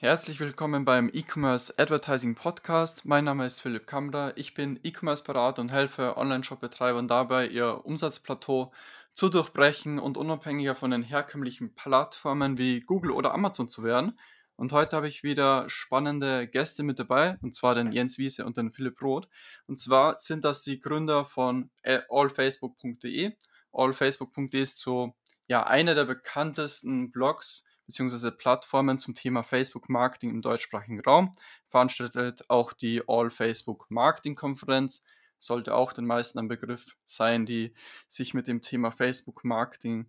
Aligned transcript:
Herzlich 0.00 0.38
willkommen 0.38 0.84
beim 0.84 1.10
E-Commerce 1.12 1.76
Advertising 1.76 2.36
Podcast. 2.36 3.04
Mein 3.04 3.24
Name 3.24 3.44
ist 3.44 3.60
Philipp 3.60 3.88
Kamra. 3.88 4.32
Ich 4.36 4.54
bin 4.54 4.78
E-Commerce-Berater 4.84 5.60
und 5.60 5.72
helfe 5.72 6.16
Online-Shop-Betreibern 6.16 7.08
dabei, 7.08 7.48
ihr 7.48 7.84
Umsatzplateau 7.84 8.70
zu 9.12 9.28
durchbrechen 9.28 9.98
und 9.98 10.16
unabhängiger 10.16 10.76
von 10.76 10.92
den 10.92 11.02
herkömmlichen 11.02 11.74
Plattformen 11.74 12.58
wie 12.58 12.78
Google 12.78 13.10
oder 13.10 13.34
Amazon 13.34 13.68
zu 13.68 13.82
werden. 13.82 14.16
Und 14.54 14.70
heute 14.70 14.94
habe 14.94 15.08
ich 15.08 15.24
wieder 15.24 15.68
spannende 15.68 16.46
Gäste 16.46 16.84
mit 16.84 17.00
dabei, 17.00 17.36
und 17.42 17.56
zwar 17.56 17.74
den 17.74 17.90
Jens 17.90 18.18
Wiese 18.18 18.46
und 18.46 18.56
den 18.56 18.70
Philipp 18.70 19.02
Roth. 19.02 19.28
Und 19.66 19.80
zwar 19.80 20.20
sind 20.20 20.44
das 20.44 20.62
die 20.62 20.78
Gründer 20.78 21.24
von 21.24 21.70
allfacebook.de. 21.82 23.32
Allfacebook.de 23.72 24.62
ist 24.62 24.78
so 24.78 25.16
ja 25.48 25.66
einer 25.66 25.96
der 25.96 26.04
bekanntesten 26.04 27.10
Blogs 27.10 27.67
bzw. 27.88 28.30
Plattformen 28.30 28.98
zum 28.98 29.14
Thema 29.14 29.42
Facebook 29.42 29.88
Marketing 29.88 30.30
im 30.30 30.42
deutschsprachigen 30.42 31.00
Raum. 31.00 31.34
Veranstaltet 31.68 32.48
auch 32.48 32.72
die 32.72 33.02
All 33.08 33.30
Facebook 33.30 33.86
Marketing 33.90 34.36
Konferenz. 34.36 35.04
Sollte 35.38 35.74
auch 35.74 35.92
den 35.92 36.04
meisten 36.04 36.38
ein 36.38 36.48
Begriff 36.48 36.96
sein, 37.04 37.46
die 37.46 37.74
sich 38.06 38.34
mit 38.34 38.46
dem 38.46 38.60
Thema 38.60 38.90
Facebook 38.90 39.44
Marketing 39.44 40.06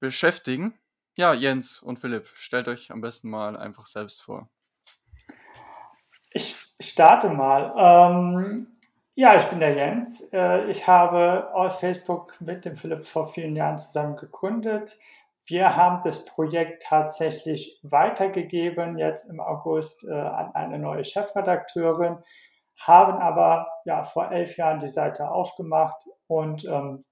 beschäftigen. 0.00 0.78
Ja, 1.16 1.34
Jens 1.34 1.80
und 1.82 1.98
Philipp, 1.98 2.28
stellt 2.34 2.68
euch 2.68 2.92
am 2.92 3.00
besten 3.00 3.30
mal 3.30 3.56
einfach 3.56 3.86
selbst 3.86 4.22
vor. 4.22 4.48
Ich 6.30 6.56
starte 6.78 7.30
mal. 7.30 7.72
Ähm, 7.76 8.78
ja, 9.14 9.36
ich 9.38 9.46
bin 9.46 9.58
der 9.58 9.74
Jens. 9.74 10.20
Äh, 10.32 10.70
ich 10.70 10.86
habe 10.86 11.50
All 11.54 11.70
Facebook 11.70 12.40
mit 12.40 12.64
dem 12.64 12.76
Philipp 12.76 13.04
vor 13.06 13.32
vielen 13.32 13.56
Jahren 13.56 13.78
zusammen 13.78 14.16
gegründet. 14.16 14.96
Wir 15.48 15.76
haben 15.76 16.02
das 16.04 16.26
Projekt 16.26 16.82
tatsächlich 16.82 17.80
weitergegeben, 17.82 18.98
jetzt 18.98 19.30
im 19.30 19.40
August 19.40 20.04
äh, 20.04 20.12
an 20.12 20.54
eine 20.54 20.78
neue 20.78 21.04
Chefredakteurin, 21.04 22.18
haben 22.78 23.18
aber 23.18 23.66
ja 23.86 24.04
vor 24.04 24.30
elf 24.30 24.58
Jahren 24.58 24.78
die 24.78 24.88
Seite 24.88 25.30
aufgemacht 25.30 26.04
und 26.26 26.66
ähm, 26.66 27.04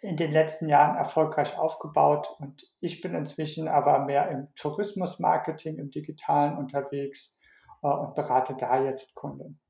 in 0.00 0.16
den 0.16 0.30
letzten 0.30 0.68
Jahren 0.68 0.96
erfolgreich 0.96 1.58
aufgebaut. 1.58 2.34
Und 2.38 2.64
ich 2.80 3.02
bin 3.02 3.14
inzwischen 3.14 3.68
aber 3.68 3.98
mehr 4.00 4.30
im 4.30 4.48
Tourismusmarketing, 4.54 5.78
im 5.78 5.90
Digitalen 5.90 6.56
unterwegs 6.56 7.38
äh, 7.82 7.88
und 7.88 8.14
berate 8.14 8.56
da 8.56 8.82
jetzt 8.82 9.14
Kunden. 9.14 9.60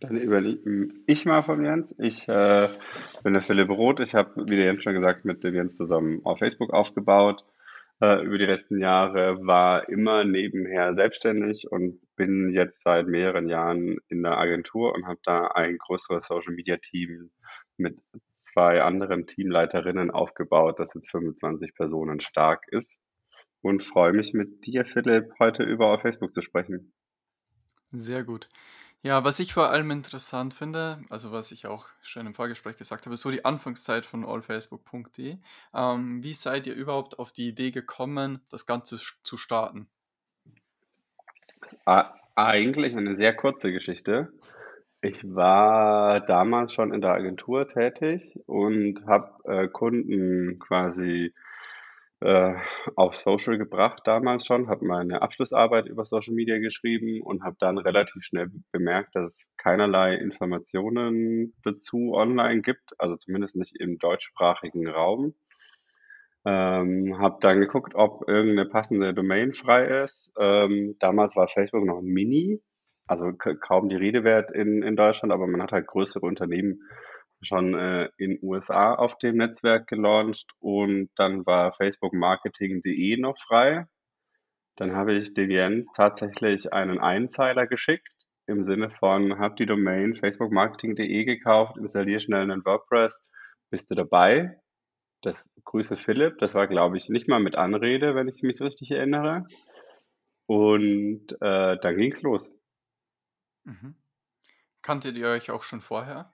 Dann 0.00 0.16
überlege 0.18 0.90
ich 1.06 1.24
mal 1.24 1.42
von 1.42 1.64
Jens. 1.64 1.94
Ich 1.98 2.28
äh, 2.28 2.68
bin 3.22 3.32
der 3.32 3.42
Philipp 3.42 3.70
Roth. 3.70 4.00
Ich 4.00 4.14
habe, 4.14 4.44
wie 4.46 4.56
der 4.56 4.66
Jens 4.66 4.84
schon 4.84 4.94
gesagt, 4.94 5.24
mit 5.24 5.42
dem 5.44 5.54
Jens 5.54 5.76
zusammen 5.76 6.20
auf 6.24 6.38
Facebook 6.38 6.72
aufgebaut 6.72 7.44
äh, 8.00 8.22
über 8.22 8.38
die 8.38 8.44
letzten 8.44 8.78
Jahre, 8.78 9.38
war 9.46 9.88
immer 9.88 10.24
nebenher 10.24 10.94
selbstständig 10.94 11.70
und 11.70 12.00
bin 12.16 12.52
jetzt 12.52 12.82
seit 12.82 13.06
mehreren 13.06 13.48
Jahren 13.48 13.98
in 14.08 14.22
der 14.22 14.36
Agentur 14.36 14.94
und 14.94 15.06
habe 15.06 15.20
da 15.24 15.48
ein 15.48 15.78
größeres 15.78 16.26
Social 16.26 16.52
Media 16.54 16.76
Team 16.76 17.30
mit 17.78 17.98
zwei 18.34 18.82
anderen 18.82 19.26
Teamleiterinnen 19.26 20.10
aufgebaut, 20.10 20.78
das 20.78 20.94
jetzt 20.94 21.10
25 21.10 21.74
Personen 21.74 22.20
stark 22.20 22.64
ist. 22.68 23.00
Und 23.62 23.82
freue 23.82 24.12
mich 24.12 24.34
mit 24.34 24.66
dir, 24.66 24.84
Philipp, 24.84 25.32
heute 25.40 25.62
über 25.64 25.98
Facebook 25.98 26.34
zu 26.34 26.42
sprechen. 26.42 26.92
Sehr 27.90 28.22
gut. 28.22 28.48
Ja, 29.02 29.22
was 29.22 29.38
ich 29.38 29.54
vor 29.54 29.70
allem 29.70 29.92
interessant 29.92 30.54
finde, 30.54 31.00
also 31.08 31.30
was 31.30 31.52
ich 31.52 31.66
auch 31.68 31.88
schon 32.02 32.26
im 32.26 32.34
Vorgespräch 32.34 32.76
gesagt 32.76 33.06
habe, 33.06 33.16
so 33.16 33.30
die 33.30 33.44
Anfangszeit 33.44 34.04
von 34.04 34.24
allfacebook.de. 34.24 35.36
Ähm, 35.72 36.22
wie 36.22 36.34
seid 36.34 36.66
ihr 36.66 36.74
überhaupt 36.74 37.18
auf 37.20 37.30
die 37.30 37.48
Idee 37.48 37.70
gekommen, 37.70 38.40
das 38.50 38.66
Ganze 38.66 38.98
zu 39.22 39.36
starten? 39.36 39.88
Eigentlich 42.34 42.96
eine 42.96 43.14
sehr 43.14 43.34
kurze 43.34 43.70
Geschichte. 43.70 44.32
Ich 45.00 45.32
war 45.32 46.20
damals 46.20 46.72
schon 46.72 46.92
in 46.92 47.00
der 47.00 47.12
Agentur 47.12 47.68
tätig 47.68 48.36
und 48.46 49.06
habe 49.06 49.30
äh, 49.44 49.68
Kunden 49.68 50.58
quasi 50.58 51.32
äh, 52.20 52.54
auf 52.96 53.14
Social 53.16 53.58
gebracht 53.58 54.02
damals 54.04 54.44
schon, 54.44 54.68
habe 54.68 54.84
meine 54.84 55.22
Abschlussarbeit 55.22 55.86
über 55.86 56.04
Social 56.04 56.34
Media 56.34 56.58
geschrieben 56.58 57.20
und 57.22 57.44
habe 57.44 57.56
dann 57.60 57.78
relativ 57.78 58.24
schnell 58.24 58.50
bemerkt, 58.72 59.14
dass 59.14 59.34
es 59.34 59.52
keinerlei 59.56 60.14
Informationen 60.14 61.54
dazu 61.62 62.12
online 62.14 62.62
gibt, 62.62 62.92
also 62.98 63.16
zumindest 63.16 63.56
nicht 63.56 63.80
im 63.80 63.98
deutschsprachigen 63.98 64.88
Raum. 64.88 65.34
Ähm, 66.44 67.18
habe 67.18 67.38
dann 67.40 67.60
geguckt, 67.60 67.94
ob 67.94 68.26
irgendeine 68.28 68.68
passende 68.68 69.14
Domain 69.14 69.54
frei 69.54 69.84
ist. 70.02 70.32
Ähm, 70.38 70.96
damals 70.98 71.36
war 71.36 71.46
Facebook 71.46 71.84
noch 71.84 72.00
Mini, 72.00 72.60
also 73.06 73.32
kaum 73.32 73.88
die 73.88 73.96
Rede 73.96 74.24
wert 74.24 74.50
in, 74.50 74.82
in 74.82 74.96
Deutschland, 74.96 75.32
aber 75.32 75.46
man 75.46 75.62
hat 75.62 75.72
halt 75.72 75.86
größere 75.86 76.24
Unternehmen 76.24 76.80
schon 77.40 77.74
äh, 77.74 78.08
in 78.16 78.38
USA 78.42 78.94
auf 78.94 79.16
dem 79.18 79.36
Netzwerk 79.36 79.86
gelauncht 79.86 80.50
und 80.58 81.10
dann 81.16 81.46
war 81.46 81.72
Facebook 81.72 82.12
Marketing.de 82.12 83.16
noch 83.18 83.38
frei. 83.38 83.86
Dann 84.76 84.94
habe 84.94 85.14
ich 85.14 85.34
dem 85.34 85.50
Jens 85.50 85.88
tatsächlich 85.94 86.72
einen 86.72 86.98
Einzeiler 86.98 87.66
geschickt 87.66 88.08
im 88.46 88.64
Sinne 88.64 88.90
von, 88.90 89.38
hab 89.38 89.56
die 89.56 89.66
Domain 89.66 90.16
facebookmarketing.de 90.16 91.24
gekauft, 91.24 91.76
installier 91.76 92.20
schnell 92.20 92.42
einen 92.42 92.64
WordPress, 92.64 93.20
bist 93.70 93.90
du 93.90 93.94
dabei? 93.94 94.60
Das 95.22 95.44
Grüße 95.64 95.96
Philipp, 95.96 96.38
das 96.38 96.54
war 96.54 96.66
glaube 96.66 96.96
ich 96.96 97.08
nicht 97.08 97.28
mal 97.28 97.40
mit 97.40 97.56
Anrede, 97.56 98.14
wenn 98.14 98.28
ich 98.28 98.42
mich 98.42 98.60
richtig 98.60 98.92
erinnere. 98.92 99.46
Und 100.46 101.32
äh, 101.40 101.76
dann 101.80 101.96
ging's 101.96 102.22
los. 102.22 102.50
Mhm. 103.64 103.96
Kanntet 104.80 105.16
ihr 105.16 105.28
euch 105.28 105.50
auch 105.50 105.62
schon 105.62 105.82
vorher? 105.82 106.30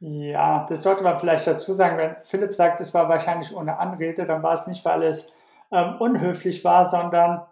Ja, 0.00 0.64
das 0.68 0.82
sollte 0.82 1.02
man 1.02 1.18
vielleicht 1.18 1.46
dazu 1.46 1.72
sagen. 1.72 1.98
Wenn 1.98 2.16
Philipp 2.24 2.54
sagt, 2.54 2.80
es 2.80 2.94
war 2.94 3.08
wahrscheinlich 3.08 3.54
ohne 3.54 3.78
Anrede, 3.78 4.24
dann 4.24 4.42
war 4.42 4.54
es 4.54 4.66
nicht, 4.66 4.84
weil 4.84 5.02
es 5.02 5.32
ähm, 5.72 5.96
unhöflich 5.98 6.64
war, 6.64 6.84
sondern 6.84 7.42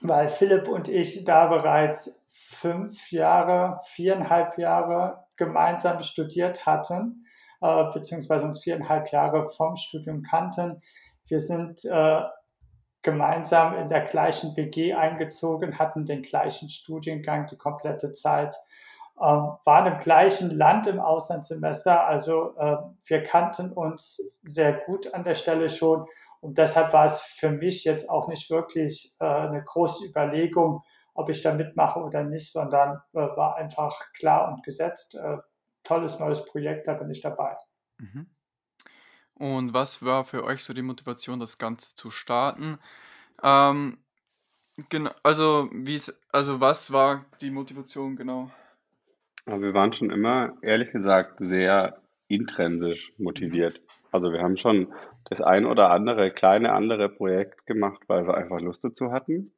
weil 0.00 0.28
Philipp 0.28 0.68
und 0.68 0.88
ich 0.88 1.24
da 1.24 1.46
bereits 1.48 2.24
fünf 2.30 3.10
Jahre, 3.10 3.80
viereinhalb 3.94 4.58
Jahre 4.58 5.24
gemeinsam 5.36 6.00
studiert 6.00 6.66
hatten, 6.66 7.26
äh, 7.60 7.84
beziehungsweise 7.92 8.44
uns 8.44 8.62
viereinhalb 8.62 9.10
Jahre 9.10 9.48
vom 9.48 9.76
Studium 9.76 10.22
kannten. 10.22 10.80
Wir 11.26 11.40
sind 11.40 11.84
äh, 11.84 12.22
gemeinsam 13.02 13.76
in 13.76 13.88
der 13.88 14.02
gleichen 14.02 14.56
WG 14.56 14.94
eingezogen, 14.94 15.78
hatten 15.78 16.06
den 16.06 16.22
gleichen 16.22 16.68
Studiengang 16.68 17.46
die 17.46 17.56
komplette 17.56 18.12
Zeit 18.12 18.54
ähm, 19.20 19.56
waren 19.64 19.92
im 19.92 19.98
gleichen 19.98 20.50
Land 20.50 20.86
im 20.86 21.00
Auslandssemester. 21.00 22.06
Also 22.06 22.56
äh, 22.56 22.76
wir 23.04 23.24
kannten 23.24 23.72
uns 23.72 24.20
sehr 24.44 24.72
gut 24.72 25.12
an 25.14 25.24
der 25.24 25.34
Stelle 25.34 25.68
schon. 25.68 26.06
Und 26.40 26.58
deshalb 26.58 26.92
war 26.92 27.04
es 27.04 27.20
für 27.20 27.50
mich 27.50 27.84
jetzt 27.84 28.08
auch 28.08 28.28
nicht 28.28 28.48
wirklich 28.50 29.14
äh, 29.20 29.24
eine 29.24 29.62
große 29.64 30.06
Überlegung, 30.06 30.82
ob 31.14 31.30
ich 31.30 31.42
da 31.42 31.52
mitmache 31.52 32.00
oder 32.00 32.22
nicht, 32.22 32.52
sondern 32.52 33.00
äh, 33.12 33.18
war 33.18 33.56
einfach 33.56 34.00
klar 34.14 34.52
und 34.52 34.62
gesetzt. 34.62 35.18
Tolles 35.82 36.18
neues 36.18 36.44
Projekt, 36.44 36.86
da 36.86 36.94
bin 36.94 37.10
ich 37.10 37.22
dabei. 37.22 37.56
Mhm. 37.98 38.26
Und 39.34 39.72
was 39.72 40.04
war 40.04 40.24
für 40.24 40.44
euch 40.44 40.62
so 40.64 40.74
die 40.74 40.82
Motivation, 40.82 41.38
das 41.38 41.58
Ganze 41.58 41.94
zu 41.94 42.10
starten? 42.10 42.78
Ähm, 43.42 43.98
genau, 44.88 45.10
also 45.22 45.70
also 46.32 46.60
was 46.60 46.92
war 46.92 47.24
die 47.40 47.50
Motivation 47.50 48.16
genau? 48.16 48.50
Aber 49.48 49.62
wir 49.62 49.72
waren 49.72 49.94
schon 49.94 50.10
immer, 50.10 50.58
ehrlich 50.60 50.90
gesagt, 50.90 51.36
sehr 51.38 52.02
intrinsisch 52.28 53.14
motiviert. 53.16 53.80
Also 54.12 54.30
wir 54.30 54.42
haben 54.42 54.58
schon 54.58 54.92
das 55.30 55.40
ein 55.40 55.64
oder 55.64 55.90
andere 55.90 56.30
kleine 56.30 56.74
andere 56.74 57.08
Projekt 57.08 57.64
gemacht, 57.64 58.02
weil 58.08 58.26
wir 58.26 58.36
einfach 58.36 58.60
Lust 58.60 58.84
dazu 58.84 59.10
hatten. 59.10 59.52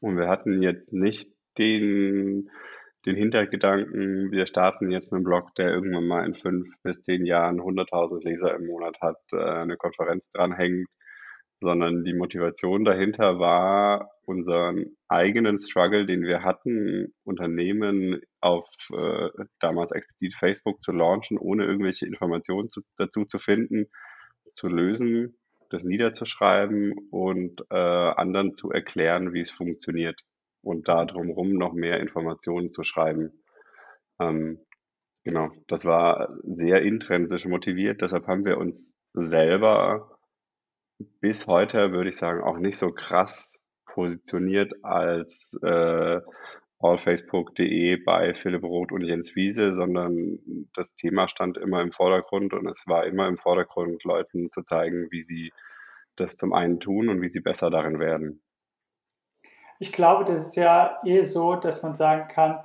Und 0.00 0.16
wir 0.16 0.28
hatten 0.28 0.60
jetzt 0.60 0.92
nicht 0.92 1.30
den, 1.56 2.50
den 3.06 3.14
Hintergedanken, 3.14 4.32
wir 4.32 4.46
starten 4.46 4.90
jetzt 4.90 5.12
einen 5.12 5.22
Blog, 5.22 5.54
der 5.54 5.70
irgendwann 5.70 6.08
mal 6.08 6.26
in 6.26 6.34
fünf 6.34 6.68
bis 6.82 7.04
zehn 7.04 7.24
Jahren 7.24 7.60
100.000 7.60 8.24
Leser 8.24 8.56
im 8.56 8.66
Monat 8.66 9.00
hat, 9.00 9.20
äh, 9.32 9.36
eine 9.36 9.76
Konferenz 9.76 10.28
dranhängt 10.30 10.88
sondern 11.62 12.04
die 12.04 12.12
Motivation 12.12 12.84
dahinter 12.84 13.38
war, 13.38 14.10
unseren 14.26 14.96
eigenen 15.12 15.58
Struggle, 15.58 16.06
den 16.06 16.22
wir 16.22 16.42
hatten, 16.42 17.14
Unternehmen 17.24 18.20
auf 18.40 18.66
äh, 18.92 19.28
damals 19.60 19.92
explizit 19.92 20.34
Facebook 20.34 20.82
zu 20.82 20.92
launchen, 20.92 21.38
ohne 21.38 21.64
irgendwelche 21.64 22.06
Informationen 22.06 22.70
zu, 22.70 22.80
dazu 22.96 23.24
zu 23.24 23.38
finden, 23.38 23.86
zu 24.54 24.68
lösen, 24.68 25.38
das 25.70 25.84
niederzuschreiben 25.84 26.94
und 27.10 27.64
äh, 27.70 27.76
anderen 27.76 28.54
zu 28.54 28.70
erklären, 28.70 29.32
wie 29.32 29.40
es 29.40 29.50
funktioniert 29.50 30.20
und 30.62 30.88
da 30.88 31.04
drumherum 31.04 31.54
noch 31.54 31.72
mehr 31.72 32.00
Informationen 32.00 32.72
zu 32.72 32.82
schreiben. 32.82 33.42
Ähm, 34.20 34.60
genau, 35.24 35.50
das 35.68 35.84
war 35.84 36.36
sehr 36.42 36.82
intrinsisch 36.82 37.46
motiviert, 37.46 38.02
deshalb 38.02 38.26
haben 38.26 38.44
wir 38.44 38.58
uns 38.58 38.94
selber 39.14 40.18
bis 41.20 41.46
heute, 41.46 41.92
würde 41.92 42.10
ich 42.10 42.16
sagen, 42.16 42.42
auch 42.42 42.58
nicht 42.58 42.78
so 42.78 42.92
krass 42.92 43.52
positioniert 43.92 44.72
als 44.82 45.56
äh, 45.62 46.20
allfacebook.de 46.80 47.96
bei 47.96 48.34
Philipp 48.34 48.64
Roth 48.64 48.92
und 48.92 49.02
Jens 49.02 49.36
Wiese, 49.36 49.72
sondern 49.72 50.38
das 50.74 50.94
Thema 50.96 51.28
stand 51.28 51.56
immer 51.58 51.80
im 51.80 51.92
Vordergrund 51.92 52.52
und 52.54 52.66
es 52.66 52.84
war 52.86 53.06
immer 53.06 53.28
im 53.28 53.36
Vordergrund, 53.36 54.02
Leuten 54.04 54.50
zu 54.50 54.62
zeigen, 54.62 55.08
wie 55.10 55.22
sie 55.22 55.52
das 56.16 56.36
zum 56.36 56.52
einen 56.52 56.80
tun 56.80 57.08
und 57.08 57.22
wie 57.22 57.28
sie 57.28 57.40
besser 57.40 57.70
darin 57.70 58.00
werden. 58.00 58.42
Ich 59.78 59.92
glaube, 59.92 60.24
das 60.24 60.46
ist 60.46 60.56
ja 60.56 60.98
eh 61.04 61.22
so, 61.22 61.56
dass 61.56 61.82
man 61.82 61.94
sagen 61.94 62.28
kann, 62.28 62.62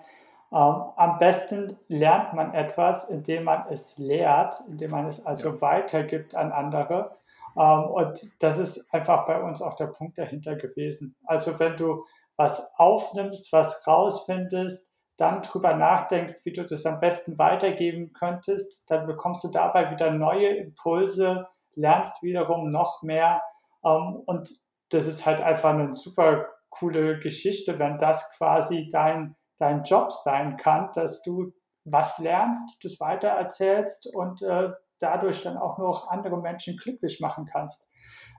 ähm, 0.52 0.84
am 0.96 1.20
besten 1.20 1.78
lernt 1.88 2.34
man 2.34 2.54
etwas, 2.54 3.10
indem 3.10 3.44
man 3.44 3.66
es 3.70 3.98
lehrt, 3.98 4.56
indem 4.70 4.92
man 4.92 5.06
es 5.06 5.26
also 5.26 5.50
ja. 5.50 5.62
weitergibt 5.62 6.36
an 6.36 6.52
andere. 6.52 7.18
Ähm, 7.58 7.86
und 7.86 8.32
das 8.40 8.60
ist 8.60 8.94
einfach 8.94 9.26
bei 9.26 9.42
uns 9.42 9.62
auch 9.62 9.76
der 9.76 9.88
Punkt 9.88 10.18
dahinter 10.18 10.56
gewesen. 10.56 11.16
Also 11.26 11.60
wenn 11.60 11.76
du 11.76 12.06
was 12.38 12.72
aufnimmst, 12.76 13.52
was 13.52 13.86
rausfindest, 13.88 14.92
dann 15.18 15.42
drüber 15.42 15.74
nachdenkst, 15.74 16.46
wie 16.46 16.54
du 16.54 16.64
das 16.64 16.86
am 16.86 17.00
besten 17.00 17.40
weitergeben 17.40 18.14
könntest, 18.14 18.90
dann 18.92 19.08
bekommst 19.08 19.44
du 19.44 19.48
dabei 19.48 19.90
wieder 19.90 20.12
neue 20.12 20.50
Impulse, 20.50 21.48
lernst 21.74 22.22
wiederum 22.22 22.70
noch 22.70 23.02
mehr. 23.02 23.42
Ähm, 23.84 24.22
und 24.26 24.52
das 24.90 25.08
ist 25.08 25.26
halt 25.26 25.42
einfach 25.42 25.72
eine 25.72 25.94
super 25.94 26.48
coole 26.70 27.20
Geschichte, 27.20 27.80
wenn 27.80 27.98
das 27.98 28.30
quasi 28.38 28.88
dein, 28.92 29.36
dein 29.58 29.84
Job 29.84 30.12
sein 30.12 30.58
kann, 30.58 30.92
dass 30.94 31.24
du 31.24 31.54
was 31.84 32.20
lernst, 32.20 32.84
das 32.84 33.00
weitererzählst 33.00 34.08
und 34.14 34.42
äh, 34.42 34.70
dadurch 35.00 35.44
dann 35.44 35.58
auch 35.58 35.78
noch 35.78 36.10
andere 36.10 36.42
Menschen 36.42 36.78
glücklich 36.78 37.20
machen 37.20 37.46
kannst. 37.46 37.88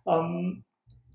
Ähm, 0.07 0.65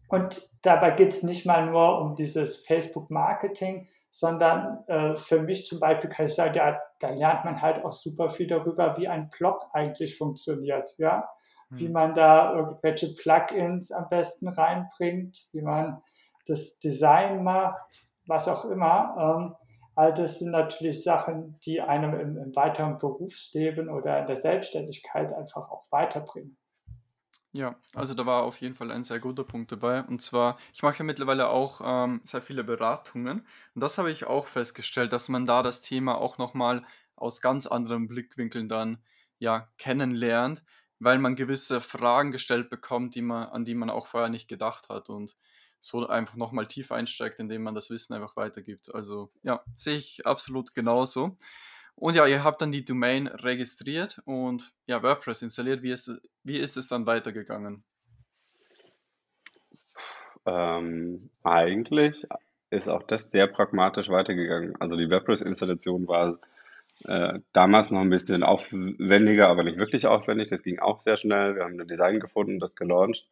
und 0.09 0.49
dabei 0.61 0.91
geht 0.91 1.09
es 1.09 1.23
nicht 1.23 1.45
mal 1.45 1.65
nur 1.65 1.99
um 1.99 2.15
dieses 2.15 2.57
Facebook-Marketing, 2.65 3.87
sondern 4.11 4.83
äh, 4.87 5.17
für 5.17 5.41
mich 5.41 5.65
zum 5.65 5.79
Beispiel 5.79 6.09
kann 6.09 6.27
ich 6.27 6.35
sagen, 6.35 6.53
ja, 6.53 6.79
da 6.99 7.09
lernt 7.09 7.45
man 7.45 7.61
halt 7.61 7.83
auch 7.83 7.91
super 7.91 8.29
viel 8.29 8.45
darüber, 8.45 8.95
wie 8.97 9.07
ein 9.07 9.29
Blog 9.29 9.65
eigentlich 9.73 10.17
funktioniert, 10.17 10.93
ja, 10.99 11.27
mhm. 11.69 11.79
wie 11.79 11.89
man 11.89 12.13
da 12.13 12.53
irgendwelche 12.53 13.15
Plugins 13.15 13.91
am 13.91 14.07
besten 14.09 14.49
reinbringt, 14.49 15.47
wie 15.51 15.63
man 15.63 16.01
das 16.45 16.77
Design 16.77 17.43
macht, 17.43 18.03
was 18.27 18.47
auch 18.47 18.65
immer. 18.65 19.15
Ähm, 19.17 19.55
all 19.95 20.13
das 20.13 20.39
sind 20.39 20.51
natürlich 20.51 21.03
Sachen, 21.03 21.59
die 21.65 21.81
einem 21.81 22.19
im, 22.19 22.37
im 22.37 22.55
weiteren 22.55 22.97
Berufsleben 22.97 23.89
oder 23.89 24.19
in 24.19 24.27
der 24.27 24.35
Selbstständigkeit 24.35 25.33
einfach 25.33 25.69
auch 25.69 25.83
weiterbringen. 25.91 26.57
Ja, 27.55 27.75
also 27.93 28.15
da 28.15 28.25
war 28.25 28.43
auf 28.43 28.57
jeden 28.61 28.73
Fall 28.73 28.91
ein 28.91 29.03
sehr 29.03 29.19
guter 29.19 29.43
Punkt 29.43 29.71
dabei. 29.71 30.01
Und 30.01 30.23
zwar, 30.23 30.57
ich 30.73 30.81
mache 30.81 30.99
ja 30.99 31.05
mittlerweile 31.05 31.49
auch 31.49 31.81
ähm, 31.85 32.21
sehr 32.23 32.41
viele 32.41 32.63
Beratungen. 32.63 33.45
Und 33.75 33.83
das 33.83 33.99
habe 33.99 34.11
ich 34.11 34.25
auch 34.25 34.47
festgestellt, 34.47 35.13
dass 35.13 35.29
man 35.29 35.45
da 35.45 35.61
das 35.61 35.79
Thema 35.81 36.17
auch 36.17 36.39
nochmal 36.39 36.83
aus 37.15 37.41
ganz 37.41 37.67
anderen 37.67 38.07
Blickwinkeln 38.07 38.67
dann 38.67 38.97
ja 39.37 39.67
kennenlernt, 39.77 40.63
weil 40.97 41.19
man 41.19 41.35
gewisse 41.35 41.79
Fragen 41.79 42.31
gestellt 42.31 42.71
bekommt, 42.71 43.13
die 43.13 43.21
man, 43.21 43.49
an 43.49 43.65
die 43.65 43.75
man 43.75 43.91
auch 43.91 44.07
vorher 44.07 44.29
nicht 44.29 44.47
gedacht 44.47 44.89
hat. 44.89 45.09
Und 45.09 45.37
so 45.83 46.07
einfach 46.07 46.37
nochmal 46.37 46.65
tief 46.65 46.91
einsteigt, 46.91 47.39
indem 47.39 47.63
man 47.63 47.75
das 47.75 47.89
Wissen 47.89 48.13
einfach 48.13 48.37
weitergibt. 48.37 48.95
Also 48.95 49.31
ja, 49.43 49.63
sehe 49.75 49.97
ich 49.97 50.25
absolut 50.25 50.73
genauso. 50.73 51.37
Und 51.95 52.15
ja, 52.15 52.25
ihr 52.25 52.43
habt 52.43 52.61
dann 52.61 52.71
die 52.71 52.85
Domain 52.85 53.27
registriert 53.27 54.21
und 54.25 54.73
ja, 54.87 55.03
WordPress 55.03 55.41
installiert. 55.41 55.83
Wie 55.83 55.91
ist, 55.91 56.21
wie 56.43 56.57
ist 56.57 56.77
es 56.77 56.87
dann 56.87 57.05
weitergegangen? 57.05 57.83
Ähm, 60.45 61.29
eigentlich 61.43 62.25
ist 62.69 62.87
auch 62.87 63.03
das 63.03 63.25
sehr 63.25 63.47
pragmatisch 63.47 64.07
weitergegangen. 64.07 64.79
Also 64.79 64.95
die 64.95 65.09
WordPress-Installation 65.09 66.07
war 66.07 66.39
äh, 67.03 67.39
damals 67.51 67.91
noch 67.91 68.01
ein 68.01 68.09
bisschen 68.09 68.43
aufwendiger, 68.43 69.49
aber 69.49 69.63
nicht 69.63 69.77
wirklich 69.77 70.07
aufwendig. 70.07 70.49
Das 70.49 70.63
ging 70.63 70.79
auch 70.79 71.01
sehr 71.01 71.17
schnell. 71.17 71.55
Wir 71.55 71.65
haben 71.65 71.79
ein 71.79 71.87
Design 71.87 72.21
gefunden, 72.21 72.59
das 72.59 72.77
gelauncht 72.77 73.27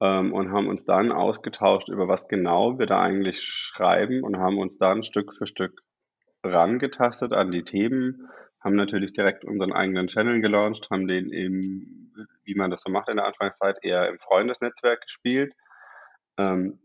ähm, 0.00 0.32
und 0.32 0.52
haben 0.52 0.68
uns 0.68 0.84
dann 0.84 1.12
ausgetauscht, 1.12 1.88
über 1.88 2.08
was 2.08 2.28
genau 2.28 2.78
wir 2.78 2.86
da 2.86 3.00
eigentlich 3.00 3.42
schreiben 3.42 4.22
und 4.22 4.38
haben 4.38 4.58
uns 4.58 4.78
dann 4.78 5.02
Stück 5.02 5.34
für 5.34 5.46
Stück 5.46 5.82
rangetastet 6.44 7.32
an 7.32 7.50
die 7.50 7.64
Themen, 7.64 8.28
haben 8.60 8.76
natürlich 8.76 9.12
direkt 9.12 9.44
unseren 9.44 9.72
eigenen 9.72 10.08
Channel 10.08 10.40
gelauncht, 10.40 10.90
haben 10.90 11.06
den 11.06 11.32
eben, 11.32 12.12
wie 12.44 12.54
man 12.54 12.70
das 12.70 12.82
so 12.82 12.90
macht 12.90 13.08
in 13.08 13.16
der 13.16 13.26
Anfangszeit, 13.26 13.78
eher 13.82 14.08
im 14.08 14.18
Freundesnetzwerk 14.18 15.02
gespielt. 15.02 15.52
Ähm, 16.36 16.80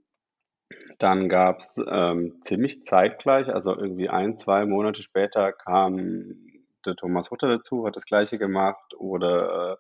dann 0.98 1.30
gab 1.30 1.60
es 1.60 1.76
ähm, 1.88 2.40
ziemlich 2.42 2.84
zeitgleich, 2.84 3.48
also 3.50 3.76
irgendwie 3.76 4.10
ein, 4.10 4.38
zwei 4.38 4.66
Monate 4.66 5.04
später 5.04 5.52
kam 5.52 6.36
der 6.86 6.96
Thomas 6.96 7.32
Hutter 7.32 7.48
dazu, 7.48 7.86
hat 7.86 7.96
das 7.96 8.06
gleiche 8.06 8.38
gemacht 8.38 8.94
oder 8.98 9.74
äh, 9.74 9.78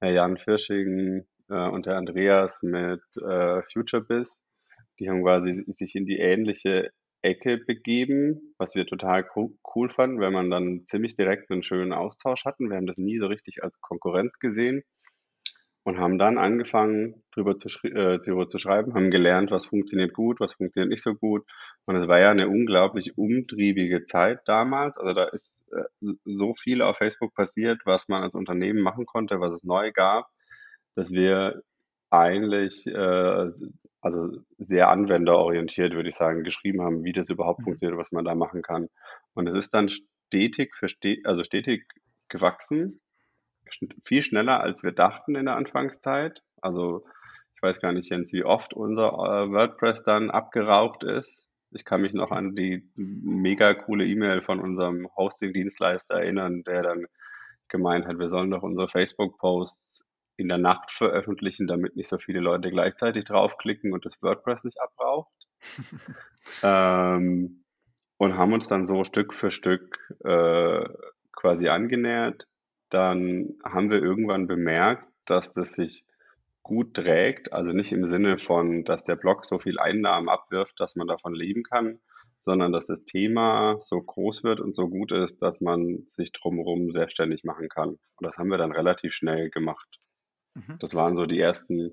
Herr 0.00 0.12
Jan 0.12 0.36
Firsching 0.36 1.26
äh, 1.48 1.68
und 1.68 1.86
der 1.86 1.96
Andreas 1.96 2.58
mit 2.62 3.02
äh, 3.16 3.62
FutureBiz. 3.72 4.42
Die 4.98 5.10
haben 5.10 5.22
quasi 5.22 5.64
sich 5.68 5.94
in 5.94 6.06
die 6.06 6.18
ähnliche 6.18 6.90
Ecke 7.22 7.58
begeben, 7.58 8.54
was 8.58 8.74
wir 8.74 8.86
total 8.86 9.26
cool 9.34 9.90
fanden, 9.90 10.20
weil 10.20 10.30
man 10.30 10.50
dann 10.50 10.84
ziemlich 10.86 11.16
direkt 11.16 11.50
einen 11.50 11.62
schönen 11.62 11.92
Austausch 11.92 12.44
hatten. 12.44 12.70
Wir 12.70 12.76
haben 12.76 12.86
das 12.86 12.98
nie 12.98 13.18
so 13.18 13.26
richtig 13.26 13.62
als 13.62 13.80
Konkurrenz 13.80 14.38
gesehen 14.38 14.84
und 15.86 15.98
haben 15.98 16.18
dann 16.18 16.36
angefangen, 16.36 17.22
drüber 17.32 17.58
zu, 17.58 17.68
äh, 17.86 18.18
drüber 18.18 18.48
zu 18.48 18.58
schreiben, 18.58 18.94
haben 18.94 19.12
gelernt, 19.12 19.52
was 19.52 19.66
funktioniert 19.66 20.14
gut, 20.14 20.40
was 20.40 20.54
funktioniert 20.54 20.90
nicht 20.90 21.02
so 21.02 21.14
gut. 21.14 21.46
Und 21.84 21.94
es 21.94 22.08
war 22.08 22.20
ja 22.20 22.30
eine 22.32 22.48
unglaublich 22.48 23.16
umtriebige 23.16 24.04
Zeit 24.04 24.40
damals. 24.46 24.98
Also 24.98 25.14
da 25.14 25.24
ist 25.26 25.64
äh, 25.72 25.84
so 26.24 26.54
viel 26.54 26.82
auf 26.82 26.96
Facebook 26.96 27.34
passiert, 27.34 27.82
was 27.84 28.08
man 28.08 28.24
als 28.24 28.34
Unternehmen 28.34 28.80
machen 28.80 29.06
konnte, 29.06 29.38
was 29.38 29.54
es 29.54 29.62
neu 29.62 29.92
gab, 29.92 30.26
dass 30.96 31.12
wir 31.12 31.62
eigentlich 32.10 32.86
äh, 32.86 33.50
also 34.00 34.38
sehr 34.58 34.88
anwenderorientiert, 34.88 35.94
würde 35.94 36.08
ich 36.08 36.14
sagen, 36.14 36.44
geschrieben 36.44 36.82
haben, 36.82 37.04
wie 37.04 37.12
das 37.12 37.28
überhaupt 37.28 37.60
mhm. 37.60 37.64
funktioniert, 37.64 37.98
was 37.98 38.12
man 38.12 38.24
da 38.24 38.34
machen 38.34 38.62
kann. 38.62 38.88
Und 39.34 39.48
es 39.48 39.54
ist 39.54 39.74
dann 39.74 39.88
stetig 39.88 40.74
für 40.76 40.88
stetig, 40.88 41.26
also 41.26 41.44
stetig 41.44 41.84
gewachsen, 42.28 43.00
viel 44.04 44.22
schneller, 44.22 44.60
als 44.60 44.82
wir 44.82 44.92
dachten 44.92 45.34
in 45.34 45.46
der 45.46 45.56
Anfangszeit. 45.56 46.42
Also 46.62 47.04
ich 47.54 47.62
weiß 47.62 47.80
gar 47.80 47.92
nicht, 47.92 48.10
Jens, 48.10 48.32
wie 48.32 48.44
oft 48.44 48.74
unser 48.74 49.08
äh, 49.08 49.50
WordPress 49.50 50.04
dann 50.04 50.30
abgeraubt 50.30 51.04
ist. 51.04 51.44
Ich 51.72 51.84
kann 51.84 52.02
mich 52.02 52.14
noch 52.14 52.30
an 52.30 52.54
die 52.54 52.88
mega 52.94 53.74
coole 53.74 54.06
E-Mail 54.06 54.40
von 54.40 54.60
unserem 54.60 55.08
Hosting-Dienstleister 55.16 56.14
erinnern, 56.14 56.62
der 56.62 56.82
dann 56.82 57.06
gemeint 57.68 58.06
hat, 58.06 58.18
wir 58.18 58.28
sollen 58.28 58.52
doch 58.52 58.62
unsere 58.62 58.88
Facebook-Posts 58.88 60.05
in 60.36 60.48
der 60.48 60.58
Nacht 60.58 60.92
veröffentlichen, 60.92 61.66
damit 61.66 61.96
nicht 61.96 62.08
so 62.08 62.18
viele 62.18 62.40
Leute 62.40 62.70
gleichzeitig 62.70 63.24
draufklicken 63.24 63.92
und 63.92 64.04
das 64.04 64.22
WordPress 64.22 64.64
nicht 64.64 64.80
abraucht. 64.80 65.32
ähm, 66.62 67.64
und 68.18 68.36
haben 68.36 68.52
uns 68.52 68.68
dann 68.68 68.86
so 68.86 69.04
Stück 69.04 69.34
für 69.34 69.50
Stück 69.50 69.98
äh, 70.24 70.88
quasi 71.32 71.68
angenähert. 71.68 72.46
Dann 72.90 73.54
haben 73.64 73.90
wir 73.90 74.02
irgendwann 74.02 74.46
bemerkt, 74.46 75.06
dass 75.26 75.52
das 75.52 75.72
sich 75.72 76.04
gut 76.62 76.94
trägt, 76.94 77.52
also 77.52 77.72
nicht 77.72 77.92
im 77.92 78.06
Sinne 78.06 78.38
von, 78.38 78.84
dass 78.84 79.04
der 79.04 79.14
Blog 79.16 79.44
so 79.44 79.58
viel 79.58 79.78
Einnahmen 79.78 80.28
abwirft, 80.28 80.80
dass 80.80 80.96
man 80.96 81.06
davon 81.06 81.32
leben 81.32 81.62
kann, 81.62 82.00
sondern 82.44 82.72
dass 82.72 82.86
das 82.86 83.04
Thema 83.04 83.78
so 83.82 84.00
groß 84.00 84.42
wird 84.44 84.60
und 84.60 84.74
so 84.74 84.88
gut 84.88 85.12
ist, 85.12 85.42
dass 85.42 85.60
man 85.60 86.06
sich 86.08 86.32
drumherum 86.32 86.90
selbstständig 86.92 87.44
machen 87.44 87.68
kann. 87.68 87.90
Und 87.90 88.22
das 88.22 88.38
haben 88.38 88.50
wir 88.50 88.58
dann 88.58 88.72
relativ 88.72 89.14
schnell 89.14 89.50
gemacht. 89.50 90.00
Mhm. 90.56 90.78
Das 90.80 90.94
waren 90.94 91.16
so 91.16 91.26
die 91.26 91.40
ersten 91.40 91.92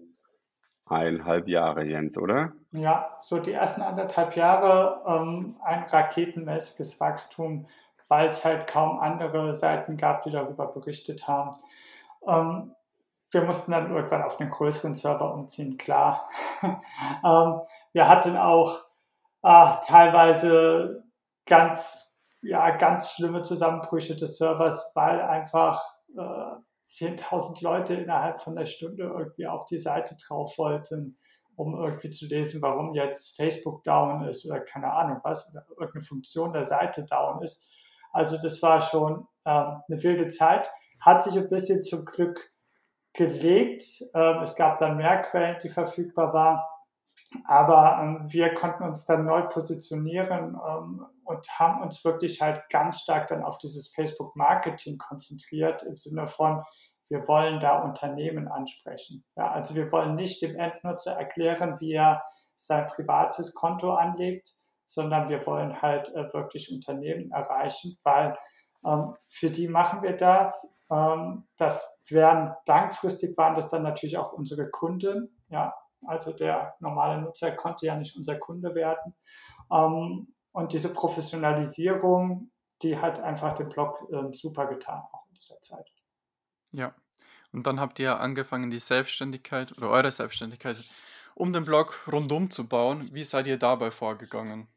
eineinhalb 0.85 1.47
Jahre, 1.47 1.83
Jens, 1.83 2.17
oder? 2.17 2.53
Ja, 2.71 3.17
so 3.21 3.39
die 3.39 3.51
ersten 3.51 3.81
anderthalb 3.81 4.35
Jahre 4.35 5.01
ähm, 5.05 5.57
ein 5.63 5.83
raketenmäßiges 5.83 6.99
Wachstum, 6.99 7.67
weil 8.07 8.29
es 8.29 8.43
halt 8.43 8.67
kaum 8.67 8.99
andere 8.99 9.53
Seiten 9.53 9.97
gab, 9.97 10.23
die 10.23 10.31
darüber 10.31 10.67
berichtet 10.67 11.27
haben. 11.27 11.57
Ähm, 12.27 12.75
wir 13.31 13.41
mussten 13.43 13.71
dann 13.71 13.91
irgendwann 13.91 14.23
auf 14.23 14.39
einen 14.39 14.51
größeren 14.51 14.93
Server 14.93 15.33
umziehen, 15.33 15.77
klar. 15.77 16.29
ähm, 16.61 17.61
wir 17.93 18.07
hatten 18.07 18.37
auch 18.37 18.81
äh, 19.41 19.73
teilweise 19.85 21.03
ganz, 21.45 22.19
ja, 22.41 22.69
ganz 22.71 23.11
schlimme 23.11 23.41
Zusammenbrüche 23.41 24.15
des 24.15 24.37
Servers, 24.37 24.91
weil 24.93 25.21
einfach 25.21 25.81
äh, 26.15 26.55
10.000 26.87 27.63
Leute 27.63 27.95
innerhalb 27.95 28.41
von 28.41 28.57
einer 28.57 28.65
Stunde 28.65 29.03
irgendwie 29.03 29.47
auf 29.47 29.65
die 29.65 29.77
Seite 29.77 30.15
drauf 30.27 30.57
wollten, 30.57 31.17
um 31.55 31.75
irgendwie 31.75 32.09
zu 32.09 32.25
lesen, 32.25 32.61
warum 32.61 32.93
jetzt 32.93 33.35
Facebook 33.35 33.83
down 33.83 34.27
ist 34.27 34.45
oder 34.45 34.59
keine 34.59 34.91
Ahnung 34.91 35.19
was, 35.23 35.49
oder 35.51 35.65
irgendeine 35.69 36.03
Funktion 36.03 36.53
der 36.53 36.63
Seite 36.63 37.05
down 37.05 37.41
ist. 37.43 37.67
Also 38.11 38.37
das 38.37 38.61
war 38.61 38.81
schon 38.81 39.27
ähm, 39.45 39.81
eine 39.87 40.03
wilde 40.03 40.27
Zeit, 40.27 40.69
hat 40.99 41.23
sich 41.23 41.37
ein 41.37 41.49
bisschen 41.49 41.81
zum 41.81 42.05
Glück 42.05 42.51
gelegt. 43.13 43.83
Ähm, 44.13 44.37
es 44.41 44.55
gab 44.55 44.79
dann 44.79 44.97
mehr 44.97 45.21
Quellen, 45.21 45.57
die 45.61 45.69
verfügbar 45.69 46.33
waren. 46.33 46.61
Aber 47.45 47.99
ähm, 48.01 48.25
wir 48.27 48.53
konnten 48.53 48.83
uns 48.83 49.05
dann 49.05 49.25
neu 49.25 49.43
positionieren 49.43 50.57
ähm, 50.67 51.05
und 51.25 51.47
haben 51.59 51.81
uns 51.81 52.03
wirklich 52.03 52.41
halt 52.41 52.61
ganz 52.69 53.01
stark 53.01 53.27
dann 53.27 53.43
auf 53.43 53.57
dieses 53.57 53.91
Facebook-Marketing 53.93 54.97
konzentriert 54.97 55.83
im 55.83 55.97
Sinne 55.97 56.27
von, 56.27 56.63
wir 57.09 57.27
wollen 57.27 57.59
da 57.59 57.81
Unternehmen 57.81 58.47
ansprechen. 58.47 59.23
Ja, 59.35 59.51
also 59.51 59.75
wir 59.75 59.91
wollen 59.91 60.15
nicht 60.15 60.41
dem 60.41 60.55
Endnutzer 60.55 61.13
erklären, 61.13 61.79
wie 61.79 61.93
er 61.93 62.23
sein 62.55 62.87
privates 62.87 63.53
Konto 63.53 63.93
anlegt, 63.93 64.53
sondern 64.87 65.29
wir 65.29 65.45
wollen 65.45 65.81
halt 65.81 66.09
äh, 66.09 66.33
wirklich 66.33 66.71
Unternehmen 66.71 67.31
erreichen, 67.31 67.97
weil 68.03 68.37
ähm, 68.85 69.15
für 69.27 69.49
die 69.49 69.67
machen 69.67 70.01
wir 70.01 70.15
das. 70.15 70.77
Ähm, 70.91 71.47
das 71.57 71.85
werden 72.09 72.53
langfristig 72.65 73.37
waren 73.37 73.55
das 73.55 73.69
dann 73.69 73.83
natürlich 73.83 74.17
auch 74.17 74.33
unsere 74.33 74.69
Kunden. 74.69 75.39
Ja, 75.49 75.73
also 76.05 76.33
der 76.33 76.75
normale 76.79 77.21
Nutzer 77.21 77.51
konnte 77.51 77.85
ja 77.85 77.95
nicht 77.95 78.15
unser 78.15 78.37
Kunde 78.37 78.75
werden. 78.75 79.15
Ähm, 79.71 80.33
und 80.53 80.71
diese 80.71 80.93
Professionalisierung, 80.93 82.49
die 82.81 82.97
hat 82.97 83.19
einfach 83.19 83.53
den 83.53 83.69
Blog 83.69 84.07
ähm, 84.11 84.33
super 84.33 84.67
getan, 84.67 85.03
auch 85.11 85.25
in 85.27 85.35
dieser 85.35 85.59
Zeit. 85.61 85.87
Ja, 86.71 86.95
und 87.51 87.67
dann 87.67 87.79
habt 87.79 87.99
ihr 87.99 88.19
angefangen, 88.19 88.71
die 88.71 88.79
Selbstständigkeit 88.79 89.77
oder 89.77 89.89
eure 89.89 90.11
Selbstständigkeit 90.11 90.77
um 91.35 91.53
den 91.53 91.65
Blog 91.65 92.07
rundum 92.11 92.49
zu 92.49 92.67
bauen. 92.67 93.09
Wie 93.11 93.23
seid 93.23 93.47
ihr 93.47 93.57
dabei 93.57 93.91
vorgegangen? 93.91 94.67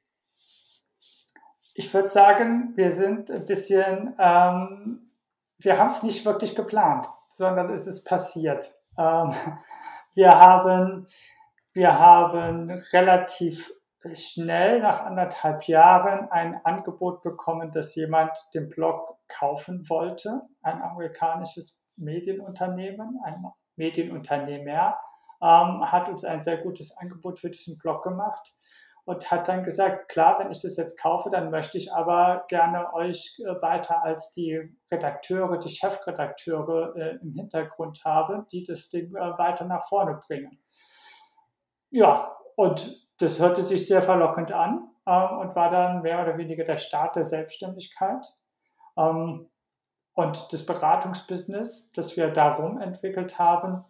Ich 1.74 1.92
würde 1.92 2.08
sagen, 2.08 2.72
wir 2.76 2.90
sind 2.90 3.30
ein 3.30 3.44
bisschen, 3.44 4.14
ähm, 4.18 5.10
wir 5.58 5.78
haben 5.78 5.88
es 5.88 6.02
nicht 6.02 6.24
wirklich 6.24 6.54
geplant, 6.54 7.06
sondern 7.34 7.70
es 7.70 7.86
ist 7.86 8.04
passiert. 8.04 8.74
Ähm, 8.96 9.34
wir 10.14 10.30
haben, 10.30 11.08
wir 11.72 11.98
haben 11.98 12.70
relativ 12.92 13.70
schnell 14.14 14.80
nach 14.80 15.00
anderthalb 15.00 15.64
Jahren 15.64 16.30
ein 16.30 16.60
Angebot 16.64 17.22
bekommen, 17.22 17.70
dass 17.70 17.94
jemand 17.94 18.36
den 18.54 18.68
Blog 18.68 19.18
kaufen 19.28 19.88
wollte, 19.88 20.42
ein 20.62 20.82
amerikanisches 20.82 21.82
Medienunternehmen, 21.96 23.18
ein 23.24 23.44
Medienunternehmer, 23.76 24.96
ähm, 25.42 25.90
hat 25.90 26.08
uns 26.08 26.24
ein 26.24 26.42
sehr 26.42 26.58
gutes 26.58 26.96
Angebot 26.96 27.38
für 27.38 27.50
diesen 27.50 27.78
Blog 27.78 28.02
gemacht 28.02 28.52
und 29.04 29.30
hat 29.30 29.48
dann 29.48 29.62
gesagt, 29.64 30.08
klar, 30.08 30.38
wenn 30.38 30.50
ich 30.50 30.60
das 30.60 30.76
jetzt 30.76 31.00
kaufe, 31.00 31.30
dann 31.30 31.50
möchte 31.50 31.78
ich 31.78 31.92
aber 31.92 32.44
gerne 32.48 32.92
euch 32.92 33.36
äh, 33.38 33.62
weiter 33.62 34.02
als 34.02 34.30
die 34.32 34.76
Redakteure, 34.90 35.58
die 35.58 35.68
Chefredakteure 35.68 36.96
äh, 36.96 37.18
im 37.22 37.32
Hintergrund 37.34 38.04
haben, 38.04 38.46
die 38.50 38.64
das 38.64 38.88
Ding 38.88 39.14
äh, 39.14 39.38
weiter 39.38 39.64
nach 39.64 39.86
vorne 39.88 40.18
bringen. 40.26 40.58
Ja, 41.90 42.36
und 42.56 43.05
das 43.18 43.40
hörte 43.40 43.62
sich 43.62 43.86
sehr 43.86 44.02
verlockend 44.02 44.52
an 44.52 44.88
ähm, 45.06 45.38
und 45.38 45.56
war 45.56 45.70
dann 45.70 46.02
mehr 46.02 46.22
oder 46.22 46.36
weniger 46.38 46.64
der 46.64 46.76
Start 46.76 47.16
der 47.16 47.24
Selbstständigkeit. 47.24 48.26
Ähm, 48.96 49.48
und 50.14 50.52
das 50.52 50.64
Beratungsbusiness, 50.64 51.92
das 51.92 52.16
wir 52.16 52.28
darum 52.28 52.80
entwickelt 52.80 53.38
haben, 53.38 53.84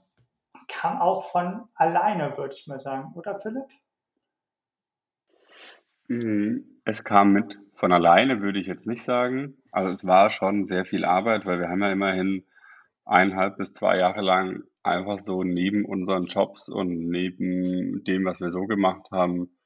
kam 0.68 1.00
auch 1.00 1.30
von 1.30 1.68
alleine, 1.74 2.36
würde 2.36 2.54
ich 2.54 2.66
mal 2.66 2.80
sagen, 2.80 3.12
oder 3.14 3.38
Philipp? 3.38 3.68
Mhm. 6.08 6.80
Es 6.84 7.04
kam 7.04 7.32
mit 7.32 7.58
von 7.74 7.92
alleine, 7.92 8.40
würde 8.40 8.58
ich 8.58 8.66
jetzt 8.66 8.86
nicht 8.86 9.02
sagen. 9.02 9.56
Also 9.72 9.90
es 9.90 10.06
war 10.06 10.30
schon 10.30 10.66
sehr 10.66 10.84
viel 10.84 11.04
Arbeit, 11.04 11.46
weil 11.46 11.58
wir 11.58 11.68
haben 11.68 11.82
ja 11.82 11.90
immerhin 11.90 12.44
eineinhalb 13.04 13.56
bis 13.56 13.72
zwei 13.72 13.98
Jahre 13.98 14.20
lang 14.20 14.62
einfach 14.86 15.18
so 15.18 15.42
neben 15.42 15.84
unseren 15.84 16.26
Jobs 16.26 16.68
und 16.68 17.08
neben 17.08 18.04
dem, 18.04 18.24
was 18.24 18.40
wir 18.40 18.50
so 18.50 18.66
gemacht 18.66 19.08
haben, 19.10 19.56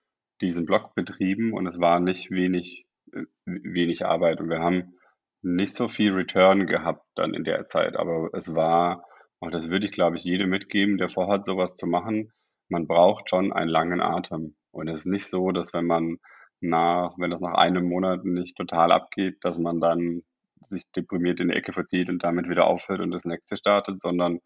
diesen 0.40 0.66
Blog 0.66 0.94
betrieben 0.94 1.52
und 1.52 1.66
es 1.66 1.80
war 1.80 2.00
nicht 2.00 2.30
wenig, 2.30 2.86
äh, 3.12 3.24
wenig 3.44 4.06
Arbeit 4.06 4.40
und 4.40 4.48
wir 4.48 4.60
haben 4.60 4.94
nicht 5.42 5.74
so 5.74 5.88
viel 5.88 6.12
Return 6.12 6.66
gehabt 6.66 7.06
dann 7.14 7.34
in 7.34 7.44
der 7.44 7.68
Zeit, 7.68 7.96
aber 7.96 8.30
es 8.34 8.54
war, 8.54 9.04
auch 9.40 9.50
das 9.50 9.68
würde 9.68 9.86
ich 9.86 9.92
glaube 9.92 10.16
ich 10.16 10.24
jedem 10.24 10.50
mitgeben, 10.50 10.98
der 10.98 11.08
vorhat, 11.08 11.46
sowas 11.46 11.74
zu 11.76 11.86
machen, 11.86 12.32
man 12.70 12.86
braucht 12.86 13.28
schon 13.28 13.52
einen 13.52 13.70
langen 13.70 14.00
Atem. 14.00 14.54
Und 14.70 14.88
es 14.88 15.00
ist 15.00 15.06
nicht 15.06 15.26
so, 15.26 15.50
dass 15.50 15.74
wenn 15.74 15.86
man 15.86 16.18
nach, 16.60 17.14
wenn 17.18 17.30
das 17.30 17.40
nach 17.40 17.54
einem 17.54 17.88
Monat 17.88 18.24
nicht 18.24 18.56
total 18.56 18.92
abgeht, 18.92 19.38
dass 19.42 19.58
man 19.58 19.80
dann 19.80 20.22
sich 20.68 20.90
deprimiert 20.92 21.40
in 21.40 21.48
die 21.48 21.56
Ecke 21.56 21.72
verzieht 21.72 22.08
und 22.08 22.22
damit 22.22 22.48
wieder 22.48 22.66
aufhört 22.66 23.00
und 23.00 23.10
das 23.10 23.24
nächste 23.24 23.56
startet, 23.56 24.00
sondern 24.02 24.40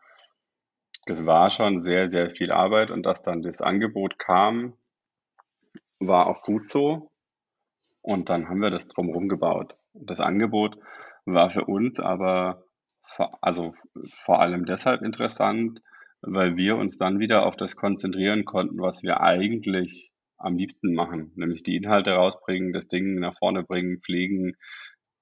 es 1.06 1.26
war 1.26 1.50
schon 1.50 1.82
sehr, 1.82 2.10
sehr 2.10 2.30
viel 2.30 2.50
Arbeit 2.50 2.90
und 2.90 3.04
dass 3.04 3.22
dann 3.22 3.42
das 3.42 3.60
Angebot 3.60 4.18
kam, 4.18 4.74
war 5.98 6.26
auch 6.26 6.42
gut 6.42 6.68
so. 6.68 7.10
Und 8.02 8.28
dann 8.28 8.48
haben 8.48 8.60
wir 8.60 8.70
das 8.70 8.88
drumherum 8.88 9.28
gebaut. 9.28 9.76
Das 9.94 10.20
Angebot 10.20 10.78
war 11.24 11.50
für 11.50 11.64
uns 11.64 12.00
aber 12.00 12.64
vor, 13.02 13.38
also 13.40 13.74
vor 14.10 14.40
allem 14.40 14.64
deshalb 14.66 15.02
interessant, 15.02 15.80
weil 16.20 16.56
wir 16.56 16.76
uns 16.76 16.96
dann 16.96 17.18
wieder 17.18 17.46
auf 17.46 17.56
das 17.56 17.76
konzentrieren 17.76 18.44
konnten, 18.44 18.80
was 18.80 19.02
wir 19.02 19.20
eigentlich 19.20 20.12
am 20.38 20.56
liebsten 20.56 20.94
machen, 20.94 21.32
nämlich 21.36 21.62
die 21.62 21.76
Inhalte 21.76 22.12
rausbringen, 22.12 22.72
das 22.72 22.88
Ding 22.88 23.14
nach 23.14 23.38
vorne 23.38 23.62
bringen, 23.62 24.00
pflegen, 24.00 24.56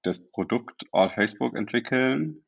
das 0.03 0.19
Produkt 0.31 0.85
auf 0.91 1.13
Facebook 1.13 1.55
entwickeln, 1.57 2.45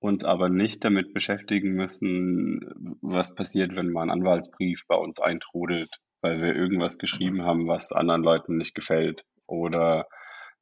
uns 0.00 0.24
aber 0.24 0.48
nicht 0.48 0.84
damit 0.84 1.12
beschäftigen 1.12 1.72
müssen, 1.72 2.96
was 3.02 3.34
passiert, 3.34 3.74
wenn 3.74 3.90
mal 3.90 4.02
ein 4.02 4.10
Anwaltsbrief 4.10 4.84
bei 4.86 4.96
uns 4.96 5.20
eintrudelt, 5.20 5.90
weil 6.20 6.40
wir 6.40 6.54
irgendwas 6.54 6.98
geschrieben 6.98 7.42
haben, 7.42 7.66
was 7.66 7.92
anderen 7.92 8.22
Leuten 8.22 8.56
nicht 8.56 8.74
gefällt 8.74 9.24
oder 9.46 10.06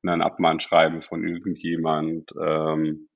ein 0.06 0.22
Abmahnschreiben 0.22 1.02
von 1.02 1.26
irgendjemand 1.26 2.30
ähm, 2.40 3.08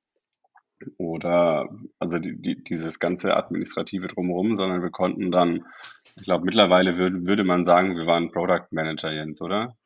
oder 0.96 1.68
also 1.98 2.18
die, 2.18 2.40
die, 2.40 2.62
dieses 2.64 2.98
ganze 2.98 3.36
administrative 3.36 4.08
drumherum, 4.08 4.56
sondern 4.56 4.82
wir 4.82 4.90
konnten 4.90 5.30
dann, 5.30 5.66
ich 6.16 6.24
glaube 6.24 6.44
mittlerweile 6.44 6.96
würde, 6.96 7.26
würde 7.26 7.44
man 7.44 7.64
sagen, 7.64 7.96
wir 7.96 8.06
waren 8.06 8.30
Product 8.32 8.66
Manager, 8.70 9.12
Jens, 9.12 9.40
oder? 9.40 9.76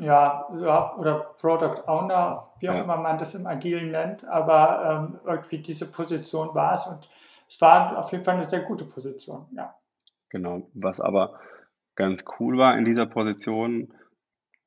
Ja, 0.00 0.48
ja, 0.54 0.96
oder 0.96 1.34
Product 1.38 1.86
Owner, 1.86 2.50
wie 2.60 2.70
auch 2.70 2.74
ja. 2.74 2.82
immer 2.82 2.96
man 2.96 3.18
das 3.18 3.34
im 3.34 3.46
Agilen 3.46 3.90
nennt, 3.90 4.26
aber 4.26 5.10
ähm, 5.10 5.20
irgendwie 5.24 5.58
diese 5.58 5.90
Position 5.90 6.54
war 6.54 6.74
es 6.74 6.86
und 6.86 7.08
es 7.46 7.60
war 7.60 7.98
auf 7.98 8.10
jeden 8.12 8.24
Fall 8.24 8.34
eine 8.34 8.44
sehr 8.44 8.60
gute 8.60 8.84
Position, 8.84 9.46
ja. 9.54 9.74
Genau, 10.30 10.62
was 10.72 11.00
aber 11.00 11.38
ganz 11.94 12.24
cool 12.38 12.56
war 12.56 12.78
in 12.78 12.86
dieser 12.86 13.04
Position, 13.04 13.92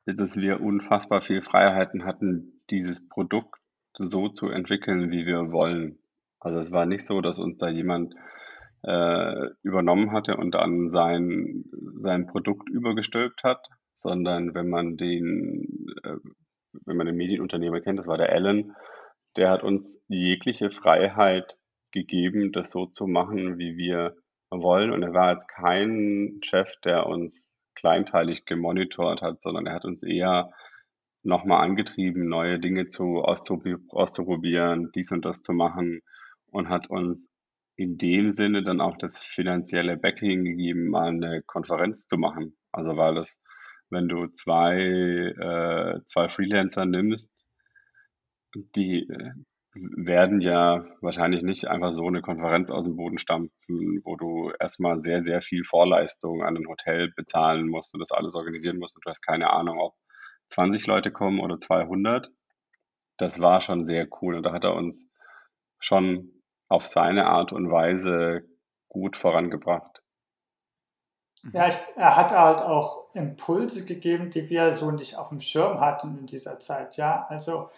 ist, 0.06 0.20
dass 0.20 0.38
wir 0.38 0.62
unfassbar 0.62 1.22
viel 1.22 1.42
Freiheiten 1.42 2.06
hatten, 2.06 2.62
dieses 2.70 3.08
Produkt 3.10 3.60
so 3.94 4.30
zu 4.30 4.50
entwickeln, 4.50 5.12
wie 5.12 5.26
wir 5.26 5.52
wollen. 5.52 5.98
Also 6.40 6.60
es 6.60 6.72
war 6.72 6.86
nicht 6.86 7.06
so, 7.06 7.22
dass 7.22 7.40
uns 7.40 7.58
da 7.58 7.70
jemand 7.70 8.14
äh, 8.84 9.50
übernommen 9.64 10.12
hatte 10.12 10.38
und 10.38 10.52
dann 10.52 10.90
sein, 10.90 11.66
sein 11.98 12.28
Produkt 12.28 12.70
übergestülpt 12.70 13.44
hat, 13.44 13.68
sondern 14.06 14.54
wenn 14.54 14.70
man 14.70 14.98
den, 14.98 15.88
äh, 16.04 16.18
wenn 16.86 16.96
man 16.96 17.08
den 17.08 17.16
Medienunternehmer 17.16 17.82
kennt, 17.82 17.98
das 17.98 18.06
war 18.06 18.20
der 18.20 18.32
Alan, 18.32 18.76
der 19.36 19.50
hat 19.50 19.64
uns 19.64 20.00
jegliche 20.08 20.70
Freiheit 20.70 21.58
gegeben, 21.92 22.52
das 22.52 22.70
so 22.70 22.86
zu 22.86 23.08
machen, 23.08 23.58
wie 23.58 23.78
wir 23.78 24.16
wollen. 24.52 24.92
Und 24.92 25.02
er 25.02 25.14
war 25.14 25.34
jetzt 25.34 25.48
kein 25.48 26.40
Chef, 26.44 26.72
der 26.84 27.08
uns 27.08 27.50
kleinteilig 27.74 28.46
gemonitort 28.46 29.24
hat, 29.24 29.42
sondern 29.42 29.66
er 29.66 29.74
hat 29.74 29.86
uns 29.86 30.04
eher 30.04 30.52
nochmal 31.24 31.64
angetrieben, 31.64 32.28
neue 32.30 32.60
Dinge 32.60 32.88
zu 32.88 33.24
auszuprobieren, 33.24 34.92
dies 34.94 35.12
und 35.12 35.26
das 35.26 35.42
zu 35.42 35.52
machen 35.52 36.02
und 36.52 36.70
hat 36.70 36.92
uns 36.92 37.32
in 37.76 37.98
dem 37.98 38.32
Sinne 38.32 38.62
dann 38.62 38.82
auch 38.82 38.98
das 38.98 39.24
finanzielle 39.24 39.98
Backing 39.98 40.46
gegeben, 40.46 40.90
mal 40.90 41.08
eine 41.08 41.42
Konferenz 41.48 42.06
zu 42.06 42.18
machen. 42.18 42.56
Also 42.72 42.96
weil 42.96 43.16
das, 43.16 43.42
wenn 43.90 44.08
du 44.08 44.28
zwei, 44.28 44.76
äh, 44.78 46.04
zwei 46.06 46.28
Freelancer 46.28 46.86
nimmst, 46.86 47.46
die 48.54 49.08
äh, 49.10 49.32
werden 49.76 50.40
ja 50.40 50.86
wahrscheinlich 51.02 51.44
nicht 51.44 51.68
einfach 51.68 51.92
so 51.92 52.08
eine 52.08 52.22
Konferenz 52.22 52.72
aus 52.72 52.86
dem 52.86 52.96
Boden 52.96 53.18
stampfen, 53.18 54.02
wo 54.06 54.16
du 54.16 54.52
erstmal 54.60 54.98
sehr, 54.98 55.22
sehr 55.22 55.42
viel 55.42 55.66
Vorleistung 55.66 56.44
an 56.44 56.56
ein 56.56 56.68
Hotel 56.68 57.12
bezahlen 57.16 57.68
musst 57.68 57.94
und 57.94 58.00
das 58.00 58.12
alles 58.12 58.36
organisieren 58.36 58.80
musst 58.80 58.96
und 58.96 59.06
du 59.06 59.10
hast 59.10 59.22
keine 59.22 59.50
Ahnung, 59.50 59.80
ob 59.80 59.96
20 60.48 60.88
Leute 60.88 61.12
kommen 61.12 61.40
oder 61.40 61.60
200. 61.60 62.30
Das 63.18 63.40
war 63.42 63.62
schon 63.62 63.86
sehr 63.86 64.08
cool 64.22 64.36
und 64.36 64.44
da 64.44 64.54
hat 64.54 64.64
er 64.64 64.76
uns 64.76 65.08
schon 65.80 66.32
auf 66.70 66.86
seine 66.86 67.26
Art 67.28 67.52
und 67.52 67.70
Weise 67.70 68.44
gut 68.88 69.18
vorangebracht. 69.18 70.02
Ja, 71.52 71.68
ich, 71.68 71.78
er 71.96 72.16
hat 72.16 72.32
halt 72.32 72.62
auch 72.62 73.05
Impulse 73.16 73.86
gegeben, 73.86 74.30
die 74.30 74.50
wir 74.50 74.72
so 74.72 74.92
nicht 74.92 75.18
auf 75.18 75.30
dem 75.30 75.42
Schirm 75.42 75.80
hatten 75.80 76.18
in 76.20 76.26
dieser 76.26 76.60
Zeit. 76.60 76.98
Ja, 76.98 77.26
also 77.30 77.70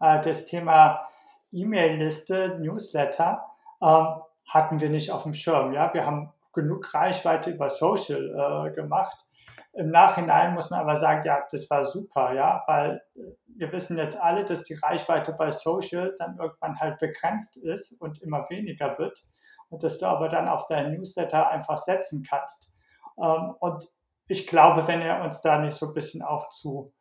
äh, 0.00 0.20
das 0.22 0.44
Thema 0.44 1.08
E-Mail-Liste, 1.52 2.58
Newsletter 2.60 3.44
äh, 3.80 4.04
hatten 4.48 4.80
wir 4.80 4.90
nicht 4.90 5.10
auf 5.10 5.24
dem 5.24 5.34
Schirm. 5.34 5.72
Ja, 5.72 5.92
wir 5.94 6.06
haben 6.06 6.32
genug 6.52 6.94
Reichweite 6.94 7.50
über 7.50 7.70
Social 7.70 8.68
äh, 8.68 8.74
gemacht. 8.74 9.26
Im 9.72 9.90
Nachhinein 9.90 10.54
muss 10.54 10.70
man 10.70 10.80
aber 10.80 10.94
sagen, 10.94 11.26
ja, 11.26 11.44
das 11.50 11.68
war 11.68 11.84
super, 11.84 12.32
ja, 12.32 12.62
weil 12.66 13.02
äh, 13.16 13.20
wir 13.56 13.72
wissen 13.72 13.98
jetzt 13.98 14.16
alle, 14.20 14.44
dass 14.44 14.62
die 14.62 14.74
Reichweite 14.74 15.32
bei 15.32 15.50
Social 15.50 16.14
dann 16.18 16.38
irgendwann 16.38 16.78
halt 16.78 16.98
begrenzt 16.98 17.56
ist 17.56 18.00
und 18.00 18.22
immer 18.22 18.48
weniger 18.50 18.98
wird 18.98 19.24
und 19.70 19.82
dass 19.82 19.98
du 19.98 20.06
aber 20.06 20.28
dann 20.28 20.48
auf 20.48 20.66
deinen 20.66 20.94
Newsletter 20.94 21.50
einfach 21.50 21.78
setzen 21.78 22.24
kannst. 22.28 22.70
Ähm, 23.18 23.54
und 23.60 23.88
ich 24.28 24.46
glaube, 24.46 24.86
wenn 24.88 25.00
er 25.00 25.22
uns 25.22 25.40
da 25.40 25.58
nicht 25.58 25.74
so 25.74 25.88
ein 25.88 25.94
bisschen 25.94 26.22
auch 26.22 26.48
zu 26.50 26.92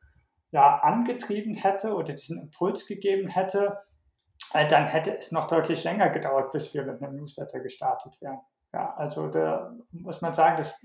ja, 0.52 0.80
angetrieben 0.80 1.56
hätte 1.56 1.96
oder 1.96 2.14
diesen 2.14 2.40
Impuls 2.40 2.86
gegeben 2.86 3.28
hätte, 3.28 3.80
äh, 4.54 4.68
dann 4.68 4.86
hätte 4.86 5.18
es 5.18 5.32
noch 5.32 5.48
deutlich 5.48 5.84
länger 5.84 6.10
gedauert, 6.10 6.52
bis 6.52 6.74
wir 6.74 6.84
mit 6.86 7.02
einem 7.02 7.16
Newsletter 7.16 7.60
gestartet 7.60 8.14
wären. 8.22 8.40
Ja, 8.74 8.94
also 8.96 9.28
da 9.28 9.74
muss 9.92 10.22
man 10.22 10.34
sagen, 10.34 10.58
dass, 10.58 10.76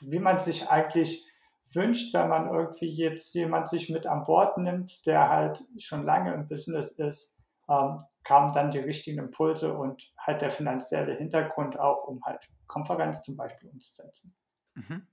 wie 0.00 0.18
man 0.18 0.38
sich 0.38 0.68
eigentlich 0.68 1.26
wünscht, 1.72 2.12
wenn 2.12 2.28
man 2.28 2.48
irgendwie 2.48 2.90
jetzt 2.92 3.34
jemand 3.34 3.68
sich 3.68 3.88
mit 3.88 4.06
an 4.06 4.24
Bord 4.24 4.58
nimmt, 4.58 5.06
der 5.06 5.30
halt 5.30 5.62
schon 5.78 6.04
lange 6.04 6.34
im 6.34 6.46
Business 6.48 6.92
ist, 6.92 7.36
ähm, 7.68 8.04
kamen 8.24 8.52
dann 8.52 8.70
die 8.70 8.78
richtigen 8.78 9.18
Impulse 9.18 9.74
und 9.74 10.12
halt 10.18 10.42
der 10.42 10.50
finanzielle 10.50 11.14
Hintergrund 11.14 11.78
auch, 11.78 12.04
um 12.04 12.22
halt 12.24 12.46
Konferenz 12.66 13.22
zum 13.22 13.36
Beispiel 13.36 13.70
umzusetzen. 13.70 14.34
Mhm. 14.74 15.06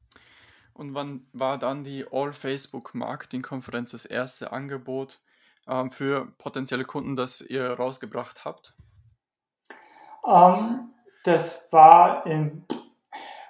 Und 0.82 0.96
wann 0.96 1.28
war 1.32 1.60
dann 1.60 1.84
die 1.84 2.08
All 2.12 2.34
Facebook 2.34 2.96
Marketing 2.96 3.44
Konferenz 3.44 3.92
das 3.92 4.04
erste 4.04 4.52
Angebot 4.52 5.22
ähm, 5.68 5.92
für 5.92 6.26
potenzielle 6.40 6.86
Kunden, 6.86 7.16
das 7.16 7.40
ihr 7.40 7.74
rausgebracht 7.74 8.46
habt? 8.46 8.74
Ähm, 10.28 10.90
das 11.24 11.68
war 11.72 12.26
im 12.26 12.66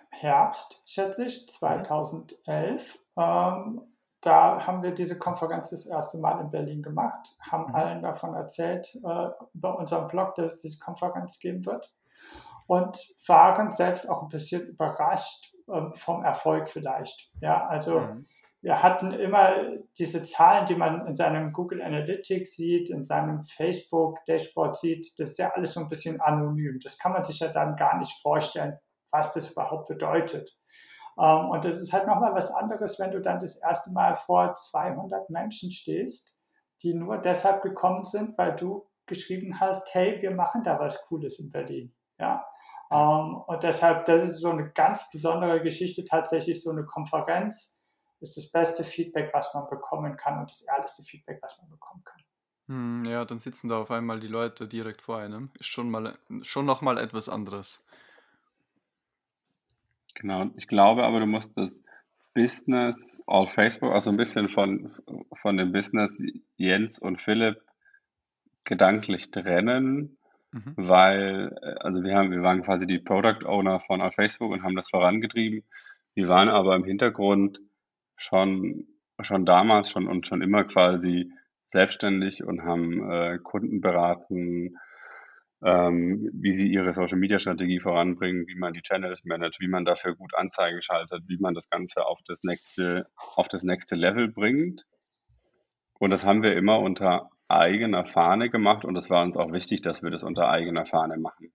Herbst, 0.10 0.82
schätze 0.86 1.24
ich, 1.24 1.48
2011. 1.48 3.00
Ähm, 3.16 3.82
da 4.20 4.68
haben 4.68 4.84
wir 4.84 4.92
diese 4.92 5.18
Konferenz 5.18 5.70
das 5.70 5.86
erste 5.86 6.18
Mal 6.18 6.42
in 6.42 6.52
Berlin 6.52 6.84
gemacht, 6.84 7.38
haben 7.50 7.70
mhm. 7.70 7.76
allen 7.76 8.02
davon 8.02 8.34
erzählt 8.34 8.94
äh, 9.06 9.30
über 9.54 9.80
unseren 9.80 10.10
Blog, 10.10 10.36
dass 10.36 10.56
es 10.56 10.58
diese 10.58 10.80
Konferenz 10.80 11.40
geben 11.40 11.66
wird 11.66 11.94
und 12.68 13.16
waren 13.26 13.72
selbst 13.72 14.10
auch 14.10 14.22
ein 14.22 14.30
bisschen 14.30 14.68
überrascht 14.68 15.51
vom 15.94 16.24
Erfolg 16.24 16.68
vielleicht. 16.68 17.32
Ja, 17.42 17.68
also 17.68 18.02
mhm. 18.02 18.28
wir 18.62 18.82
hatten 18.82 19.12
immer 19.12 19.78
diese 19.98 20.24
Zahlen, 20.24 20.66
die 20.66 20.76
man 20.76 21.08
in 21.08 21.16
seinem 21.16 21.52
Google 21.54 21.82
Analytics 21.82 22.56
sieht, 22.56 22.90
in 22.90 23.04
seinem 23.04 23.44
Facebook 23.44 24.24
Dashboard 24.26 24.78
sieht, 24.78 25.20
das 25.20 25.32
ist 25.32 25.38
ja 25.38 25.52
alles 25.54 25.74
so 25.74 25.80
ein 25.80 25.88
bisschen 25.88 26.22
anonym. 26.22 26.80
Das 26.84 26.98
kann 26.98 27.14
man 27.14 27.24
sich 27.24 27.40
ja 27.40 27.48
dann 27.48 27.76
gar 27.76 27.98
nicht 27.98 28.14
vorstellen, 28.22 28.78
was 29.12 29.34
das 29.34 29.52
überhaupt 29.52 29.88
bedeutet. 29.88 30.58
Ähm, 31.20 31.50
und 31.50 31.66
das 31.66 31.80
ist 31.80 31.94
halt 31.94 32.08
nochmal 32.08 32.34
was 32.34 32.52
anderes, 32.52 33.00
wenn 33.00 33.12
du 33.12 33.22
dann 33.22 33.40
das 33.40 33.56
erste 33.56 33.92
Mal 33.92 34.16
vor 34.16 34.56
200 34.56 35.30
Menschen 35.30 35.72
stehst, 35.72 36.38
die 36.84 36.94
nur 36.94 37.18
deshalb 37.18 37.62
gekommen 37.62 38.04
sind, 38.04 38.38
weil 38.38 38.56
du 38.56 38.88
geschrieben 39.06 39.60
hast, 39.60 39.94
hey, 39.94 40.22
wir 40.22 40.32
machen 40.32 40.64
da 40.64 40.80
was 40.80 41.06
Cooles 41.06 41.40
in 41.40 41.52
Berlin. 41.52 41.92
Ja. 42.18 42.46
Ähm, 42.92 43.38
und 43.48 43.64
deshalb, 43.64 44.06
das 44.06 44.22
ist 44.24 44.42
so 44.42 44.50
eine 44.50 44.70
ganz 44.72 45.10
besondere 45.10 45.62
Geschichte, 45.62 46.04
tatsächlich 46.04 46.62
so 46.62 46.72
eine 46.72 46.86
Konferenz 46.86 47.82
ist 48.20 48.38
das 48.38 48.52
beste 48.52 48.84
Feedback, 48.84 49.32
was 49.34 49.52
man 49.54 49.68
bekommen 49.70 50.16
kann 50.16 50.40
und 50.40 50.50
das 50.50 50.62
ehrlichste 50.62 51.02
Feedback, 51.04 51.40
was 51.42 51.58
man 51.60 51.70
bekommen 51.70 52.04
kann. 52.04 52.22
Hm, 52.68 53.06
ja, 53.06 53.26
dann 53.26 53.40
sitzen 53.40 53.68
da 53.68 53.82
auf 53.82 53.92
einmal 53.92 54.20
die 54.20 54.28
Leute 54.28 54.68
direkt 54.68 55.02
vor 55.02 55.18
einem. 55.18 55.50
Ist 55.60 55.68
schon 55.68 55.90
mal 55.90 56.18
schon 56.44 56.66
noch 56.66 56.82
mal 56.82 56.98
etwas 56.98 57.30
anderes. 57.30 57.84
Genau, 60.14 60.52
ich 60.56 60.68
glaube 60.68 61.04
aber, 61.04 61.20
du 61.20 61.26
musst 61.26 61.58
das 61.58 61.82
Business 62.34 63.24
auf 63.26 63.54
Facebook 63.54 63.92
auch 63.92 64.02
so 64.02 64.10
ein 64.10 64.18
bisschen 64.18 64.50
von, 64.50 64.94
von 65.34 65.58
dem 65.58 65.72
Business 65.72 66.22
Jens 66.58 67.00
und 67.00 67.20
Philipp 67.20 67.62
gedanklich 68.64 69.32
trennen, 69.32 70.18
mhm. 70.52 70.74
weil, 70.76 71.58
äh, 71.62 71.76
also 71.80 72.04
wir 72.04 72.16
haben, 72.16 72.32
wir 72.32 72.42
waren 72.42 72.64
quasi 72.64 72.88
die 72.88 73.00
Product 73.00 73.46
Owner 73.46 73.80
von 73.80 74.02
Facebook 74.12 74.52
und 74.52 74.64
haben 74.64 74.76
das 74.76 74.90
vorangetrieben. 74.90 75.64
Wir 76.14 76.28
waren 76.28 76.50
aber 76.50 76.76
im 76.76 76.84
Hintergrund 76.84 77.60
schon, 78.18 78.88
schon 79.20 79.46
damals 79.46 79.90
schon 79.90 80.08
und 80.08 80.28
schon 80.28 80.42
immer 80.42 80.64
quasi 80.66 81.32
selbstständig 81.68 82.44
und 82.44 82.64
haben 82.64 83.10
äh, 83.10 83.40
Kunden 83.42 83.82
beraten, 83.82 84.78
ähm, 85.64 86.30
wie 86.34 86.52
sie 86.52 86.72
ihre 86.72 86.94
Social-Media-Strategie 86.94 87.80
voranbringen, 87.80 88.48
wie 88.48 88.56
man 88.56 88.74
die 88.74 88.82
Channels 88.82 89.24
managt, 89.24 89.60
wie 89.60 89.68
man 89.68 89.86
dafür 89.86 90.16
gut 90.16 90.34
Anzeigen 90.36 90.82
schaltet, 90.82 91.24
wie 91.28 91.38
man 91.38 91.54
das 91.54 91.70
Ganze 91.70 92.06
auf 92.06 92.20
das 92.26 92.44
nächste, 92.44 93.08
auf 93.36 93.48
das 93.48 93.64
nächste 93.64 93.96
Level 93.96 94.28
bringt. 94.28 94.86
Und 96.00 96.10
das 96.10 96.26
haben 96.26 96.42
wir 96.42 96.56
immer 96.56 96.80
unter 96.80 97.30
eigener 97.58 98.06
Fahne 98.06 98.50
gemacht 98.50 98.86
und 98.86 98.96
es 98.96 99.10
war 99.10 99.24
uns 99.24 99.38
auch 99.38 99.52
wichtig, 99.52 99.82
dass 99.82 100.04
wir 100.04 100.12
das 100.12 100.24
unter 100.24 100.50
eigener 100.50 100.86
Fahne 100.86 101.18
machen. 101.18 101.54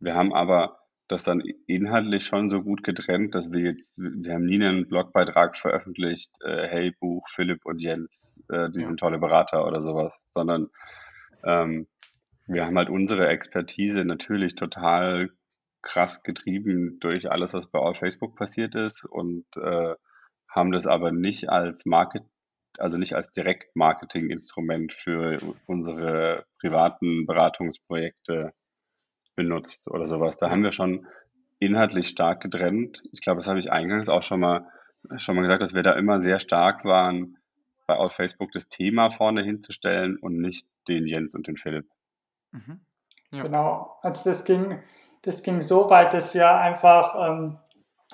Wir 0.00 0.14
haben 0.14 0.32
aber 0.32 0.78
das 1.08 1.24
dann 1.24 1.42
inhaltlich 1.66 2.24
schon 2.24 2.48
so 2.48 2.62
gut 2.62 2.82
getrennt, 2.82 3.34
dass 3.34 3.52
wir 3.52 3.60
jetzt, 3.60 3.98
wir 3.98 4.34
haben 4.34 4.46
nie 4.46 4.64
einen 4.64 4.88
Blogbeitrag 4.88 5.56
veröffentlicht, 5.56 6.30
äh, 6.42 6.66
hey 6.68 6.92
Buch, 6.98 7.28
Philipp 7.28 7.64
und 7.64 7.80
Jens, 7.80 8.42
äh, 8.48 8.70
die 8.70 8.84
sind 8.84 8.98
tolle 8.98 9.18
Berater 9.18 9.66
oder 9.66 9.82
sowas, 9.82 10.24
sondern 10.32 10.70
ähm, 11.44 11.86
wir 12.46 12.64
haben 12.64 12.78
halt 12.78 12.88
unsere 12.88 13.28
Expertise 13.28 14.04
natürlich 14.04 14.54
total 14.54 15.30
krass 15.82 16.22
getrieben 16.22 16.98
durch 17.00 17.30
alles, 17.30 17.54
was 17.54 17.70
bei 17.70 17.78
All 17.78 17.94
Facebook 17.94 18.36
passiert 18.36 18.74
ist 18.74 19.04
und 19.04 19.44
äh, 19.56 19.94
haben 20.48 20.72
das 20.72 20.86
aber 20.86 21.12
nicht 21.12 21.48
als 21.48 21.84
Market, 21.86 22.24
also 22.78 22.98
nicht 22.98 23.14
als 23.14 23.32
Direktmarketing-Instrument 23.32 24.92
für 24.92 25.38
unsere 25.66 26.44
privaten 26.60 27.26
Beratungsprojekte 27.26 28.52
benutzt 29.36 29.88
oder 29.88 30.08
sowas. 30.08 30.38
Da 30.38 30.50
haben 30.50 30.62
wir 30.62 30.72
schon 30.72 31.06
inhaltlich 31.58 32.08
stark 32.08 32.42
getrennt. 32.42 33.02
Ich 33.12 33.20
glaube, 33.20 33.38
das 33.38 33.48
habe 33.48 33.58
ich 33.58 33.70
eingangs 33.70 34.08
auch 34.08 34.22
schon 34.22 34.40
mal, 34.40 34.66
schon 35.16 35.36
mal 35.36 35.42
gesagt, 35.42 35.62
dass 35.62 35.74
wir 35.74 35.82
da 35.82 35.92
immer 35.92 36.20
sehr 36.20 36.40
stark 36.40 36.84
waren, 36.84 37.38
bei 37.86 37.96
All 37.96 38.10
Facebook 38.10 38.52
das 38.52 38.68
Thema 38.68 39.10
vorne 39.10 39.42
hinzustellen 39.42 40.16
und 40.18 40.40
nicht 40.40 40.66
den 40.88 41.06
Jens 41.06 41.34
und 41.34 41.46
den 41.46 41.56
Philipp. 41.56 41.86
Mhm. 42.52 42.80
Ja. 43.32 43.42
Genau, 43.44 43.96
also 44.02 44.28
das 44.28 44.44
ging, 44.44 44.82
das 45.22 45.42
ging 45.42 45.60
so 45.60 45.88
weit, 45.88 46.12
dass 46.12 46.34
wir 46.34 46.54
einfach 46.54 47.14
ähm, 47.18 47.58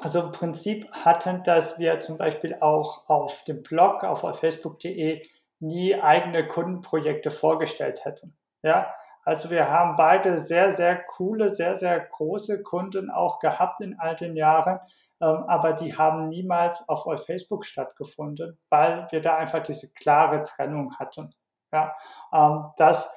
also 0.00 0.20
im 0.20 0.32
Prinzip 0.32 0.90
hatten, 0.92 1.42
dass 1.42 1.78
wir 1.78 1.98
zum 2.00 2.18
Beispiel 2.18 2.56
auch 2.60 3.08
auf 3.08 3.44
dem 3.44 3.62
Blog, 3.62 4.04
auf 4.04 4.20
facebook.de, 4.38 5.26
nie 5.60 6.00
eigene 6.00 6.46
Kundenprojekte 6.46 7.30
vorgestellt 7.30 8.04
hätten. 8.04 8.36
Ja, 8.62 8.94
also 9.24 9.50
wir 9.50 9.68
haben 9.68 9.96
beide 9.96 10.38
sehr, 10.38 10.70
sehr 10.70 10.96
coole, 10.96 11.48
sehr, 11.48 11.76
sehr 11.76 12.00
große 12.00 12.62
Kunden 12.62 13.10
auch 13.10 13.40
gehabt 13.40 13.80
in 13.80 13.98
all 13.98 14.16
den 14.16 14.36
Jahren, 14.36 14.78
ähm, 15.20 15.44
aber 15.48 15.72
die 15.72 15.96
haben 15.96 16.28
niemals 16.28 16.88
auf 16.88 17.04
Facebook 17.26 17.64
stattgefunden, 17.64 18.58
weil 18.70 19.06
wir 19.10 19.20
da 19.20 19.36
einfach 19.36 19.62
diese 19.62 19.92
klare 19.92 20.44
Trennung 20.44 20.98
hatten. 20.98 21.34
Ja, 21.72 21.94
ähm, 22.32 22.70
das 22.76 23.10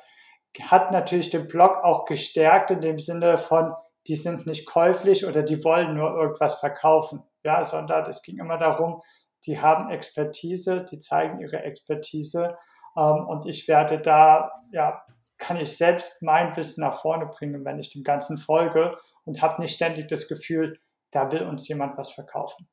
hat 0.61 0.91
natürlich 0.91 1.29
den 1.29 1.47
Blog 1.47 1.83
auch 1.83 2.05
gestärkt 2.05 2.71
in 2.71 2.81
dem 2.81 2.99
Sinne 2.99 3.37
von, 3.37 3.73
die 4.07 4.15
sind 4.15 4.45
nicht 4.45 4.65
käuflich 4.65 5.25
oder 5.25 5.43
die 5.43 5.63
wollen 5.63 5.95
nur 5.95 6.15
irgendwas 6.15 6.59
verkaufen, 6.59 7.23
ja, 7.43 7.63
sondern 7.63 8.09
es 8.09 8.21
ging 8.21 8.39
immer 8.39 8.57
darum, 8.57 9.01
die 9.45 9.59
haben 9.59 9.89
Expertise, 9.89 10.85
die 10.85 10.99
zeigen 10.99 11.39
ihre 11.39 11.63
Expertise 11.63 12.57
ähm, 12.97 13.25
und 13.27 13.45
ich 13.45 13.67
werde 13.67 13.99
da, 13.99 14.51
ja, 14.71 15.03
kann 15.37 15.57
ich 15.57 15.75
selbst 15.75 16.21
mein 16.21 16.55
Wissen 16.55 16.81
nach 16.81 17.01
vorne 17.01 17.25
bringen, 17.25 17.65
wenn 17.65 17.79
ich 17.79 17.89
dem 17.89 18.03
Ganzen 18.03 18.37
folge 18.37 18.91
und 19.25 19.41
habe 19.41 19.61
nicht 19.61 19.73
ständig 19.73 20.07
das 20.07 20.27
Gefühl, 20.27 20.79
da 21.11 21.31
will 21.31 21.43
uns 21.43 21.67
jemand 21.67 21.97
was 21.97 22.11
verkaufen. 22.11 22.69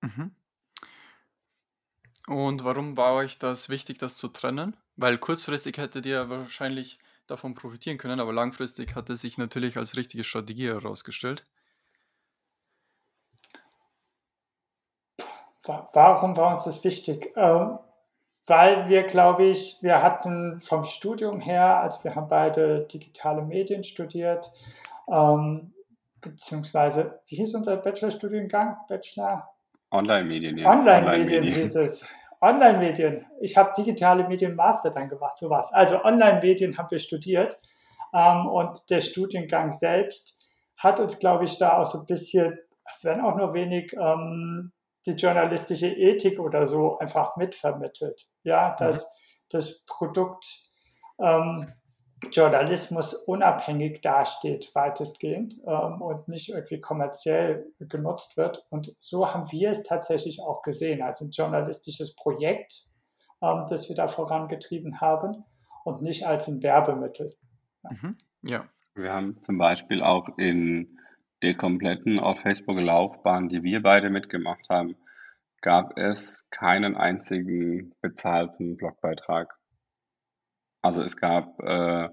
Mhm. 0.00 0.36
Und 2.28 2.64
warum 2.64 2.96
war 2.96 3.14
euch 3.14 3.38
das 3.38 3.68
wichtig, 3.68 3.98
das 3.98 4.16
zu 4.16 4.28
trennen? 4.28 4.76
Weil 4.96 5.18
kurzfristig 5.18 5.78
hättet 5.78 6.06
ihr 6.06 6.28
wahrscheinlich 6.28 6.98
davon 7.26 7.54
profitieren 7.54 7.98
können, 7.98 8.20
aber 8.20 8.32
langfristig 8.32 8.94
hat 8.94 9.10
es 9.10 9.20
sich 9.22 9.38
natürlich 9.38 9.76
als 9.76 9.96
richtige 9.96 10.24
Strategie 10.24 10.68
herausgestellt. 10.68 11.46
Warum 15.64 16.36
war 16.36 16.52
uns 16.52 16.64
das 16.64 16.82
wichtig? 16.82 17.32
Ähm, 17.36 17.78
weil 18.46 18.88
wir, 18.88 19.04
glaube 19.04 19.44
ich, 19.44 19.78
wir 19.80 20.02
hatten 20.02 20.60
vom 20.60 20.84
Studium 20.84 21.40
her, 21.40 21.80
also 21.80 22.02
wir 22.02 22.16
haben 22.16 22.28
beide 22.28 22.86
digitale 22.86 23.42
Medien 23.42 23.84
studiert, 23.84 24.50
ähm, 25.08 25.72
beziehungsweise, 26.20 27.20
wie 27.26 27.36
hieß 27.36 27.54
unser 27.54 27.76
Bachelorstudiengang? 27.76 28.76
Bachelor? 28.88 29.48
Online-Medien. 29.90 30.66
Online-Medien 30.66 31.44
Online 31.44 31.56
hieß 31.56 31.76
es. 31.76 32.04
Online-Medien. 32.42 33.24
Ich 33.40 33.56
habe 33.56 33.72
digitale 33.76 34.26
Medien 34.28 34.56
Master 34.56 34.90
dann 34.90 35.08
gemacht, 35.08 35.36
sowas. 35.36 35.72
Also 35.72 36.02
Online-Medien 36.04 36.76
haben 36.76 36.90
wir 36.90 36.98
studiert 36.98 37.60
ähm, 38.12 38.46
und 38.46 38.90
der 38.90 39.00
Studiengang 39.00 39.70
selbst 39.70 40.36
hat 40.76 40.98
uns, 40.98 41.18
glaube 41.18 41.44
ich, 41.44 41.58
da 41.58 41.78
auch 41.78 41.84
so 41.84 42.00
ein 42.00 42.06
bisschen, 42.06 42.58
wenn 43.02 43.20
auch 43.20 43.36
nur 43.36 43.54
wenig, 43.54 43.92
ähm, 43.92 44.72
die 45.06 45.12
journalistische 45.12 45.88
Ethik 45.88 46.38
oder 46.38 46.66
so 46.66 46.98
einfach 46.98 47.36
mitvermittelt. 47.36 48.26
Ja, 48.42 48.74
dass 48.76 49.04
mhm. 49.04 49.08
das 49.50 49.84
Produkt 49.86 50.44
ähm, 51.20 51.72
Journalismus 52.30 53.14
unabhängig 53.14 54.00
dasteht, 54.00 54.70
weitestgehend 54.74 55.56
ähm, 55.66 56.00
und 56.00 56.28
nicht 56.28 56.50
irgendwie 56.50 56.80
kommerziell 56.80 57.66
genutzt 57.80 58.36
wird. 58.36 58.64
Und 58.70 58.94
so 58.98 59.32
haben 59.32 59.50
wir 59.50 59.70
es 59.70 59.82
tatsächlich 59.82 60.40
auch 60.40 60.62
gesehen 60.62 61.02
als 61.02 61.20
ein 61.20 61.30
journalistisches 61.30 62.14
Projekt, 62.14 62.86
ähm, 63.42 63.66
das 63.68 63.88
wir 63.88 63.96
da 63.96 64.08
vorangetrieben 64.08 65.00
haben 65.00 65.44
und 65.84 66.02
nicht 66.02 66.26
als 66.26 66.48
ein 66.48 66.62
Werbemittel. 66.62 67.34
Ja. 67.82 67.90
Mhm. 67.90 68.16
ja. 68.42 68.64
Wir 68.94 69.12
haben 69.12 69.42
zum 69.42 69.56
Beispiel 69.56 70.02
auch 70.02 70.28
in 70.36 70.98
der 71.42 71.56
kompletten 71.56 72.20
auf 72.20 72.40
Facebook 72.40 72.78
Laufbahn, 72.78 73.48
die 73.48 73.62
wir 73.62 73.82
beide 73.82 74.10
mitgemacht 74.10 74.68
haben, 74.68 74.96
gab 75.62 75.96
es 75.96 76.48
keinen 76.50 76.96
einzigen 76.96 77.94
bezahlten 78.00 78.76
Blogbeitrag. 78.76 79.54
Also 80.82 81.02
es 81.02 81.16
gab, 81.16 81.60
äh, 81.60 82.08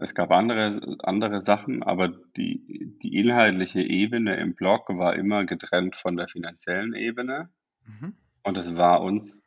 es 0.00 0.14
gab 0.14 0.30
andere, 0.32 0.98
andere 1.04 1.40
Sachen, 1.40 1.82
aber 1.82 2.08
die, 2.36 2.96
die 3.02 3.16
inhaltliche 3.16 3.80
Ebene 3.80 4.36
im 4.36 4.54
Blog 4.54 4.88
war 4.88 5.14
immer 5.14 5.44
getrennt 5.44 5.96
von 5.96 6.16
der 6.16 6.28
finanziellen 6.28 6.94
Ebene. 6.94 7.48
Mhm. 7.86 8.14
Und 8.42 8.58
es 8.58 8.74
war 8.76 9.00
uns 9.02 9.42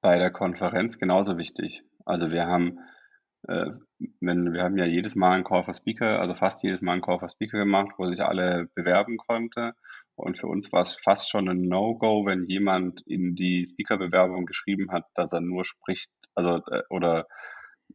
bei 0.00 0.16
der 0.16 0.30
Konferenz 0.30 0.98
genauso 0.98 1.36
wichtig. 1.36 1.82
Also 2.06 2.30
wir 2.30 2.46
haben, 2.46 2.78
äh, 3.48 3.72
wenn, 4.20 4.52
wir 4.52 4.62
haben 4.62 4.78
ja 4.78 4.86
jedes 4.86 5.16
Mal 5.16 5.32
einen 5.32 5.44
Call 5.44 5.64
for 5.64 5.74
Speaker, 5.74 6.20
also 6.20 6.34
fast 6.34 6.62
jedes 6.62 6.82
Mal 6.82 6.92
einen 6.92 7.02
Call 7.02 7.18
for 7.18 7.28
Speaker 7.28 7.58
gemacht, 7.58 7.94
wo 7.98 8.06
sich 8.06 8.22
alle 8.22 8.68
bewerben 8.74 9.16
konnten. 9.16 9.72
Und 10.14 10.38
für 10.38 10.46
uns 10.46 10.72
war 10.72 10.82
es 10.82 10.96
fast 10.96 11.30
schon 11.30 11.48
ein 11.48 11.62
No-Go, 11.62 12.26
wenn 12.26 12.44
jemand 12.44 13.02
in 13.06 13.34
die 13.34 13.66
Speaker-Bewerbung 13.66 14.46
geschrieben 14.46 14.92
hat, 14.92 15.06
dass 15.14 15.32
er 15.32 15.40
nur 15.40 15.64
spricht, 15.64 16.10
also 16.34 16.62
äh, 16.70 16.82
oder 16.90 17.26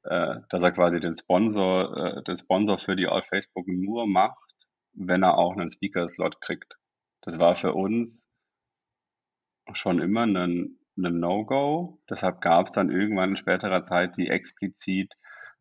äh, 0.03 0.37
dass 0.49 0.63
er 0.63 0.71
quasi 0.71 0.99
den 0.99 1.17
Sponsor, 1.17 1.97
äh, 1.97 2.23
den 2.23 2.37
Sponsor 2.37 2.79
für 2.79 2.95
die 2.95 3.07
All 3.07 3.23
Facebook 3.23 3.67
nur 3.67 4.07
macht, 4.07 4.37
wenn 4.93 5.23
er 5.23 5.37
auch 5.37 5.53
einen 5.53 5.69
Speaker-Slot 5.69 6.41
kriegt. 6.41 6.75
Das 7.21 7.39
war 7.39 7.55
für 7.55 7.73
uns 7.73 8.25
schon 9.73 9.99
immer 9.99 10.23
ein, 10.23 10.35
ein 10.97 11.19
No-Go. 11.19 11.99
Deshalb 12.09 12.41
gab 12.41 12.67
es 12.67 12.73
dann 12.73 12.91
irgendwann 12.91 13.31
in 13.31 13.35
späterer 13.35 13.83
Zeit 13.83 14.17
die 14.17 14.29
explizit 14.29 15.13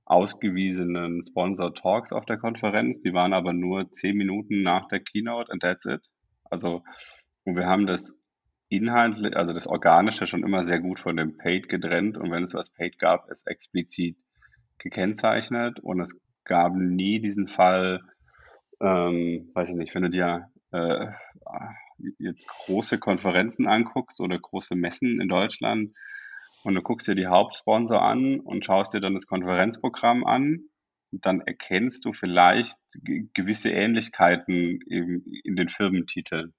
ausgewiesenen 0.05 1.23
Sponsor-Talks 1.25 2.13
auf 2.13 2.27
der 2.27 2.39
Konferenz. 2.39 3.01
Die 3.01 3.15
waren 3.15 3.33
aber 3.33 3.53
nur 3.53 3.91
zehn 3.93 4.17
Minuten 4.17 4.63
nach 4.63 4.87
der 4.89 5.01
Keynote 5.01 5.51
and 5.51 5.63
that's 5.63 5.87
it. 5.87 6.07
Also, 6.51 6.85
wir 7.45 7.67
haben 7.67 7.87
das 7.87 8.15
inhaltlich, 8.77 9.37
also 9.37 9.53
das 9.53 9.67
Organische 9.67 10.27
schon 10.27 10.43
immer 10.43 10.65
sehr 10.65 10.81
gut 10.81 10.99
von 10.99 11.17
dem 11.17 11.37
Paid 11.37 11.69
getrennt 11.69 12.17
und 12.17 12.31
wenn 12.31 12.45
es 12.45 12.55
was 12.55 12.71
Paid 12.71 12.99
gab, 12.99 13.31
ist 13.31 13.47
explizit 13.47 14.17
gekennzeichnet 14.79 15.81
und 15.81 16.01
es 16.01 16.21
gab 16.45 16.75
nie 16.75 17.21
diesen 17.21 17.49
Fall, 17.49 18.03
ähm, 18.81 19.51
weiß 19.55 19.71
ich 19.71 19.77
nicht, 19.77 19.95
wenn 19.95 20.03
du 20.03 20.11
dir 20.11 20.51
äh, 20.73 21.07
jetzt 22.19 22.47
große 22.47 22.99
Konferenzen 22.99 23.67
anguckst 23.67 24.21
oder 24.21 24.39
große 24.39 24.75
Messen 24.75 25.21
in 25.21 25.29
Deutschland 25.29 25.95
und 26.65 26.75
du 26.75 26.83
guckst 26.83 27.09
dir 27.09 27.15
die 27.15 27.27
Hauptsponsor 27.27 28.03
an 28.03 28.41
und 28.41 28.65
schaust 28.65 28.95
dir 28.95 29.01
dann 29.01 29.15
das 29.15 29.27
Konferenzprogramm 29.27 30.25
an, 30.25 30.69
dann 31.13 31.41
erkennst 31.41 32.05
du 32.05 32.13
vielleicht 32.13 32.79
gewisse 33.35 33.71
Ähnlichkeiten 33.71 34.81
in, 34.89 35.25
in 35.45 35.57
den 35.57 35.69
Firmentiteln. 35.69 36.53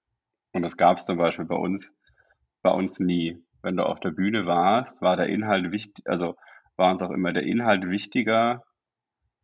Und 0.54 0.62
das 0.62 0.78
gab 0.78 0.98
es 0.98 1.06
zum 1.06 1.18
Beispiel 1.18 1.46
bei 1.46 1.56
uns, 1.56 1.94
bei 2.66 2.72
uns 2.72 3.00
nie. 3.00 3.38
Wenn 3.62 3.78
du 3.78 3.86
auf 3.86 4.00
der 4.00 4.10
Bühne 4.10 4.48
warst, 4.48 5.00
war 5.04 5.16
der 5.16 5.28
Inhalt 5.28 5.72
wichtig, 5.72 6.04
also 6.08 6.36
war 6.78 6.92
uns 6.92 7.04
auch 7.04 7.12
immer 7.12 7.32
der 7.32 7.44
Inhalt 7.44 7.88
wichtiger 7.88 8.64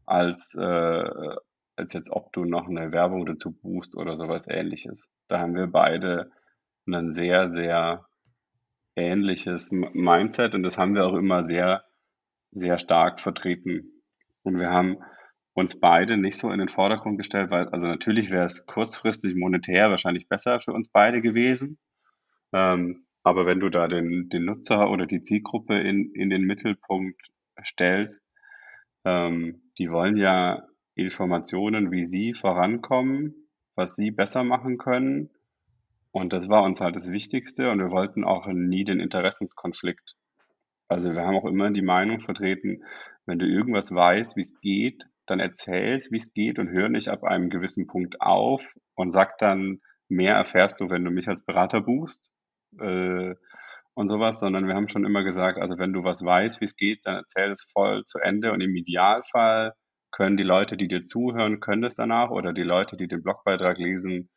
als, 0.08 0.56
äh, 0.56 1.36
als 1.76 1.94
jetzt, 1.94 2.10
ob 2.10 2.34
du 2.34 2.46
noch 2.46 2.68
eine 2.68 2.92
Werbung 2.92 3.28
dazu 3.28 3.52
buchst 3.52 3.96
oder 3.96 4.18
sowas 4.18 4.48
ähnliches. 4.50 5.08
Da 5.28 5.40
haben 5.40 5.54
wir 5.54 5.68
beide 5.68 6.32
ein 6.88 7.12
sehr, 7.12 7.50
sehr 7.50 8.08
ähnliches 8.96 9.70
Mindset 9.72 10.56
und 10.56 10.64
das 10.64 10.80
haben 10.80 10.96
wir 10.96 11.06
auch 11.06 11.16
immer 11.16 11.44
sehr, 11.44 11.84
sehr 12.50 12.80
stark 12.80 13.22
vertreten. 13.22 14.02
Und 14.42 14.58
wir 14.58 14.72
haben 14.72 14.98
uns 15.54 15.80
beide 15.80 16.18
nicht 16.18 16.40
so 16.40 16.50
in 16.50 16.58
den 16.58 16.70
Vordergrund 16.70 17.20
gestellt, 17.20 17.52
weil, 17.52 17.70
also 17.70 17.86
natürlich 17.86 18.32
wäre 18.32 18.48
es 18.48 18.66
kurzfristig 18.66 19.36
monetär 19.36 19.92
wahrscheinlich 19.92 20.28
besser 20.28 20.60
für 20.60 20.74
uns 20.74 20.90
beide 20.90 21.22
gewesen. 21.22 21.78
Ähm, 22.52 23.06
aber 23.24 23.46
wenn 23.46 23.60
du 23.60 23.70
da 23.70 23.88
den, 23.88 24.30
den 24.30 24.46
Nutzer 24.46 24.90
oder 24.90 25.06
die 25.06 25.22
Zielgruppe 25.22 25.80
in, 25.80 26.12
in 26.14 26.30
den 26.30 26.44
Mittelpunkt 26.44 27.22
stellst, 27.64 28.26
ähm, 29.06 29.62
die 29.78 29.92
wollen 29.92 30.18
ja 30.18 30.64
Informationen, 30.96 31.92
wie 31.92 32.04
sie 32.04 32.34
vorankommen, 32.34 33.48
was 33.76 33.96
sie 33.96 34.12
besser 34.12 34.44
machen 34.44 34.78
können. 34.78 35.30
Und 36.12 36.34
das 36.34 36.50
war 36.50 36.64
uns 36.64 36.82
halt 36.82 36.96
das 36.96 37.12
Wichtigste 37.12 37.70
und 37.70 37.80
wir 37.80 37.92
wollten 37.92 38.24
auch 38.24 38.48
nie 38.48 38.84
den 38.84 39.00
Interessenskonflikt. 39.00 40.16
Also 40.88 41.14
wir 41.14 41.22
haben 41.22 41.38
auch 41.38 41.46
immer 41.46 41.72
die 41.72 41.82
Meinung 41.82 42.20
vertreten, 42.20 42.84
wenn 43.26 43.40
du 43.40 43.46
irgendwas 43.46 43.94
weißt, 43.94 44.36
wie 44.36 44.42
es 44.42 44.60
geht, 44.60 45.06
dann 45.26 45.40
erzählst, 45.40 46.12
wie 46.12 46.18
es 46.18 46.34
geht 46.34 46.60
und 46.60 46.70
hör 46.70 46.90
nicht 46.90 47.08
ab 47.08 47.24
einem 47.24 47.50
gewissen 47.50 47.88
Punkt 47.88 48.20
auf 48.20 48.68
und 48.96 49.12
sag 49.12 49.38
dann, 49.38 49.80
mehr 50.10 50.36
erfährst 50.36 50.82
du, 50.82 50.90
wenn 50.90 51.06
du 51.06 51.12
mich 51.12 51.30
als 51.30 51.46
Berater 51.46 51.80
buchst 51.80 52.30
äh, 52.80 53.36
und 53.94 54.08
sowas, 54.08 54.40
sondern 54.40 54.68
wir 54.68 54.76
haben 54.76 54.88
schon 54.88 55.06
immer 55.06 55.24
gesagt, 55.24 55.60
also 55.60 55.78
wenn 55.78 55.94
du 55.94 56.04
was 56.04 56.24
weißt, 56.24 56.62
wie 56.62 56.66
es 56.66 56.76
geht, 56.76 57.06
dann 57.06 57.16
erzähl 57.16 57.50
es 57.50 57.64
voll 57.72 58.06
zu 58.06 58.20
Ende 58.20 58.52
und 58.52 58.62
im 58.62 58.76
Idealfall 58.76 59.74
können 60.12 60.38
die 60.38 60.44
Leute, 60.44 60.78
die 60.78 60.88
dir 60.88 61.06
zuhören, 61.06 61.60
können 61.60 61.82
das 61.82 61.96
danach 61.96 62.32
oder 62.32 62.54
die 62.54 62.64
Leute, 62.64 62.98
die 62.98 63.08
den 63.08 63.24
Blogbeitrag 63.24 63.78
lesen, 63.78 64.30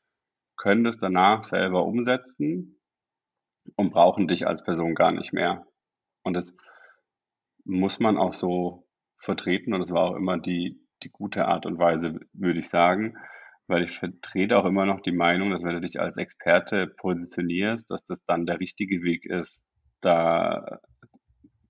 können 0.57 0.85
das 0.85 0.99
danach 0.99 1.43
selber 1.43 1.85
umsetzen 1.85 2.81
und 3.77 3.93
brauchen 3.93 4.27
dich 4.27 4.47
als 4.47 4.63
Person 4.63 4.95
gar 4.95 5.13
nicht 5.13 5.33
mehr. 5.33 5.67
Und 6.23 6.35
das 6.35 6.57
muss 7.65 7.99
man 7.99 8.17
auch 8.17 8.33
so 8.33 8.87
vertreten 9.19 9.73
und 9.75 9.81
das 9.81 9.93
war 9.93 10.11
auch 10.11 10.17
immer 10.17 10.39
die, 10.39 10.81
die 11.03 11.11
gute 11.11 11.47
Art 11.47 11.67
und 11.67 11.79
Weise, 11.79 12.21
würde 12.33 12.59
ich 12.59 12.69
sagen, 12.69 13.17
weil 13.67 13.85
ich 13.85 13.99
vertrete 13.99 14.59
auch 14.59 14.65
immer 14.65 14.87
noch 14.87 15.01
die 15.01 15.13
Meinung, 15.13 15.51
dass 15.51 15.63
wenn 15.63 15.75
du 15.75 15.81
dich 15.81 16.01
als 16.01 16.17
Experte 16.17 16.87
positionierst, 16.87 17.91
dass 17.91 18.05
das 18.05 18.25
dann 18.27 18.47
der 18.47 18.61
richtige 18.61 19.03
Weg 19.03 19.25
ist, 19.25 19.65
da, 20.01 20.81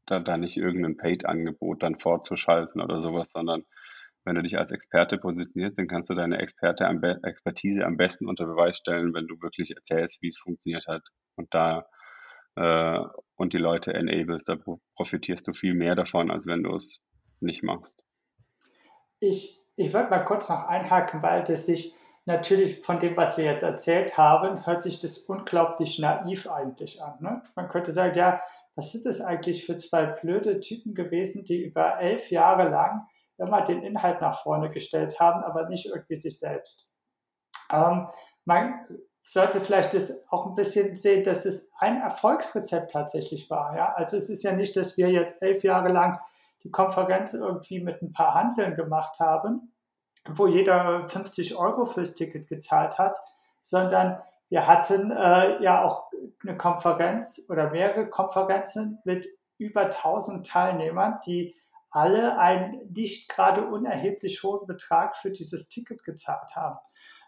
da, 0.07 0.21
da 0.21 0.37
nicht 0.37 0.57
irgendein 0.57 0.97
Paid-Angebot 0.97 1.83
dann 1.83 2.01
vorzuschalten 2.01 2.81
oder 2.81 3.01
sowas, 3.01 3.31
sondern 3.31 3.65
wenn 4.25 4.37
du 4.37 4.43
dich 4.43 4.59
als 4.59 4.73
Experte 4.73 5.19
positionierst, 5.19 5.79
dann 5.79 5.87
kannst 5.87 6.11
du 6.11 6.15
deine 6.15 6.39
Experte 6.39 6.87
am 6.87 7.03
Expertise 7.03 7.85
am 7.85 7.97
besten 7.97 8.27
unter 8.27 8.47
Beweis 8.47 8.79
stellen, 8.79 9.15
wenn 9.15 9.27
du 9.27 9.41
wirklich 9.41 9.77
erzählst, 9.77 10.23
wie 10.23 10.29
es 10.29 10.39
funktioniert 10.39 10.87
hat 10.89 11.03
und 11.37 11.53
da 11.53 11.87
äh, 12.57 13.01
und 13.37 13.53
die 13.53 13.59
Leute 13.59 13.93
enablest. 13.93 14.49
Da 14.49 14.57
profitierst 14.97 15.47
du 15.47 15.53
viel 15.53 15.75
mehr 15.75 15.95
davon, 15.95 16.31
als 16.31 16.47
wenn 16.47 16.63
du 16.63 16.75
es 16.75 17.01
nicht 17.41 17.63
machst. 17.63 18.03
Ich, 19.21 19.64
ich 19.77 19.93
würde 19.93 20.11
mal 20.11 20.25
kurz 20.25 20.49
noch 20.49 20.67
einhaken, 20.69 21.23
weil 21.23 21.45
das 21.45 21.67
sich 21.67 21.95
natürlich 22.27 22.81
von 22.85 22.99
dem, 22.99 23.17
was 23.17 23.37
wir 23.37 23.45
jetzt 23.45 23.63
erzählt 23.63 24.17
haben, 24.17 24.65
hört 24.67 24.83
sich 24.83 24.99
das 24.99 25.19
unglaublich 25.19 25.99
naiv 25.99 26.49
eigentlich 26.49 27.03
an. 27.03 27.17
Ne? 27.21 27.43
Man 27.55 27.69
könnte 27.69 27.93
sagen, 27.93 28.17
ja, 28.17 28.41
was 28.77 28.93
sind 28.93 29.05
das 29.05 29.21
eigentlich 29.21 29.67
für 29.67 29.77
zwei 29.77 30.07
blöde 30.07 30.61
Typen 30.61 30.95
gewesen, 30.95 31.45
die 31.45 31.63
über 31.63 31.99
elf 32.01 32.31
Jahre 32.31 32.69
lang 32.69 33.07
immer 33.39 33.63
den 33.63 33.83
Inhalt 33.83 34.21
nach 34.21 34.43
vorne 34.43 34.71
gestellt 34.71 35.19
haben, 35.21 35.43
aber 35.43 35.69
nicht 35.69 35.87
irgendwie 35.87 36.15
sich 36.15 36.39
selbst. 36.39 36.89
Ähm, 37.71 38.09
man 38.45 38.87
sollte 39.23 39.61
vielleicht 39.61 39.95
das 39.95 40.23
auch 40.31 40.47
ein 40.47 40.55
bisschen 40.55 40.95
sehen, 40.95 41.25
dass 41.25 41.45
es 41.45 41.73
ein 41.79 42.01
Erfolgsrezept 42.01 42.93
tatsächlich 42.93 43.51
war. 43.51 43.77
Ja? 43.77 43.95
Also 43.95 44.17
es 44.17 44.29
ist 44.29 44.45
ja 44.45 44.53
nicht, 44.53 44.77
dass 44.77 44.97
wir 44.97 45.11
jetzt 45.11 45.43
elf 45.43 45.63
Jahre 45.63 45.89
lang 45.89 46.21
die 46.65 46.71
Konferenz 46.71 47.35
irgendwie 47.35 47.81
mit 47.81 48.03
ein 48.03 48.13
paar 48.13 48.35
Hanseln 48.35 48.75
gemacht 48.75 49.21
haben, 49.21 49.73
wo 50.29 50.47
jeder 50.47 51.09
50 51.09 51.57
Euro 51.57 51.85
fürs 51.85 52.15
Ticket 52.15 52.49
gezahlt 52.49 52.99
hat, 52.99 53.19
sondern 53.63 54.21
wir 54.49 54.67
hatten 54.67 55.11
äh, 55.11 55.63
ja 55.63 55.85
auch 55.85 56.11
eine 56.43 56.57
Konferenz 56.57 57.45
oder 57.49 57.71
mehrere 57.71 58.09
Konferenzen 58.09 59.01
mit 59.05 59.29
über 59.59 59.83
1000 59.83 60.47
Teilnehmern, 60.47 61.19
die 61.27 61.55
alle 61.91 62.39
einen 62.39 62.93
nicht 62.93 63.29
gerade 63.29 63.67
unerheblich 63.67 64.43
hohen 64.43 64.67
Betrag 64.67 65.17
für 65.17 65.31
dieses 65.31 65.69
Ticket 65.69 66.03
gezahlt 66.05 66.57
haben. 66.57 66.79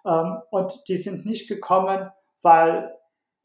Ähm, 0.04 0.42
und 0.50 0.88
die 0.88 0.96
sind 0.96 1.24
nicht 1.24 1.48
gekommen, 1.48 2.10
weil 2.42 2.96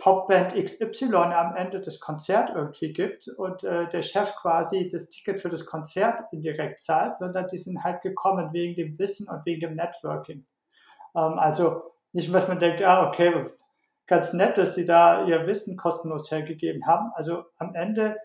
Popband 0.01 0.55
XY 0.55 1.13
am 1.13 1.55
Ende 1.55 1.79
das 1.79 1.99
Konzert 1.99 2.49
irgendwie 2.55 2.91
gibt 2.91 3.27
und 3.27 3.63
äh, 3.63 3.87
der 3.87 4.01
Chef 4.01 4.33
quasi 4.35 4.89
das 4.91 5.09
Ticket 5.09 5.39
für 5.39 5.49
das 5.49 5.67
Konzert 5.67 6.21
indirekt 6.31 6.79
zahlt, 6.79 7.15
sondern 7.15 7.45
die 7.47 7.59
sind 7.59 7.83
halt 7.83 8.01
gekommen 8.01 8.51
wegen 8.51 8.73
dem 8.73 8.97
Wissen 8.97 9.29
und 9.29 9.45
wegen 9.45 9.61
dem 9.61 9.75
Networking. 9.75 10.47
Ähm, 11.15 11.37
also 11.37 11.83
nicht, 12.13 12.33
was 12.33 12.47
man 12.47 12.57
denkt, 12.57 12.81
ah, 12.81 13.07
okay, 13.07 13.45
ganz 14.07 14.33
nett, 14.33 14.57
dass 14.57 14.73
sie 14.73 14.85
da 14.85 15.23
ihr 15.25 15.45
Wissen 15.45 15.77
kostenlos 15.77 16.31
hergegeben 16.31 16.87
haben. 16.87 17.11
Also 17.13 17.45
am 17.57 17.75
Ende 17.75 18.17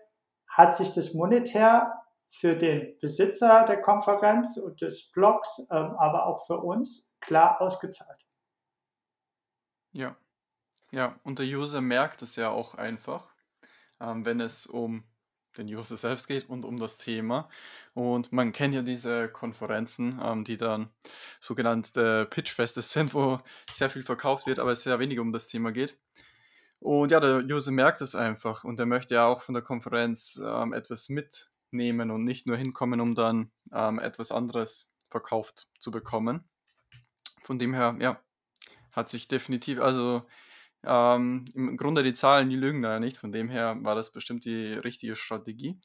hat 0.47 0.75
sich 0.75 0.89
das 0.89 1.13
monetär 1.13 1.93
für 2.27 2.55
den 2.55 2.97
Besitzer 3.01 3.65
der 3.65 3.81
Konferenz 3.81 4.57
und 4.57 4.81
des 4.81 5.11
Blogs, 5.11 5.59
ähm, 5.69 5.95
aber 5.99 6.25
auch 6.25 6.43
für 6.47 6.57
uns 6.57 7.07
klar 7.21 7.61
ausgezahlt. 7.61 8.25
Ja. 9.91 10.17
Ja, 10.91 11.19
und 11.23 11.39
der 11.39 11.45
User 11.45 11.81
merkt 11.81 12.21
es 12.21 12.35
ja 12.35 12.49
auch 12.49 12.75
einfach, 12.75 13.33
ähm, 13.99 14.25
wenn 14.25 14.39
es 14.39 14.65
um 14.65 15.03
den 15.57 15.67
User 15.67 15.97
selbst 15.97 16.27
geht 16.27 16.49
und 16.49 16.65
um 16.65 16.77
das 16.77 16.97
Thema. 16.97 17.49
Und 17.93 18.31
man 18.31 18.51
kennt 18.51 18.75
ja 18.75 18.81
diese 18.81 19.27
Konferenzen, 19.27 20.19
ähm, 20.23 20.43
die 20.43 20.57
dann 20.57 20.89
sogenannte 21.39 22.25
Pitchfeste 22.29 22.81
sind, 22.81 23.13
wo 23.13 23.39
sehr 23.73 23.89
viel 23.89 24.03
verkauft 24.03 24.47
wird, 24.47 24.59
aber 24.59 24.71
es 24.71 24.83
sehr 24.83 24.99
wenig 24.99 25.19
um 25.19 25.31
das 25.33 25.47
Thema 25.47 25.71
geht. 25.71 25.97
Und 26.79 27.11
ja, 27.11 27.19
der 27.19 27.43
User 27.43 27.71
merkt 27.71 28.01
es 28.01 28.15
einfach 28.15 28.63
und 28.63 28.79
er 28.79 28.85
möchte 28.85 29.15
ja 29.15 29.25
auch 29.25 29.41
von 29.41 29.53
der 29.53 29.63
Konferenz 29.63 30.39
ähm, 30.43 30.73
etwas 30.73 31.09
mitnehmen 31.09 32.11
und 32.11 32.23
nicht 32.23 32.45
nur 32.45 32.55
hinkommen, 32.55 33.01
um 33.01 33.15
dann 33.15 33.51
ähm, 33.73 33.99
etwas 33.99 34.31
anderes 34.31 34.93
verkauft 35.09 35.69
zu 35.79 35.89
bekommen. 35.89 36.47
Von 37.41 37.57
dem 37.57 37.73
her, 37.73 37.95
ja, 37.99 38.21
hat 38.91 39.09
sich 39.09 39.27
definitiv, 39.27 39.79
also 39.79 40.27
ähm, 40.83 41.45
Im 41.53 41.77
Grunde 41.77 42.03
die 42.03 42.13
Zahlen, 42.13 42.49
die 42.49 42.55
lügen 42.55 42.81
da 42.81 42.93
ja 42.93 42.99
nicht. 42.99 43.17
Von 43.17 43.31
dem 43.31 43.49
her 43.49 43.77
war 43.81 43.95
das 43.95 44.11
bestimmt 44.11 44.45
die 44.45 44.73
richtige 44.73 45.15
Strategie. 45.15 45.79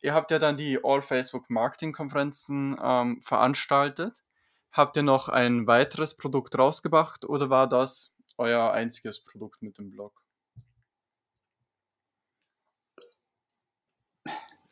Ihr 0.00 0.14
habt 0.14 0.30
ja 0.30 0.38
dann 0.38 0.56
die 0.56 0.78
All 0.84 1.02
Facebook 1.02 1.50
Marketing 1.50 1.92
Konferenzen 1.92 2.76
ähm, 2.82 3.20
veranstaltet. 3.20 4.22
Habt 4.70 4.96
ihr 4.96 5.02
noch 5.02 5.28
ein 5.28 5.66
weiteres 5.66 6.16
Produkt 6.16 6.58
rausgebracht 6.58 7.24
oder 7.24 7.48
war 7.48 7.66
das 7.66 8.16
euer 8.36 8.72
einziges 8.72 9.24
Produkt 9.24 9.62
mit 9.62 9.78
dem 9.78 9.90
Blog? 9.90 10.22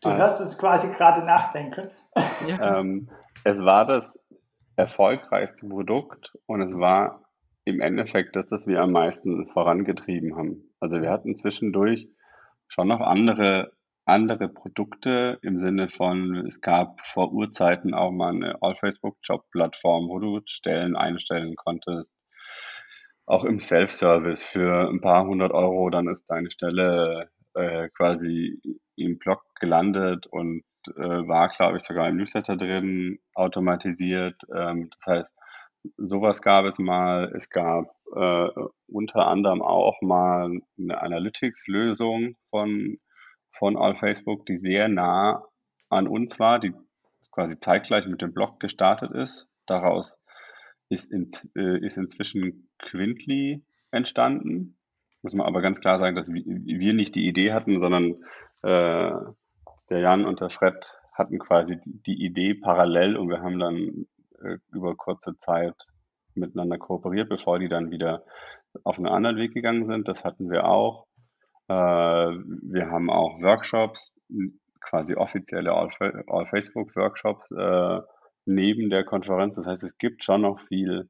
Du 0.03 0.13
hörst 0.13 0.39
uns 0.41 0.59
quasi 0.59 0.93
gerade 0.93 1.25
nachdenken. 1.25 1.91
Ja. 2.47 2.79
Ähm, 2.79 3.09
es 3.43 3.59
war 3.61 3.87
das 3.87 4.19
erfolgreichste 4.77 5.67
Produkt 5.67 6.37
und 6.45 6.61
es 6.61 6.75
war 6.79 7.24
im 7.65 7.81
Endeffekt 7.81 8.37
das, 8.37 8.47
das 8.49 8.67
wir 8.67 8.81
am 8.81 8.93
meisten 8.93 9.49
vorangetrieben 9.49 10.37
haben. 10.37 10.75
Also 10.81 11.01
wir 11.01 11.11
hatten 11.11 11.35
zwischendurch 11.35 12.09
schon 12.69 12.89
noch 12.89 13.01
andere, 13.01 13.73
andere 14.05 14.49
Produkte 14.49 15.39
im 15.43 15.59
Sinne 15.59 15.89
von, 15.89 16.47
es 16.47 16.61
gab 16.61 17.01
vor 17.01 17.33
Urzeiten 17.33 17.95
auch 17.95 18.11
mal 18.11 18.35
eine 18.35 18.63
All-Facebook-Job-Plattform, 18.63 20.09
wo 20.09 20.19
du 20.19 20.41
Stellen 20.47 20.97
einstellen 20.97 21.57
konntest. 21.57 22.13
Auch 23.27 23.45
im 23.45 23.59
Self-Service 23.59 24.45
für 24.45 24.91
ein 24.91 25.01
paar 25.01 25.27
hundert 25.27 25.53
Euro, 25.53 25.89
dann 25.89 26.09
ist 26.09 26.27
deine 26.27 26.51
Stelle 26.51 27.31
äh, 27.55 27.89
quasi 27.97 28.61
im 28.97 29.19
Blog 29.19 29.43
gelandet 29.59 30.27
und 30.27 30.63
äh, 30.97 31.27
war, 31.27 31.49
glaube 31.49 31.79
ich, 31.79 31.83
sogar 31.83 32.09
im 32.09 32.17
Newsletter 32.17 32.59
drin, 32.59 33.19
automatisiert. 33.35 34.43
Ähm, 34.55 34.91
das 34.91 35.07
heißt, 35.07 35.35
sowas 35.97 36.43
gab 36.43 36.65
es 36.65 36.79
mal. 36.79 37.33
Es 37.35 37.51
gab 37.51 37.95
äh, 38.15 38.49
unter 38.87 39.27
anderem 39.27 39.63
auch 39.63 40.01
mal 40.03 40.61
eine 40.79 41.01
Analytics-Lösung 41.01 42.37
von, 42.51 42.99
von 43.53 43.77
All 43.77 43.97
Facebook, 43.97 44.47
die 44.47 44.57
sehr 44.57 44.89
nah 44.89 45.45
an 45.89 46.09
uns 46.09 46.39
war, 46.39 46.59
die 46.59 46.73
quasi 47.33 47.59
zeitgleich 47.59 48.07
mit 48.07 48.23
dem 48.23 48.33
Blog 48.33 48.61
gestartet 48.61 49.13
ist. 49.13 49.49
Daraus 49.67 50.19
ist, 50.89 51.13
in, 51.13 51.29
äh, 51.57 51.85
ist 51.85 51.99
inzwischen 51.99 52.69
Quintly 52.79 53.65
entstanden. 53.91 54.77
Muss 55.23 55.33
man 55.33 55.47
aber 55.47 55.63
ganz 55.63 55.81
klar 55.81 55.99
sagen, 55.99 56.17
dass 56.17 56.33
wir 56.33 56.95
nicht 56.95 57.15
die 57.15 57.27
Idee 57.27 57.53
hatten, 57.53 57.81
sondern 57.81 58.23
äh, 58.63 59.13
der 59.91 59.99
Jan 60.01 60.27
und 60.27 60.41
der 60.41 60.51
Fred 60.51 60.99
hatten 61.15 61.39
quasi 61.39 61.79
die, 61.81 62.03
die 62.03 62.25
Idee 62.25 62.55
parallel 62.55 63.17
und 63.17 63.29
wir 63.29 63.41
haben 63.41 63.59
dann 63.59 64.07
über 64.73 64.95
kurze 64.97 65.39
Zeit 65.39 65.77
miteinander 66.35 66.79
kooperiert, 66.79 67.29
bevor 67.29 67.59
die 67.59 67.69
dann 67.69 67.91
wieder 67.91 68.25
auf 68.83 68.97
einen 68.99 69.07
anderen 69.07 69.37
Weg 69.37 69.55
gegangen 69.55 69.87
sind. 69.87 70.09
Das 70.09 70.25
hatten 70.25 70.51
wir 70.51 70.67
auch. 70.67 71.07
Äh, 71.69 71.75
wir 71.75 72.91
haben 72.91 73.11
auch 73.11 73.41
Workshops, 73.41 74.13
quasi 74.81 75.15
offizielle 75.15 75.73
All-Facebook-Workshops 75.73 77.51
äh, 77.53 78.01
neben 78.45 78.91
der 78.91 79.05
Konferenz. 79.05 79.57
Das 79.57 79.67
heißt, 79.67 79.83
es 79.83 79.97
gibt 79.99 80.25
schon 80.25 80.43
noch 80.43 80.61
viel, 80.61 81.09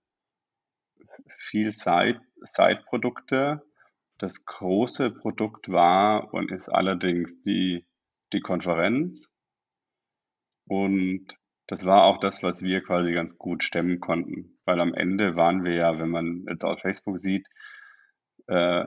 viel 1.29 1.73
Side-Produkte. 1.73 3.63
Das 4.19 4.45
große 4.45 5.11
Produkt 5.11 5.69
war 5.69 6.33
und 6.33 6.53
ist 6.53 6.69
allerdings 6.69 7.43
die, 7.43 7.85
die 8.33 8.41
Konferenz. 8.41 9.29
Und 10.67 11.37
das 11.67 11.87
war 11.87 12.05
auch 12.05 12.19
das, 12.19 12.43
was 12.43 12.63
wir 12.63 12.83
quasi 12.83 13.13
ganz 13.13 13.39
gut 13.39 13.63
stemmen 13.63 14.01
konnten, 14.01 14.59
weil 14.65 14.81
am 14.81 14.95
Ende 14.95 15.37
waren 15.37 15.65
wir 15.65 15.75
ja, 15.75 15.99
wenn 15.99 16.11
man 16.11 16.45
jetzt 16.49 16.65
auf 16.65 16.81
Facebook 16.81 17.19
sieht, 17.19 17.49
äh, 18.47 18.85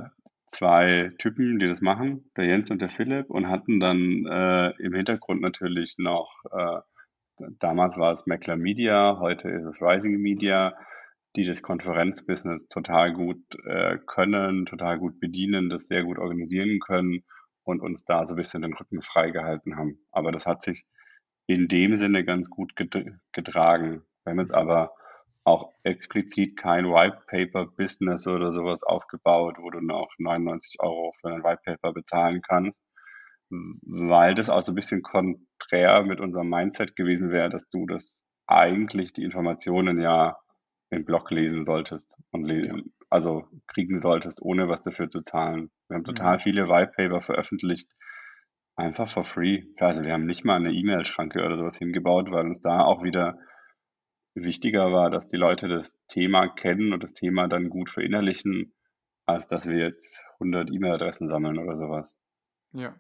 zwei 0.47 1.11
Typen, 1.17 1.59
die 1.59 1.67
das 1.67 1.81
machen, 1.81 2.31
der 2.37 2.45
Jens 2.45 2.69
und 2.69 2.81
der 2.81 2.89
Philipp, 2.89 3.29
und 3.29 3.49
hatten 3.49 3.79
dann 3.79 4.25
äh, 4.25 4.69
im 4.79 4.93
Hintergrund 4.93 5.41
natürlich 5.41 5.95
noch, 5.97 6.31
äh, 6.51 6.79
damals 7.59 7.97
war 7.97 8.11
es 8.11 8.25
Meckler 8.25 8.55
Media, 8.55 9.17
heute 9.19 9.49
ist 9.49 9.65
es 9.65 9.81
Rising 9.81 10.17
Media, 10.17 10.73
die 11.35 11.45
das 11.45 11.61
Konferenzbusiness 11.61 12.67
total 12.67 13.13
gut 13.13 13.43
äh, 13.65 13.97
können, 14.07 14.65
total 14.65 14.97
gut 14.97 15.19
bedienen, 15.19 15.69
das 15.69 15.87
sehr 15.87 16.03
gut 16.03 16.17
organisieren 16.17 16.79
können 16.79 17.23
und 17.63 17.81
uns 17.81 18.05
da 18.05 18.25
so 18.25 18.33
ein 18.33 18.37
bisschen 18.37 18.61
den 18.61 18.73
Rücken 18.73 19.01
freigehalten 19.01 19.75
haben. 19.75 19.99
Aber 20.11 20.31
das 20.31 20.45
hat 20.45 20.63
sich 20.63 20.85
in 21.47 21.67
dem 21.67 21.95
Sinne 21.95 22.23
ganz 22.23 22.49
gut 22.49 22.75
getragen. 22.75 24.03
Wir 24.23 24.31
haben 24.31 24.39
jetzt 24.39 24.53
aber 24.53 24.91
auch 25.45 25.71
explizit 25.83 26.57
kein 26.57 26.85
White 26.85 27.21
Paper 27.27 27.67
Business 27.67 28.27
oder 28.27 28.51
sowas 28.51 28.83
aufgebaut, 28.83 29.55
wo 29.59 29.69
du 29.69 29.79
noch 29.79 30.09
99 30.17 30.81
Euro 30.81 31.13
für 31.13 31.29
ein 31.29 31.43
White 31.43 31.61
Paper 31.63 31.93
bezahlen 31.93 32.41
kannst, 32.41 32.83
weil 33.49 34.35
das 34.35 34.49
auch 34.49 34.61
so 34.61 34.73
ein 34.73 34.75
bisschen 34.75 35.01
konträr 35.01 36.03
mit 36.03 36.19
unserem 36.19 36.49
Mindset 36.49 36.97
gewesen 36.97 37.31
wäre, 37.31 37.49
dass 37.49 37.69
du 37.69 37.85
das 37.85 38.23
eigentlich 38.45 39.13
die 39.13 39.23
Informationen 39.23 40.01
ja 40.01 40.37
im 40.89 41.05
Blog 41.05 41.31
lesen 41.31 41.65
solltest 41.65 42.17
und 42.31 42.43
lesen, 42.43 42.93
also 43.09 43.45
kriegen 43.67 43.99
solltest, 43.99 44.41
ohne 44.41 44.67
was 44.67 44.81
dafür 44.81 45.09
zu 45.09 45.21
zahlen. 45.21 45.69
Wir 45.87 45.95
haben 45.95 46.03
total 46.03 46.35
mhm. 46.35 46.39
viele 46.41 46.67
White 46.67 46.91
Paper 46.95 47.21
veröffentlicht, 47.21 47.89
Einfach 48.77 49.09
for 49.09 49.23
free. 49.23 49.63
Also 49.79 50.03
wir 50.03 50.13
haben 50.13 50.27
nicht 50.27 50.45
mal 50.45 50.55
eine 50.55 50.71
E-Mail-Schranke 50.71 51.43
oder 51.43 51.57
sowas 51.57 51.77
hingebaut, 51.77 52.29
weil 52.29 52.45
uns 52.45 52.61
da 52.61 52.81
auch 52.81 53.03
wieder 53.03 53.39
wichtiger 54.35 54.93
war, 54.93 55.09
dass 55.09 55.27
die 55.27 55.35
Leute 55.35 55.67
das 55.67 55.99
Thema 56.07 56.47
kennen 56.47 56.93
und 56.93 57.01
das 57.01 57.13
Thema 57.13 57.47
dann 57.47 57.69
gut 57.69 57.89
verinnerlichen, 57.89 58.75
als 59.25 59.47
dass 59.47 59.67
wir 59.67 59.77
jetzt 59.77 60.23
100 60.35 60.69
E-Mail-Adressen 60.71 61.27
sammeln 61.27 61.57
oder 61.57 61.75
sowas. 61.75 62.15
Ja. 62.71 62.95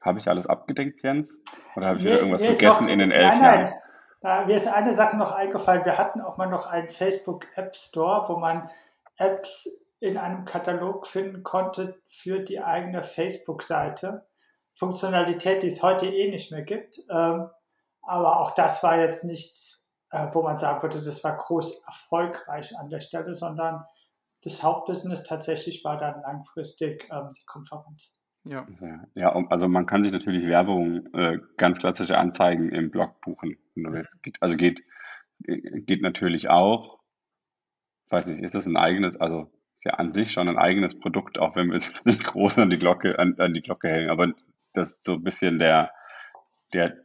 Habe 0.00 0.18
ich 0.18 0.28
alles 0.28 0.46
abgedeckt, 0.46 1.02
Jens? 1.02 1.42
Oder 1.74 1.88
habe 1.88 1.98
ich 1.98 2.04
wieder 2.04 2.18
irgendwas 2.18 2.44
vergessen 2.44 2.84
noch, 2.84 2.92
in 2.92 3.00
den 3.00 3.10
elf 3.10 3.34
nein, 3.34 3.42
Jahren? 3.42 3.74
Nein. 4.22 4.46
Mir 4.46 4.54
ist 4.54 4.68
eine 4.68 4.94
Sache 4.94 5.18
noch 5.18 5.32
eingefallen. 5.32 5.84
Wir 5.84 5.98
hatten 5.98 6.22
auch 6.22 6.38
mal 6.38 6.48
noch 6.48 6.66
einen 6.66 6.88
Facebook 6.88 7.46
App 7.56 7.76
Store, 7.76 8.26
wo 8.28 8.38
man 8.38 8.70
Apps 9.18 9.85
in 10.00 10.16
einem 10.18 10.44
Katalog 10.44 11.06
finden 11.06 11.42
konnte 11.42 12.00
für 12.08 12.40
die 12.40 12.60
eigene 12.60 13.02
Facebook-Seite. 13.02 14.26
Funktionalität, 14.74 15.62
die 15.62 15.68
es 15.68 15.82
heute 15.82 16.06
eh 16.06 16.30
nicht 16.30 16.50
mehr 16.50 16.62
gibt. 16.62 17.00
Ähm, 17.08 17.48
aber 18.02 18.40
auch 18.40 18.54
das 18.54 18.82
war 18.82 19.00
jetzt 19.00 19.24
nichts, 19.24 19.86
äh, 20.10 20.28
wo 20.32 20.42
man 20.42 20.58
sagen 20.58 20.82
würde, 20.82 21.00
das 21.00 21.24
war 21.24 21.36
groß 21.36 21.82
erfolgreich 21.84 22.76
an 22.78 22.90
der 22.90 23.00
Stelle, 23.00 23.34
sondern 23.34 23.84
das 24.42 24.62
Hauptbusiness 24.62 25.24
tatsächlich 25.24 25.82
war 25.82 25.98
dann 25.98 26.20
langfristig 26.22 27.08
ähm, 27.10 27.32
die 27.36 27.44
Konferenz. 27.46 28.16
Ja. 28.44 28.64
ja, 29.16 29.34
also 29.50 29.66
man 29.66 29.86
kann 29.86 30.04
sich 30.04 30.12
natürlich 30.12 30.46
Werbung, 30.46 31.12
äh, 31.14 31.40
ganz 31.56 31.80
klassische 31.80 32.16
Anzeigen 32.16 32.68
im 32.68 32.92
Blog 32.92 33.20
buchen. 33.20 33.58
Also 34.38 34.56
geht, 34.56 34.84
geht 35.40 36.00
natürlich 36.00 36.48
auch. 36.48 37.00
Ich 38.04 38.12
weiß 38.12 38.28
nicht, 38.28 38.40
ist 38.40 38.54
das 38.54 38.66
ein 38.66 38.76
eigenes, 38.76 39.16
also 39.16 39.50
ist 39.76 39.84
ja 39.84 39.94
an 39.94 40.10
sich 40.10 40.32
schon 40.32 40.48
ein 40.48 40.58
eigenes 40.58 40.98
Produkt, 40.98 41.38
auch 41.38 41.54
wenn 41.54 41.68
wir 41.68 41.76
es 41.76 41.92
nicht 42.04 42.24
groß 42.24 42.58
an 42.58 42.70
die 42.70 42.78
Glocke, 42.78 43.18
an, 43.18 43.38
an 43.38 43.54
die 43.54 43.62
Glocke 43.62 43.88
hängen. 43.88 44.10
Aber 44.10 44.32
das 44.72 44.90
ist 44.90 45.04
so 45.04 45.14
ein 45.14 45.22
bisschen 45.22 45.58
der, 45.58 45.92
der, 46.72 46.96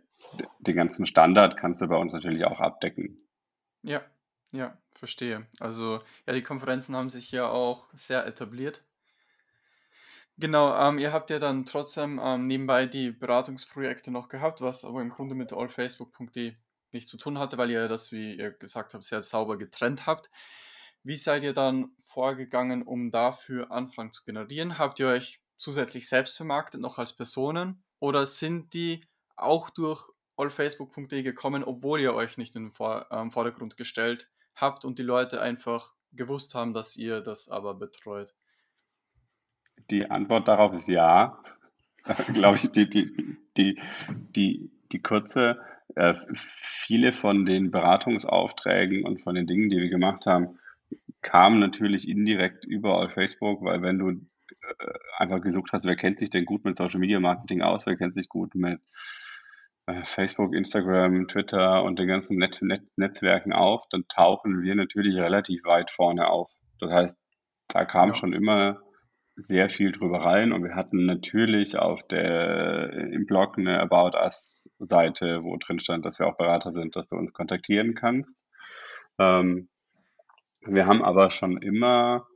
den 0.60 0.76
ganzen 0.76 1.06
Standard 1.06 1.58
kannst 1.58 1.82
du 1.82 1.88
bei 1.88 1.98
uns 1.98 2.14
natürlich 2.14 2.46
auch 2.46 2.60
abdecken. 2.60 3.18
Ja, 3.84 4.02
ja, 4.52 4.78
verstehe. 4.94 5.48
Also 5.60 6.02
ja, 6.28 6.34
die 6.34 6.42
Konferenzen 6.42 6.96
haben 6.96 7.10
sich 7.10 7.32
ja 7.32 7.48
auch 7.50 7.90
sehr 7.94 8.26
etabliert. 8.26 8.82
Genau, 10.38 10.76
ähm, 10.76 10.98
ihr 10.98 11.12
habt 11.12 11.30
ja 11.30 11.40
dann 11.40 11.66
trotzdem 11.66 12.20
ähm, 12.24 12.48
nebenbei 12.48 12.86
die 12.86 13.12
Beratungsprojekte 13.12 14.12
noch 14.12 14.30
gehabt, 14.30 14.62
was 14.62 14.86
aber 14.86 15.02
im 15.02 15.10
Grunde 15.10 15.36
mit 15.36 15.54
allfacebook.de 15.54 16.54
nichts 16.94 17.10
zu 17.10 17.18
tun 17.18 17.38
hatte, 17.38 17.58
weil 17.58 17.70
ihr 17.70 17.88
das, 17.88 18.12
wie 18.12 18.36
ihr 18.36 18.52
gesagt 18.52 18.94
habt, 18.94 19.04
sehr 19.04 19.22
sauber 19.24 19.58
getrennt 19.58 20.08
habt. 20.08 20.30
Wie 21.04 21.18
seid 21.18 21.44
ihr 21.44 21.54
dann 21.54 21.92
vorgegangen, 22.04 22.84
um 22.84 23.10
dafür 23.12 23.72
Anfragen 23.72 24.12
zu 24.12 24.24
generieren? 24.24 24.78
Habt 24.78 25.00
ihr 25.00 25.08
euch 25.08 25.42
zusätzlich 25.58 26.08
selbst 26.08 26.38
vermarktet, 26.38 26.82
noch 26.82 27.00
als 27.00 27.16
Personen? 27.16 27.84
Oder 28.00 28.26
sind 28.26 28.74
die 28.74 29.02
auch 29.36 29.70
durch 29.70 30.10
allfacebook.de 30.38 31.24
gekommen, 31.24 31.64
obwohl 31.64 32.00
ihr 32.02 32.14
euch 32.14 32.38
nicht 32.38 32.56
in 32.56 32.66
den 32.66 32.72
Vor 32.72 33.08
ähm, 33.12 33.32
Vordergrund 33.32 33.78
gestellt 33.78 34.30
habt 34.56 34.86
und 34.86 35.00
die 35.00 35.04
Leute 35.04 35.42
einfach 35.42 35.96
gewusst 36.14 36.56
haben, 36.56 36.74
dass 36.74 36.98
ihr 36.98 37.22
das 37.22 37.50
aber 37.50 37.74
betreut? 37.74 38.34
Die 39.90 40.10
Antwort 40.10 40.48
darauf 40.48 40.74
ist 40.74 40.88
ja. 40.88 41.42
Glaube 42.34 42.58
ich, 42.58 42.72
die, 42.72 42.90
die, 42.90 43.38
die, 43.58 43.82
die, 44.08 44.72
die 44.92 45.00
kurze, 45.00 45.60
äh, 45.96 46.16
viele 46.34 47.14
von 47.14 47.46
den 47.46 47.72
Beratungsaufträgen 47.72 49.04
und 49.06 49.22
von 49.22 49.36
den 49.36 49.48
Dingen, 49.48 49.70
die 49.70 49.78
wir 49.78 49.90
gemacht 49.90 50.26
haben, 50.26 50.60
kamen 51.22 51.60
natürlich 51.60 52.08
indirekt 52.08 52.66
überall 52.66 53.10
Facebook, 53.10 53.64
weil 53.64 53.82
wenn 53.82 54.00
du 54.00 54.10
äh, 54.10 54.94
einfach 55.18 55.42
gesucht 55.42 55.72
hast, 55.72 55.86
wer 55.86 55.96
kennt 55.96 56.20
sich 56.20 56.30
denn 56.30 56.46
gut 56.46 56.66
mit 56.66 56.76
Social 56.76 57.00
Media 57.00 57.20
Marketing 57.20 57.62
aus, 57.62 57.86
wer 57.86 57.96
kennt 57.96 58.16
sich 58.16 58.30
gut 58.30 58.56
mit 58.56 58.80
äh, 59.86 60.04
Facebook, 60.06 60.54
Instagram, 60.54 61.28
Twitter 61.28 61.84
und 61.84 62.00
den 62.00 62.08
ganzen 62.08 62.38
Net 62.38 62.60
Net 62.62 62.84
Netzwerken 62.96 63.54
auf, 63.54 63.84
dann 63.90 64.06
tauchen 64.08 64.62
wir 64.62 64.76
natürlich 64.76 65.16
relativ 65.18 65.64
weit 65.64 65.92
vorne 65.92 66.28
auf. 66.28 66.52
Das 66.80 66.92
heißt, 66.92 67.18
da 67.68 67.86
kam 67.86 68.10
ja. 68.10 68.16
schon 68.16 68.34
immer 68.34 68.82
sehr 69.36 69.70
viel 69.70 69.92
drüber 69.92 70.20
rein 70.20 70.52
und 70.52 70.64
wir 70.64 70.76
hatten 70.76 71.06
natürlich 71.06 71.78
auf 71.78 72.06
der 72.08 72.92
im 72.92 73.26
Blog 73.26 73.58
eine 73.58 73.80
About 73.80 74.18
Us 74.18 74.70
Seite, 74.80 75.44
wo 75.44 75.58
drin 75.58 75.80
stand, 75.80 76.06
dass 76.06 76.20
wir 76.20 76.28
auch 76.28 76.38
Berater 76.38 76.72
sind, 76.72 76.96
dass 76.96 77.08
du 77.08 77.16
uns 77.16 77.34
kontaktieren 77.34 77.96
kannst. 77.96 78.38
Ähm, 79.18 79.70
wir 80.65 80.86
haben 80.86 81.04
aber 81.04 81.30
schon 81.30 81.62
immer, 81.62 82.28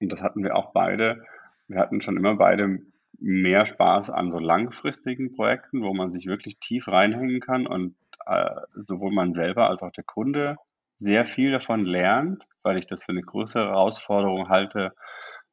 und 0.00 0.10
das 0.10 0.22
hatten 0.22 0.42
wir 0.42 0.56
auch 0.56 0.72
beide, 0.72 1.24
wir 1.68 1.78
hatten 1.78 2.00
schon 2.00 2.16
immer 2.16 2.36
beide 2.36 2.80
mehr 3.18 3.66
Spaß 3.66 4.10
an 4.10 4.32
so 4.32 4.38
langfristigen 4.38 5.34
Projekten, 5.34 5.82
wo 5.82 5.94
man 5.94 6.10
sich 6.10 6.26
wirklich 6.26 6.58
tief 6.58 6.88
reinhängen 6.88 7.40
kann 7.40 7.66
und 7.66 7.94
äh, 8.26 8.50
sowohl 8.74 9.12
man 9.12 9.32
selber 9.32 9.68
als 9.68 9.82
auch 9.82 9.92
der 9.92 10.04
Kunde 10.04 10.56
sehr 10.98 11.26
viel 11.26 11.52
davon 11.52 11.84
lernt, 11.84 12.44
weil 12.62 12.78
ich 12.78 12.86
das 12.86 13.04
für 13.04 13.12
eine 13.12 13.22
größere 13.22 13.68
Herausforderung 13.68 14.48
halte, 14.48 14.92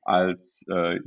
als 0.01 0.65
äh, 0.69 0.99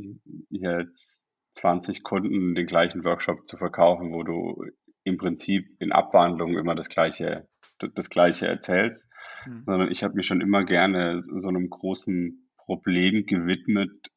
jetzt 0.50 1.24
20 1.54 2.02
Kunden 2.02 2.54
den 2.54 2.66
gleichen 2.66 3.04
Workshop 3.04 3.48
zu 3.48 3.56
verkaufen, 3.56 4.12
wo 4.12 4.22
du 4.22 4.64
im 5.04 5.16
Prinzip 5.16 5.68
in 5.80 5.92
Abwandlung 5.92 6.56
immer 6.56 6.74
das 6.74 6.88
gleiche, 6.88 7.48
das 7.78 8.10
gleiche 8.10 8.46
erzählst, 8.46 9.08
mhm. 9.46 9.62
sondern 9.66 9.90
ich 9.90 10.02
habe 10.02 10.14
mich 10.14 10.26
schon 10.26 10.40
immer 10.40 10.64
gerne 10.64 11.22
so 11.40 11.48
einem 11.48 11.68
großen 11.70 12.48
Problem 12.56 13.26
gewidmet 13.26 14.08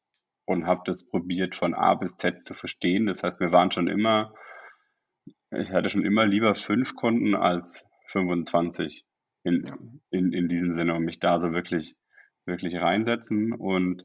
und 0.44 0.66
habe 0.66 0.82
das 0.84 1.06
probiert 1.06 1.56
von 1.56 1.74
A 1.74 1.94
bis 1.94 2.16
Z 2.16 2.44
zu 2.46 2.54
verstehen. 2.54 3.06
Das 3.06 3.22
heißt, 3.22 3.40
wir 3.40 3.52
waren 3.52 3.70
schon 3.70 3.88
immer, 3.88 4.32
ich 5.50 5.72
hatte 5.72 5.88
schon 5.88 6.04
immer 6.04 6.26
lieber 6.26 6.54
fünf 6.54 6.94
Kunden 6.94 7.34
als 7.34 7.84
25 8.08 9.04
in, 9.42 9.66
ja. 9.66 9.76
in, 10.10 10.32
in 10.32 10.48
diesem 10.48 10.74
Sinne 10.74 10.94
und 10.94 11.04
mich 11.04 11.18
da 11.18 11.40
so 11.40 11.52
wirklich, 11.52 11.96
wirklich 12.44 12.76
reinsetzen 12.76 13.52
und 13.52 14.04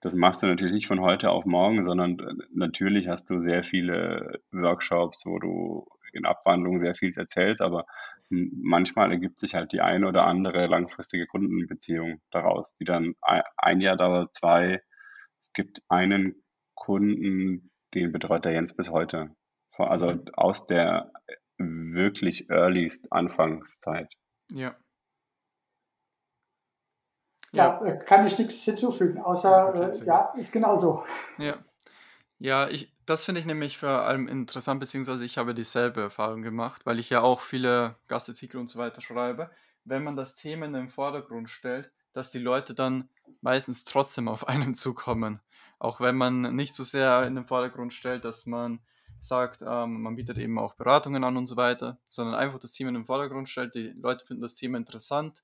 das 0.00 0.14
machst 0.14 0.42
du 0.42 0.46
natürlich 0.46 0.74
nicht 0.74 0.86
von 0.86 1.00
heute 1.00 1.30
auf 1.30 1.44
morgen, 1.44 1.84
sondern 1.84 2.18
äh, 2.20 2.34
natürlich 2.52 3.08
hast 3.08 3.30
du 3.30 3.40
sehr 3.40 3.64
viele 3.64 4.40
Workshops, 4.52 5.26
wo 5.26 5.38
du 5.38 5.86
in 6.12 6.26
Abwandlung 6.26 6.78
sehr 6.78 6.94
viel 6.94 7.12
erzählst, 7.16 7.62
aber 7.62 7.86
manchmal 8.30 9.10
ergibt 9.10 9.38
sich 9.38 9.54
halt 9.54 9.72
die 9.72 9.80
eine 9.80 10.06
oder 10.06 10.24
andere 10.26 10.66
langfristige 10.66 11.26
Kundenbeziehung 11.26 12.20
daraus, 12.30 12.74
die 12.78 12.84
dann 12.84 13.14
ein 13.56 13.80
Jahr 13.80 13.96
dauert, 13.96 14.34
zwei. 14.34 14.82
Es 15.40 15.52
gibt 15.52 15.82
einen 15.88 16.42
Kunden, 16.74 17.70
den 17.94 18.12
betreut 18.12 18.44
der 18.44 18.52
Jens 18.52 18.74
bis 18.74 18.90
heute. 18.90 19.30
Also 19.76 20.12
mhm. 20.12 20.24
aus 20.34 20.66
der 20.66 21.12
wirklich 21.58 22.50
earliest 22.50 23.12
Anfangszeit. 23.12 24.12
Ja. 24.50 24.76
Ja, 27.52 27.82
ja 27.84 27.96
kann 27.96 28.26
ich 28.26 28.38
nichts 28.38 28.62
hinzufügen, 28.64 29.18
außer 29.18 29.68
okay, 29.68 30.02
äh, 30.02 30.04
ja, 30.04 30.32
ist 30.36 30.52
genauso. 30.52 31.04
Ja. 31.38 31.58
Ja, 32.38 32.68
ich, 32.68 32.92
das 33.08 33.24
finde 33.24 33.40
ich 33.40 33.46
nämlich 33.46 33.78
vor 33.78 34.02
allem 34.02 34.28
interessant, 34.28 34.80
beziehungsweise 34.80 35.24
ich 35.24 35.38
habe 35.38 35.54
dieselbe 35.54 36.00
Erfahrung 36.00 36.42
gemacht, 36.42 36.86
weil 36.86 36.98
ich 36.98 37.10
ja 37.10 37.20
auch 37.20 37.40
viele 37.40 37.96
Gastartikel 38.06 38.60
und 38.60 38.68
so 38.68 38.78
weiter 38.78 39.00
schreibe. 39.00 39.50
Wenn 39.84 40.04
man 40.04 40.16
das 40.16 40.36
Thema 40.36 40.66
in 40.66 40.72
den 40.72 40.88
Vordergrund 40.88 41.48
stellt, 41.48 41.90
dass 42.12 42.30
die 42.30 42.38
Leute 42.38 42.74
dann 42.74 43.08
meistens 43.40 43.84
trotzdem 43.84 44.28
auf 44.28 44.48
einen 44.48 44.74
zukommen. 44.74 45.40
Auch 45.78 46.00
wenn 46.00 46.16
man 46.16 46.54
nicht 46.54 46.74
so 46.74 46.84
sehr 46.84 47.24
in 47.24 47.34
den 47.34 47.46
Vordergrund 47.46 47.92
stellt, 47.92 48.24
dass 48.24 48.46
man 48.46 48.80
sagt, 49.20 49.62
ähm, 49.62 50.02
man 50.02 50.16
bietet 50.16 50.38
eben 50.38 50.58
auch 50.58 50.74
Beratungen 50.74 51.24
an 51.24 51.36
und 51.36 51.46
so 51.46 51.56
weiter, 51.56 51.98
sondern 52.08 52.36
einfach 52.36 52.58
das 52.58 52.72
Thema 52.72 52.88
in 52.88 52.94
den 52.94 53.06
Vordergrund 53.06 53.48
stellt. 53.48 53.74
Die 53.74 53.88
Leute 53.96 54.24
finden 54.26 54.42
das 54.42 54.54
Thema 54.54 54.78
interessant 54.78 55.42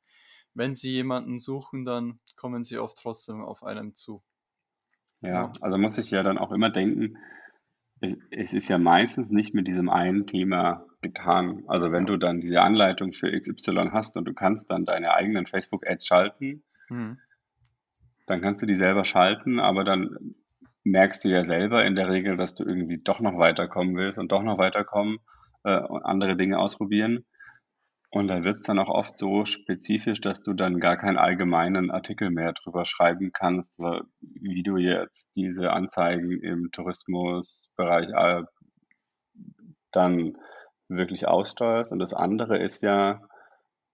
wenn 0.54 0.74
sie 0.74 0.92
jemanden 0.92 1.38
suchen, 1.38 1.84
dann 1.84 2.20
kommen 2.36 2.64
sie 2.64 2.78
oft 2.78 2.96
trotzdem 2.96 3.42
auf 3.42 3.62
einen 3.62 3.94
zu. 3.94 4.22
Ja, 5.20 5.52
also 5.60 5.78
muss 5.78 5.98
ich 5.98 6.10
ja 6.10 6.22
dann 6.22 6.38
auch 6.38 6.52
immer 6.52 6.70
denken, 6.70 7.18
es 8.30 8.54
ist 8.54 8.68
ja 8.68 8.78
meistens 8.78 9.30
nicht 9.30 9.54
mit 9.54 9.68
diesem 9.68 9.88
einen 9.88 10.26
Thema 10.26 10.86
getan. 11.02 11.64
Also 11.66 11.92
wenn 11.92 12.06
du 12.06 12.16
dann 12.16 12.40
diese 12.40 12.62
Anleitung 12.62 13.12
für 13.12 13.30
XY 13.30 13.90
hast 13.92 14.16
und 14.16 14.24
du 14.24 14.34
kannst 14.34 14.70
dann 14.70 14.84
deine 14.84 15.14
eigenen 15.14 15.46
Facebook-Ads 15.46 16.06
schalten, 16.06 16.62
mhm. 16.88 17.18
dann 18.26 18.40
kannst 18.40 18.62
du 18.62 18.66
die 18.66 18.76
selber 18.76 19.04
schalten, 19.04 19.60
aber 19.60 19.84
dann 19.84 20.34
merkst 20.84 21.24
du 21.24 21.28
ja 21.28 21.42
selber 21.42 21.84
in 21.84 21.94
der 21.94 22.10
Regel, 22.10 22.36
dass 22.36 22.54
du 22.54 22.64
irgendwie 22.64 22.98
doch 22.98 23.20
noch 23.20 23.38
weiterkommen 23.38 23.96
willst 23.96 24.18
und 24.18 24.32
doch 24.32 24.42
noch 24.42 24.58
weiterkommen 24.58 25.18
äh, 25.64 25.80
und 25.80 26.02
andere 26.04 26.36
Dinge 26.36 26.58
ausprobieren. 26.58 27.24
Und 28.14 28.28
da 28.28 28.44
wird 28.44 28.54
es 28.54 28.62
dann 28.62 28.78
auch 28.78 28.90
oft 28.90 29.18
so 29.18 29.44
spezifisch, 29.44 30.20
dass 30.20 30.40
du 30.40 30.52
dann 30.52 30.78
gar 30.78 30.96
keinen 30.96 31.18
allgemeinen 31.18 31.90
Artikel 31.90 32.30
mehr 32.30 32.52
drüber 32.52 32.84
schreiben 32.84 33.32
kannst, 33.32 33.76
wie 34.20 34.62
du 34.62 34.76
jetzt 34.76 35.34
diese 35.34 35.72
Anzeigen 35.72 36.30
im 36.40 36.70
Tourismusbereich 36.70 38.10
äh, 38.10 38.44
dann 39.90 40.36
wirklich 40.86 41.26
aussteuerst. 41.26 41.90
Und 41.90 41.98
das 41.98 42.14
andere 42.14 42.58
ist 42.58 42.84
ja, 42.84 43.20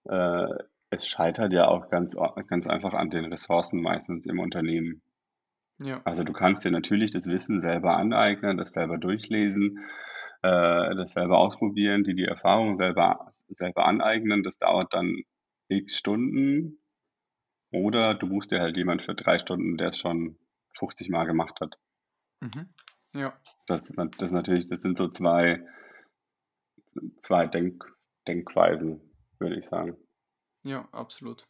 äh, 0.07 0.49
es 0.91 1.07
scheitert 1.07 1.51
ja 1.51 1.67
auch 1.67 1.89
ganz, 1.89 2.15
ganz 2.45 2.67
einfach 2.67 2.93
an 2.93 3.09
den 3.09 3.25
Ressourcen 3.25 3.81
meistens 3.81 4.27
im 4.27 4.37
Unternehmen. 4.37 5.01
Ja. 5.79 5.99
Also 6.05 6.23
du 6.23 6.31
kannst 6.31 6.63
dir 6.63 6.71
natürlich 6.71 7.09
das 7.09 7.25
Wissen 7.25 7.59
selber 7.59 7.97
aneignen, 7.97 8.57
das 8.57 8.73
selber 8.73 8.99
durchlesen 8.99 9.79
äh, 10.41 10.95
das 10.95 11.13
selber 11.13 11.37
ausprobieren, 11.37 12.03
die 12.03 12.15
die 12.15 12.25
Erfahrung 12.25 12.75
selber, 12.75 13.31
selber 13.47 13.85
aneignen. 13.85 14.43
Das 14.43 14.57
dauert 14.57 14.93
dann 14.93 15.23
x 15.67 15.97
Stunden. 15.97 16.79
Oder 17.71 18.15
du 18.15 18.27
buchst 18.27 18.51
dir 18.51 18.59
halt 18.59 18.75
jemand 18.77 19.01
für 19.01 19.15
drei 19.15 19.39
Stunden, 19.39 19.77
der 19.77 19.89
es 19.89 19.97
schon 19.97 20.37
50 20.77 21.09
Mal 21.09 21.25
gemacht 21.25 21.61
hat. 21.61 21.77
Mhm. 22.41 22.73
Ja. 23.13 23.39
Das, 23.67 23.93
das 24.17 24.31
natürlich, 24.31 24.67
das 24.67 24.81
sind 24.81 24.97
so 24.97 25.07
zwei, 25.07 25.65
zwei 27.19 27.47
Denk, 27.47 27.85
Denkweisen, 28.27 29.01
würde 29.39 29.57
ich 29.57 29.65
sagen. 29.65 29.97
Ja, 30.63 30.87
absolut. 30.91 31.47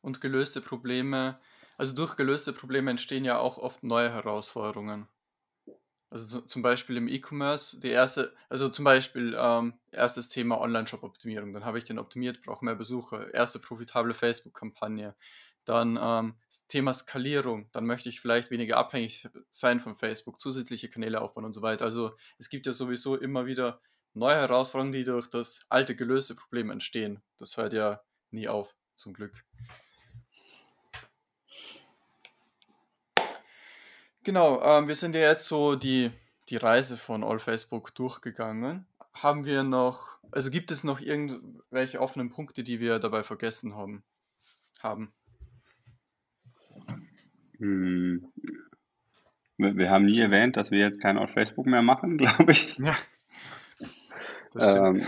Und 0.00 0.20
gelöste 0.20 0.60
Probleme, 0.60 1.38
also 1.76 1.94
durch 1.94 2.16
gelöste 2.16 2.52
Probleme 2.52 2.90
entstehen 2.90 3.24
ja 3.24 3.38
auch 3.38 3.58
oft 3.58 3.82
neue 3.82 4.12
Herausforderungen. 4.12 5.08
Also 6.12 6.42
zum 6.42 6.60
Beispiel 6.60 6.98
im 6.98 7.08
E-Commerce, 7.08 7.80
die 7.80 7.88
erste, 7.88 8.34
also 8.50 8.68
zum 8.68 8.84
Beispiel 8.84 9.34
ähm, 9.34 9.72
erstes 9.92 10.28
Thema 10.28 10.60
Online-Shop-Optimierung. 10.60 11.54
Dann 11.54 11.64
habe 11.64 11.78
ich 11.78 11.84
den 11.84 11.98
optimiert, 11.98 12.42
brauche 12.42 12.62
mehr 12.62 12.74
Besucher. 12.74 13.32
Erste 13.32 13.58
profitable 13.58 14.12
Facebook-Kampagne. 14.12 15.14
Dann 15.64 15.98
ähm, 15.98 16.34
Thema 16.68 16.92
Skalierung. 16.92 17.70
Dann 17.72 17.86
möchte 17.86 18.10
ich 18.10 18.20
vielleicht 18.20 18.50
weniger 18.50 18.76
abhängig 18.76 19.26
sein 19.48 19.80
von 19.80 19.96
Facebook, 19.96 20.38
zusätzliche 20.38 20.90
Kanäle 20.90 21.22
aufbauen 21.22 21.46
und 21.46 21.54
so 21.54 21.62
weiter. 21.62 21.86
Also 21.86 22.14
es 22.36 22.50
gibt 22.50 22.66
ja 22.66 22.72
sowieso 22.72 23.16
immer 23.16 23.46
wieder 23.46 23.80
neue 24.12 24.36
Herausforderungen, 24.36 24.92
die 24.92 25.04
durch 25.04 25.30
das 25.30 25.64
alte 25.70 25.96
gelöste 25.96 26.34
Problem 26.34 26.68
entstehen. 26.68 27.22
Das 27.38 27.56
hört 27.56 27.72
ja 27.72 28.02
nie 28.30 28.48
auf, 28.48 28.76
zum 28.96 29.14
Glück. 29.14 29.46
Genau, 34.24 34.62
ähm, 34.62 34.88
wir 34.88 34.94
sind 34.94 35.14
ja 35.14 35.20
jetzt 35.22 35.46
so 35.46 35.74
die, 35.74 36.10
die 36.48 36.56
Reise 36.56 36.96
von 36.96 37.24
All 37.24 37.38
Facebook 37.38 37.94
durchgegangen. 37.94 38.86
Haben 39.14 39.44
wir 39.44 39.62
noch, 39.62 40.18
also 40.30 40.50
gibt 40.50 40.70
es 40.70 40.84
noch 40.84 41.00
irgendwelche 41.00 42.00
offenen 42.00 42.30
Punkte, 42.30 42.62
die 42.62 42.80
wir 42.80 42.98
dabei 42.98 43.22
vergessen 43.22 43.74
haben? 43.76 44.02
haben? 44.82 45.12
Hm. 47.58 48.32
Wir 49.56 49.90
haben 49.90 50.06
nie 50.06 50.18
erwähnt, 50.18 50.56
dass 50.56 50.70
wir 50.70 50.78
jetzt 50.78 51.00
kein 51.00 51.18
All 51.18 51.28
Facebook 51.28 51.66
mehr 51.66 51.82
machen, 51.82 52.16
glaube 52.18 52.52
ich. 52.52 52.78
Ja. 52.78 52.96
Ähm, 54.58 55.02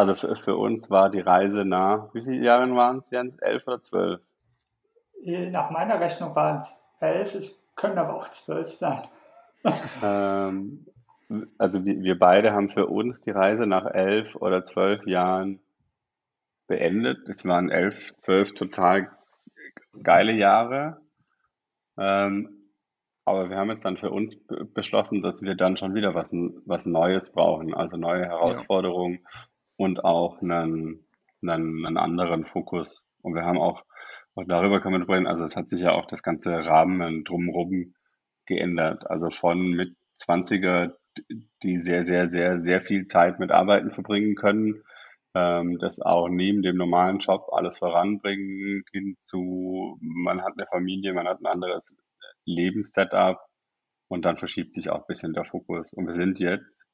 Also 0.00 0.14
für, 0.14 0.34
für 0.36 0.56
uns 0.56 0.88
war 0.88 1.10
die 1.10 1.20
Reise 1.20 1.66
nach, 1.66 2.14
wie 2.14 2.22
viele 2.22 2.42
Jahre 2.42 2.74
waren 2.74 2.98
es, 2.98 3.10
Jens? 3.10 3.36
Elf 3.38 3.66
oder 3.66 3.82
zwölf? 3.82 4.20
Nach 5.22 5.70
meiner 5.70 6.00
Rechnung 6.00 6.34
waren 6.34 6.60
es 6.60 6.74
elf, 7.00 7.34
es 7.34 7.62
können 7.80 7.98
aber 7.98 8.14
auch 8.14 8.28
zwölf 8.28 8.70
sein. 8.70 9.02
ähm, 10.02 10.86
also 11.58 11.84
wir, 11.84 12.18
beide 12.18 12.52
haben 12.52 12.70
für 12.70 12.86
uns 12.86 13.20
die 13.20 13.30
Reise 13.30 13.66
nach 13.66 13.86
elf 13.86 14.34
oder 14.36 14.64
zwölf 14.64 15.06
Jahren 15.06 15.60
beendet. 16.66 17.28
Es 17.28 17.44
waren 17.44 17.70
elf, 17.70 18.14
zwölf 18.16 18.52
total 18.52 19.10
geile 20.02 20.32
Jahre. 20.32 21.00
Ähm, 21.98 22.60
aber 23.24 23.48
wir 23.48 23.56
haben 23.56 23.70
jetzt 23.70 23.84
dann 23.84 23.96
für 23.96 24.10
uns 24.10 24.36
beschlossen, 24.74 25.22
dass 25.22 25.42
wir 25.42 25.54
dann 25.54 25.76
schon 25.76 25.94
wieder 25.94 26.14
was, 26.14 26.30
was 26.32 26.84
Neues 26.84 27.30
brauchen, 27.30 27.74
also 27.74 27.96
neue 27.96 28.24
Herausforderungen 28.24 29.20
ja. 29.22 29.40
und 29.76 30.04
auch 30.04 30.42
einen, 30.42 31.04
einen, 31.42 31.86
einen 31.86 31.96
anderen 31.96 32.44
Fokus. 32.44 33.04
Und 33.22 33.34
wir 33.34 33.44
haben 33.44 33.58
auch, 33.58 33.84
auch 34.40 34.46
darüber 34.46 34.80
kann 34.80 34.92
man 34.92 35.02
sprechen, 35.02 35.26
also 35.26 35.44
es 35.44 35.56
hat 35.56 35.68
sich 35.68 35.82
ja 35.82 35.92
auch 35.92 36.06
das 36.06 36.22
ganze 36.22 36.52
Rahmen 36.66 37.24
drumherum 37.24 37.94
geändert. 38.46 39.08
Also 39.10 39.30
von 39.30 39.70
mit 39.72 39.96
20er, 40.18 40.94
die 41.62 41.78
sehr, 41.78 42.04
sehr, 42.04 42.28
sehr, 42.28 42.64
sehr 42.64 42.82
viel 42.82 43.06
Zeit 43.06 43.38
mit 43.38 43.50
Arbeiten 43.52 43.90
verbringen 43.90 44.34
können, 44.34 44.82
ähm, 45.34 45.78
das 45.78 46.00
auch 46.00 46.28
neben 46.28 46.62
dem 46.62 46.76
normalen 46.76 47.18
Job 47.18 47.48
alles 47.52 47.78
voranbringen, 47.78 48.82
hinzu, 48.92 49.98
man 50.00 50.42
hat 50.42 50.54
eine 50.56 50.66
Familie, 50.66 51.12
man 51.12 51.28
hat 51.28 51.40
ein 51.40 51.46
anderes 51.46 51.96
Lebenssetup 52.44 53.38
und 54.08 54.24
dann 54.24 54.38
verschiebt 54.38 54.74
sich 54.74 54.90
auch 54.90 55.00
ein 55.00 55.06
bisschen 55.08 55.34
der 55.34 55.44
Fokus. 55.44 55.92
Und 55.92 56.06
wir 56.06 56.14
sind 56.14 56.40
jetzt 56.40 56.86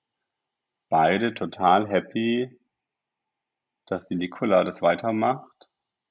beide 0.88 1.34
total 1.34 1.88
happy, 1.88 2.58
dass 3.86 4.06
die 4.08 4.16
Nicola 4.16 4.64
das 4.64 4.82
weitermacht 4.82 5.55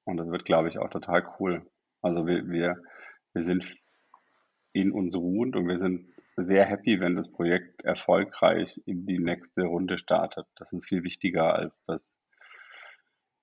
und 0.06 0.18
das 0.18 0.30
wird, 0.30 0.46
glaube 0.46 0.70
ich, 0.70 0.78
auch 0.80 0.90
total 0.90 1.28
cool. 1.40 1.70
Also 2.02 2.26
wir, 2.26 2.48
wir, 2.48 2.82
wir 3.34 3.44
sind 3.44 3.78
in 4.72 4.92
uns 4.92 5.16
ruhend 5.16 5.56
und 5.56 5.68
wir 5.68 5.78
sind 5.78 6.14
sehr 6.38 6.66
happy, 6.66 7.00
wenn 7.00 7.16
das 7.16 7.32
Projekt 7.32 7.84
erfolgreich 7.84 8.82
in 8.86 9.06
die 9.06 9.20
nächste 9.20 9.64
Runde 9.64 9.98
startet. 9.98 10.48
Das 10.56 10.74
ist 10.74 10.88
viel 10.88 11.04
wichtiger, 11.04 11.54
als 11.56 11.82
dass 11.84 12.16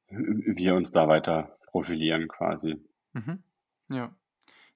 wir 0.08 0.74
uns 0.74 0.90
da 0.90 1.08
weiter 1.08 1.58
profilieren 1.66 2.28
quasi. 2.28 2.76
Mhm. 3.12 3.42
Ja. 3.88 4.14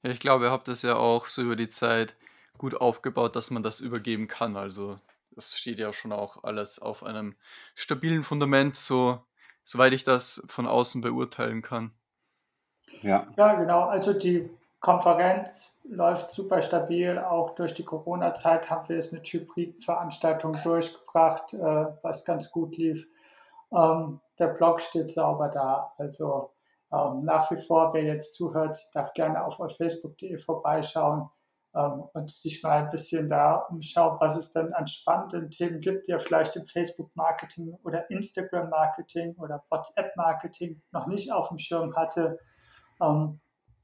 Ja, 0.03 0.11
ich 0.11 0.21
glaube, 0.21 0.47
ihr 0.47 0.51
habt 0.51 0.69
das 0.69 0.83
ja 0.83 0.97
auch 0.97 1.27
so 1.27 1.43
über 1.43 1.57
die 1.57 1.69
Zeit 1.69 2.17
gut 2.57 2.75
aufgebaut, 2.75 3.37
dass 3.37 3.51
man 3.51 3.63
das 3.63 3.81
übergeben 3.81 4.29
kann. 4.29 4.57
Also 4.57 4.97
das 5.31 5.59
steht 5.59 5.79
ja 5.79 5.93
schon 5.93 6.13
auch 6.13 6.43
alles 6.45 6.79
auf 6.79 7.03
einem 7.03 7.35
stabilen 7.75 8.23
Fundament, 8.23 8.77
so 8.77 9.23
soweit 9.67 9.93
ich 9.93 10.05
das 10.05 10.43
von 10.47 10.67
außen 10.67 11.03
beurteilen 11.03 11.61
kann. 11.61 11.91
Ja. 13.03 13.27
Ja, 13.37 13.55
genau. 13.55 13.83
Also 13.83 14.13
die 14.15 14.49
Konferenz 14.81 15.77
läuft 15.85 16.31
super 16.31 16.63
stabil. 16.63 17.19
Auch 17.19 17.55
durch 17.57 17.75
die 17.75 17.85
Corona-Zeit 17.85 18.71
haben 18.71 18.89
wir 18.89 18.97
es 18.97 19.13
mit 19.13 19.27
Hybridveranstaltungen 19.27 20.63
durchgebracht, 20.63 21.53
äh, 21.53 21.87
was 22.03 22.25
ganz 22.25 22.51
gut 22.51 22.77
lief. 22.77 23.07
Ähm, 23.73 24.21
der 24.39 24.49
Blog 24.49 24.81
steht 24.81 25.11
sauber 25.11 25.49
da. 25.49 25.93
Also 25.99 26.53
ähm, 26.93 27.25
nach 27.25 27.51
wie 27.51 27.61
vor, 27.61 27.93
wer 27.93 28.05
jetzt 28.05 28.35
zuhört, 28.35 28.79
darf 28.95 29.13
gerne 29.15 29.45
auf 29.45 29.57
facebook.de 29.77 30.39
vorbeischauen 30.39 31.29
und 31.77 32.31
sich 32.31 32.63
mal 32.63 32.85
ein 32.85 32.91
bisschen 32.91 33.29
da 33.29 33.57
umschauen, 33.57 34.17
was 34.21 34.37
es 34.37 34.51
denn 34.51 34.73
an 34.73 34.87
spannenden 34.87 35.51
Themen 35.51 35.81
gibt, 35.81 36.07
die 36.07 36.13
ihr 36.13 36.21
vielleicht 36.21 36.57
im 36.57 36.65
Facebook-Marketing 36.65 37.77
oder 37.85 38.11
Instagram-Marketing 38.11 39.37
oder 39.37 39.63
WhatsApp-Marketing 39.71 40.81
noch 40.93 41.07
nicht 41.07 41.31
auf 41.33 41.49
dem 41.49 41.59
Schirm 41.59 41.95
hatte. 41.95 42.39
Ähm, 43.03 43.41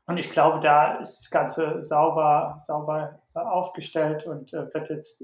und 0.07 0.17
ich 0.17 0.31
glaube, 0.31 0.61
da 0.61 0.95
ist 0.95 1.19
das 1.19 1.31
Ganze 1.31 1.81
sauber, 1.83 2.57
sauber 2.59 3.21
äh, 3.35 3.39
aufgestellt 3.41 4.27
und 4.27 4.53
äh, 4.53 4.73
wird 4.75 4.89
jetzt, 4.89 5.23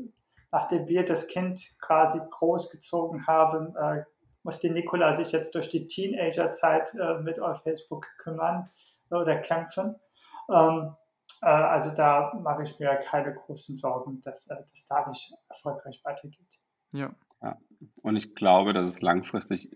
nachdem 0.53 0.87
wir 0.89 1.05
das 1.05 1.27
Kind 1.27 1.61
quasi 1.81 2.21
großgezogen 2.31 3.27
haben, 3.27 3.75
äh, 3.77 4.05
muss 4.45 4.61
die 4.61 4.71
Nikola 4.71 5.13
sich 5.13 5.33
jetzt 5.33 5.55
durch 5.55 5.69
die 5.69 5.87
Teenagerzeit 5.87 6.95
mit 7.23 7.41
auf 7.41 7.63
Facebook 7.65 8.07
kümmern 8.19 8.71
oder 9.11 9.37
kämpfen. 9.37 9.97
Äh, 11.43 11.47
also 11.47 11.95
da 11.95 12.33
mache 12.43 12.63
ich 12.63 12.79
mir 12.79 12.95
keine 13.07 13.35
großen 13.35 13.77
Sorgen, 13.77 14.21
dass 14.23 14.49
äh, 14.49 14.57
das 14.57 14.87
da 14.87 15.09
nicht 15.09 15.33
erfolgreich 15.49 16.01
weitergeht. 16.05 16.59
Ja. 16.93 17.15
ja. 17.43 17.57
Und 18.03 18.17
ich 18.17 18.35
glaube, 18.35 18.73
dass 18.73 18.89
es 18.89 19.03
langfristig 19.03 19.71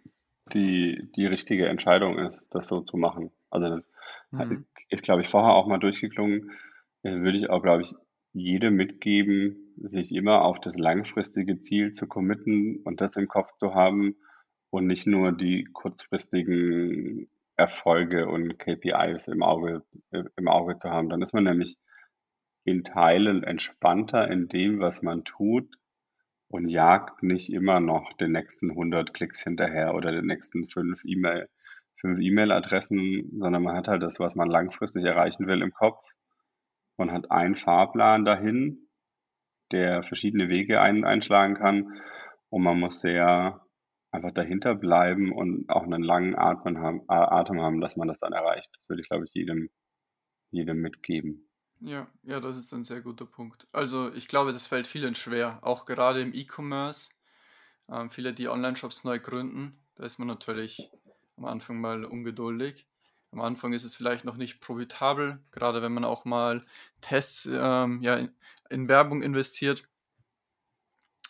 die, 0.52 1.10
die 1.16 1.26
richtige 1.26 1.68
Entscheidung 1.68 2.18
ist, 2.18 2.42
das 2.50 2.68
so 2.68 2.80
zu 2.80 2.96
machen. 2.96 3.30
Also 3.50 3.68
das 3.68 3.88
mhm. 4.30 4.66
ist, 4.88 5.04
glaube 5.04 5.22
ich, 5.22 5.28
vorher 5.28 5.54
auch 5.54 5.66
mal 5.66 5.78
durchgeklungen. 5.78 6.50
Äh, 7.02 7.20
würde 7.20 7.38
ich 7.38 7.50
auch, 7.50 7.62
glaube 7.62 7.82
ich, 7.82 7.94
jedem 8.32 8.74
mitgeben, 8.74 9.74
sich 9.76 10.14
immer 10.14 10.42
auf 10.42 10.60
das 10.60 10.78
langfristige 10.78 11.60
Ziel 11.60 11.92
zu 11.92 12.06
committen 12.06 12.80
und 12.84 13.00
das 13.00 13.16
im 13.16 13.28
Kopf 13.28 13.56
zu 13.56 13.74
haben 13.74 14.16
und 14.70 14.86
nicht 14.86 15.06
nur 15.06 15.32
die 15.32 15.64
kurzfristigen 15.64 17.28
Erfolge 17.62 18.28
und 18.28 18.58
KPIs 18.58 19.28
im 19.28 19.44
Auge, 19.44 19.84
im 20.10 20.48
Auge 20.48 20.78
zu 20.78 20.90
haben. 20.90 21.08
Dann 21.08 21.22
ist 21.22 21.32
man 21.32 21.44
nämlich 21.44 21.76
in 22.64 22.82
Teilen 22.82 23.44
entspannter 23.44 24.28
in 24.28 24.48
dem, 24.48 24.80
was 24.80 25.02
man 25.02 25.24
tut 25.24 25.76
und 26.48 26.68
jagt 26.68 27.22
nicht 27.22 27.52
immer 27.52 27.78
noch 27.78 28.12
den 28.14 28.32
nächsten 28.32 28.70
100 28.70 29.14
Klicks 29.14 29.44
hinterher 29.44 29.94
oder 29.94 30.10
den 30.10 30.26
nächsten 30.26 30.66
fünf 30.66 31.04
E-Mail, 31.04 31.48
fünf 32.00 32.18
E-Mail-Adressen, 32.18 33.30
sondern 33.38 33.62
man 33.62 33.76
hat 33.76 33.86
halt 33.86 34.02
das, 34.02 34.18
was 34.18 34.34
man 34.34 34.50
langfristig 34.50 35.04
erreichen 35.04 35.46
will 35.46 35.62
im 35.62 35.72
Kopf. 35.72 36.04
Man 36.96 37.12
hat 37.12 37.30
einen 37.30 37.54
Fahrplan 37.54 38.24
dahin, 38.24 38.88
der 39.70 40.02
verschiedene 40.02 40.48
Wege 40.48 40.80
ein, 40.80 41.04
einschlagen 41.04 41.54
kann 41.54 42.00
und 42.50 42.62
man 42.62 42.78
muss 42.80 43.00
sehr 43.00 43.61
einfach 44.12 44.30
dahinter 44.30 44.74
bleiben 44.74 45.32
und 45.32 45.68
auch 45.70 45.82
einen 45.82 46.02
langen 46.02 46.36
Atmen 46.36 46.78
haben, 46.78 47.02
Atem 47.08 47.60
haben, 47.60 47.80
dass 47.80 47.96
man 47.96 48.08
das 48.08 48.20
dann 48.20 48.32
erreicht. 48.32 48.70
Das 48.76 48.88
würde 48.88 49.02
ich, 49.02 49.08
glaube 49.08 49.24
ich, 49.24 49.32
jedem, 49.32 49.70
jedem 50.50 50.80
mitgeben. 50.80 51.48
Ja, 51.80 52.06
ja, 52.22 52.38
das 52.38 52.56
ist 52.56 52.72
ein 52.74 52.84
sehr 52.84 53.00
guter 53.00 53.26
Punkt. 53.26 53.66
Also 53.72 54.12
ich 54.12 54.28
glaube, 54.28 54.52
das 54.52 54.66
fällt 54.68 54.86
vielen 54.86 55.14
schwer, 55.14 55.58
auch 55.62 55.86
gerade 55.86 56.20
im 56.20 56.34
E-Commerce. 56.34 57.10
Ähm, 57.88 58.10
viele, 58.10 58.32
die 58.32 58.48
Online-Shops 58.48 59.04
neu 59.04 59.18
gründen, 59.18 59.82
da 59.96 60.04
ist 60.04 60.18
man 60.18 60.28
natürlich 60.28 60.90
am 61.36 61.46
Anfang 61.46 61.80
mal 61.80 62.04
ungeduldig. 62.04 62.86
Am 63.32 63.40
Anfang 63.40 63.72
ist 63.72 63.84
es 63.84 63.96
vielleicht 63.96 64.26
noch 64.26 64.36
nicht 64.36 64.60
profitabel, 64.60 65.42
gerade 65.50 65.80
wenn 65.80 65.92
man 65.92 66.04
auch 66.04 66.26
mal 66.26 66.64
Tests 67.00 67.48
ähm, 67.50 68.02
ja, 68.02 68.16
in, 68.16 68.30
in 68.68 68.88
Werbung 68.88 69.22
investiert. 69.22 69.88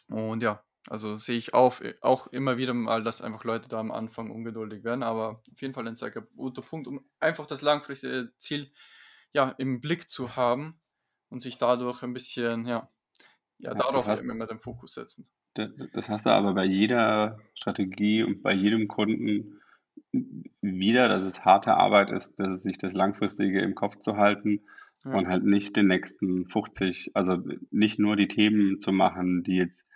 Und 0.08 0.42
ja, 0.42 0.62
also 0.88 1.16
sehe 1.16 1.38
ich 1.38 1.54
auf, 1.54 1.80
äh, 1.80 1.94
auch 2.00 2.26
immer 2.28 2.56
wieder 2.56 2.74
mal, 2.74 3.02
dass 3.02 3.22
einfach 3.22 3.44
Leute 3.44 3.68
da 3.68 3.78
am 3.78 3.92
Anfang 3.92 4.30
ungeduldig 4.30 4.84
werden, 4.84 5.02
aber 5.02 5.42
auf 5.50 5.60
jeden 5.60 5.74
Fall 5.74 5.86
ein 5.86 5.94
sehr 5.94 6.10
guter 6.10 6.62
Punkt, 6.62 6.88
um 6.88 7.04
einfach 7.20 7.46
das 7.46 7.62
langfristige 7.62 8.32
Ziel 8.38 8.72
ja, 9.32 9.50
im 9.58 9.80
Blick 9.80 10.08
zu 10.08 10.36
haben 10.36 10.80
und 11.28 11.40
sich 11.40 11.56
dadurch 11.56 12.02
ein 12.02 12.12
bisschen, 12.12 12.66
ja, 12.66 12.90
ja, 13.58 13.70
ja 13.70 13.74
darauf 13.74 14.06
heißt, 14.06 14.24
immer 14.24 14.46
den 14.46 14.60
Fokus 14.60 14.94
setzen. 14.94 15.28
Das 15.54 16.08
hast 16.08 16.26
du 16.26 16.30
aber 16.30 16.54
bei 16.54 16.64
jeder 16.64 17.38
Strategie 17.54 18.22
und 18.22 18.42
bei 18.42 18.52
jedem 18.52 18.88
Kunden 18.88 19.60
wieder, 20.60 21.08
dass 21.08 21.24
es 21.24 21.44
harte 21.44 21.74
Arbeit 21.74 22.10
ist, 22.10 22.40
dass 22.40 22.62
sich 22.62 22.78
das 22.78 22.94
Langfristige 22.94 23.60
im 23.60 23.74
Kopf 23.74 23.98
zu 23.98 24.16
halten 24.16 24.62
ja. 25.04 25.12
und 25.12 25.28
halt 25.28 25.44
nicht 25.44 25.76
den 25.76 25.88
nächsten 25.88 26.46
50, 26.46 27.12
also 27.14 27.42
nicht 27.70 27.98
nur 27.98 28.16
die 28.16 28.28
Themen 28.28 28.80
zu 28.80 28.92
machen, 28.92 29.42
die 29.42 29.56
jetzt 29.56 29.86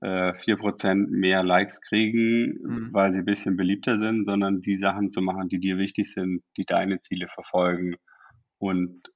äh, 0.00 0.32
4% 0.32 1.08
mehr 1.08 1.42
Likes 1.42 1.80
kriegen, 1.80 2.58
mhm. 2.62 2.88
weil 2.92 3.12
sie 3.12 3.20
ein 3.20 3.24
bisschen 3.24 3.56
beliebter 3.56 3.98
sind, 3.98 4.24
sondern 4.24 4.60
die 4.60 4.76
Sachen 4.76 5.10
zu 5.10 5.20
machen, 5.20 5.48
die 5.48 5.60
dir 5.60 5.78
wichtig 5.78 6.12
sind, 6.12 6.42
die 6.56 6.64
deine 6.64 7.00
Ziele 7.00 7.28
verfolgen 7.28 7.96
und 8.58 9.10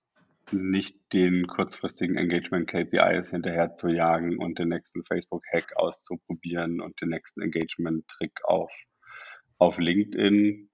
nicht 0.51 0.97
den 1.13 1.47
kurzfristigen 1.47 2.17
Engagement-KPIs 2.17 3.31
hinterher 3.31 3.75
zu 3.75 3.89
jagen 3.89 4.39
und 4.39 4.59
den 4.59 4.69
nächsten 4.69 5.05
Facebook-Hack 5.05 5.77
auszuprobieren 5.77 6.81
und 6.81 7.01
den 7.01 7.11
nächsten 7.11 7.41
Engagement-Trick 7.43 8.45
auf, 8.45 8.73
auf 9.59 9.79
LinkedIn, 9.79 10.69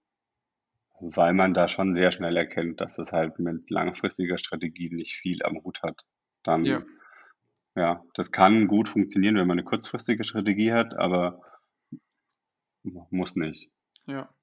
weil 1.00 1.32
man 1.32 1.54
da 1.54 1.68
schon 1.68 1.94
sehr 1.94 2.10
schnell 2.10 2.36
erkennt, 2.36 2.80
dass 2.80 2.98
es 2.98 3.12
halt 3.12 3.38
mit 3.38 3.70
langfristiger 3.70 4.36
Strategie 4.36 4.90
nicht 4.90 5.16
viel 5.16 5.42
am 5.44 5.62
Hut 5.62 5.82
hat. 5.82 6.02
Dann 6.42 6.64
ja. 6.64 6.82
Ja, 7.78 8.02
das 8.14 8.32
kann 8.32 8.66
gut 8.66 8.88
funktionieren, 8.88 9.36
wenn 9.36 9.46
man 9.46 9.56
eine 9.56 9.64
kurzfristige 9.64 10.24
Strategie 10.24 10.72
hat, 10.72 10.98
aber 10.98 11.40
muss 12.82 13.36
nicht. 13.36 13.70
Ja. 14.06 14.34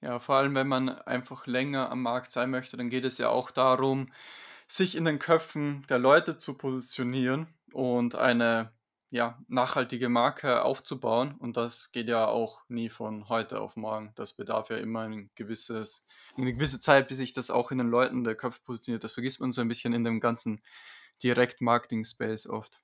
Ja, 0.00 0.18
vor 0.18 0.34
allem, 0.34 0.56
wenn 0.56 0.66
man 0.66 0.88
einfach 0.88 1.46
länger 1.46 1.88
am 1.92 2.02
Markt 2.02 2.32
sein 2.32 2.50
möchte, 2.50 2.76
dann 2.76 2.90
geht 2.90 3.04
es 3.04 3.16
ja 3.18 3.28
auch 3.28 3.52
darum, 3.52 4.12
sich 4.66 4.96
in 4.96 5.04
den 5.04 5.20
Köpfen 5.20 5.86
der 5.88 6.00
Leute 6.00 6.36
zu 6.36 6.58
positionieren 6.58 7.46
und 7.72 8.16
eine 8.16 8.72
ja, 9.10 9.38
nachhaltige 9.46 10.08
Marke 10.08 10.64
aufzubauen. 10.64 11.36
Und 11.38 11.56
das 11.56 11.92
geht 11.92 12.08
ja 12.08 12.26
auch 12.26 12.68
nie 12.68 12.88
von 12.88 13.28
heute 13.28 13.60
auf 13.60 13.76
morgen. 13.76 14.10
Das 14.16 14.32
bedarf 14.32 14.68
ja 14.70 14.78
immer 14.78 15.02
ein 15.02 15.30
gewisses, 15.36 16.04
eine 16.36 16.52
gewisse 16.52 16.80
Zeit, 16.80 17.06
bis 17.06 17.18
sich 17.18 17.32
das 17.32 17.52
auch 17.52 17.70
in 17.70 17.78
den 17.78 17.88
Leuten 17.88 18.24
der 18.24 18.34
Köpfe 18.34 18.60
positioniert. 18.64 19.04
Das 19.04 19.12
vergisst 19.12 19.40
man 19.40 19.52
so 19.52 19.60
ein 19.60 19.68
bisschen 19.68 19.92
in 19.92 20.02
dem 20.02 20.18
ganzen 20.18 20.60
Direkt-Marketing-Space 21.22 22.48
oft. 22.48 22.80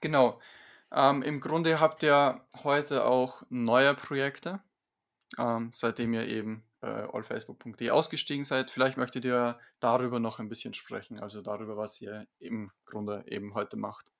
Genau. 0.00 0.40
Ähm, 0.92 1.22
Im 1.22 1.40
Grunde 1.40 1.80
habt 1.80 2.02
ihr 2.02 2.40
heute 2.62 3.04
auch 3.04 3.42
neue 3.48 3.94
Projekte, 3.94 4.60
ähm, 5.38 5.70
seitdem 5.72 6.14
ihr 6.14 6.26
eben 6.26 6.64
bei 6.80 7.08
allfacebook.de 7.12 7.90
ausgestiegen 7.90 8.44
seid. 8.44 8.70
Vielleicht 8.70 8.96
möchtet 8.96 9.24
ihr 9.24 9.58
darüber 9.80 10.20
noch 10.20 10.38
ein 10.38 10.48
bisschen 10.48 10.74
sprechen, 10.74 11.20
also 11.20 11.42
darüber, 11.42 11.76
was 11.76 12.00
ihr 12.00 12.26
im 12.38 12.70
Grunde 12.84 13.24
eben 13.26 13.54
heute 13.54 13.76
macht. 13.76 14.12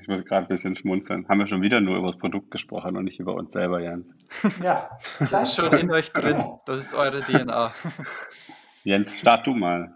Ich 0.00 0.06
muss 0.06 0.24
gerade 0.24 0.46
ein 0.46 0.48
bisschen 0.48 0.76
schmunzeln. 0.76 1.28
Haben 1.28 1.40
wir 1.40 1.46
schon 1.46 1.62
wieder 1.62 1.80
nur 1.80 1.96
über 1.96 2.08
das 2.08 2.18
Produkt 2.18 2.50
gesprochen 2.50 2.96
und 2.96 3.04
nicht 3.04 3.18
über 3.18 3.34
uns 3.34 3.52
selber, 3.52 3.80
Jens? 3.80 4.06
Ja, 4.62 4.90
das 5.30 5.48
ist 5.48 5.56
schon 5.56 5.72
in 5.72 5.90
euch 5.90 6.12
drin. 6.12 6.44
Das 6.66 6.78
ist 6.78 6.94
eure 6.94 7.22
DNA. 7.22 7.72
Jens, 8.84 9.18
start 9.18 9.46
du 9.46 9.54
mal. 9.54 9.94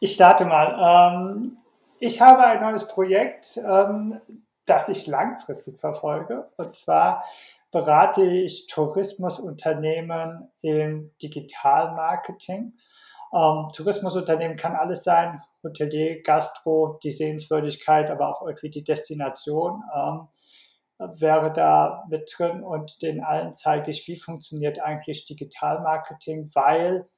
Ich 0.00 0.14
starte 0.14 0.44
mal. 0.44 1.14
Ähm, 1.14 1.58
ich 1.98 2.20
habe 2.20 2.44
ein 2.44 2.62
neues 2.62 2.86
Projekt, 2.88 3.58
ähm, 3.58 4.20
das 4.66 4.88
ich 4.88 5.06
langfristig 5.06 5.78
verfolge. 5.78 6.48
Und 6.56 6.72
zwar 6.72 7.24
berate 7.70 8.24
ich 8.24 8.66
Tourismusunternehmen 8.68 10.50
im 10.62 11.10
Digitalmarketing. 11.20 12.74
Ähm, 13.34 13.68
Tourismusunternehmen 13.74 14.56
kann 14.56 14.74
alles 14.74 15.04
sein, 15.04 15.42
Hotelier, 15.62 16.22
Gastro, 16.22 16.98
die 17.02 17.10
Sehenswürdigkeit, 17.10 18.10
aber 18.10 18.28
auch 18.28 18.46
irgendwie 18.46 18.70
die 18.70 18.84
Destination 18.84 19.82
wäre 20.98 21.52
da 21.52 22.04
mit 22.08 22.32
drin 22.36 22.62
und 22.62 23.02
den 23.02 23.22
allen 23.22 23.52
zeige 23.52 23.90
ich, 23.90 24.06
wie 24.08 24.16
funktioniert 24.16 24.80
eigentlich 24.80 25.24
Digitalmarketing, 25.26 26.50
weil 26.54 27.08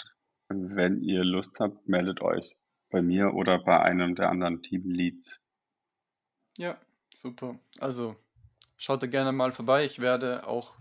wenn 0.49 1.01
ihr 1.01 1.24
Lust 1.24 1.59
habt, 1.61 1.89
meldet 1.89 2.20
euch 2.20 2.57
bei 2.91 3.03
mir 3.03 3.35
oder 3.35 3.59
bei 3.59 3.80
einem 3.80 4.14
der 4.14 4.28
anderen 4.28 4.62
Teamleads. 4.62 5.41
Ja, 6.59 6.79
super. 7.15 7.59
Also 7.79 8.17
schaut 8.77 9.03
da 9.03 9.07
gerne 9.07 9.33
mal 9.33 9.53
vorbei. 9.53 9.85
Ich 9.85 9.99
werde 9.99 10.47
auch 10.47 10.77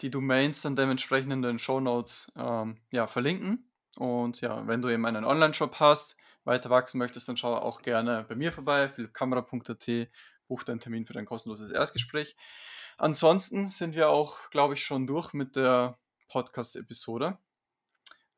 die 0.00 0.10
Domains 0.10 0.62
dann 0.62 0.76
dementsprechend 0.76 1.32
in 1.32 1.42
den 1.42 1.58
Show 1.58 1.80
Notes 1.80 2.32
ähm, 2.36 2.78
ja, 2.90 3.06
verlinken. 3.06 3.70
Und 3.96 4.40
ja, 4.40 4.66
wenn 4.66 4.82
du 4.82 4.88
eben 4.88 5.06
einen 5.06 5.24
Online-Shop 5.24 5.78
hast, 5.78 6.16
weiter 6.44 6.70
wachsen 6.70 6.98
möchtest, 6.98 7.28
dann 7.28 7.36
schau 7.36 7.54
auch 7.54 7.82
gerne 7.82 8.24
bei 8.28 8.34
mir 8.34 8.52
vorbei, 8.52 8.88
philippkamera.at, 8.88 10.08
buch 10.48 10.62
deinen 10.62 10.80
Termin 10.80 11.06
für 11.06 11.12
dein 11.12 11.26
kostenloses 11.26 11.70
Erstgespräch. 11.70 12.36
Ansonsten 12.96 13.66
sind 13.68 13.94
wir 13.94 14.08
auch, 14.08 14.50
glaube 14.50 14.74
ich, 14.74 14.84
schon 14.84 15.06
durch 15.06 15.32
mit 15.32 15.56
der 15.56 15.98
Podcast-Episode. 16.28 17.38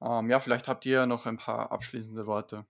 Ähm, 0.00 0.30
ja, 0.30 0.40
vielleicht 0.40 0.68
habt 0.68 0.86
ihr 0.86 1.06
noch 1.06 1.26
ein 1.26 1.36
paar 1.36 1.72
abschließende 1.72 2.26
Worte. 2.26 2.66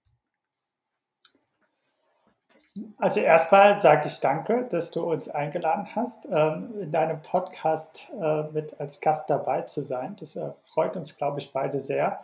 Also 2.98 3.20
erstmal 3.20 3.78
sage 3.78 4.06
ich 4.06 4.20
danke, 4.20 4.66
dass 4.70 4.90
du 4.90 5.02
uns 5.02 5.28
eingeladen 5.28 5.86
hast, 5.94 6.28
ähm, 6.30 6.74
in 6.80 6.90
deinem 6.90 7.22
Podcast 7.22 8.10
äh, 8.20 8.42
mit 8.52 8.78
als 8.80 9.00
Gast 9.00 9.30
dabei 9.30 9.62
zu 9.62 9.82
sein. 9.82 10.16
Das 10.20 10.36
äh, 10.36 10.50
freut 10.64 10.96
uns, 10.96 11.16
glaube 11.16 11.38
ich, 11.38 11.52
beide 11.52 11.80
sehr. 11.80 12.20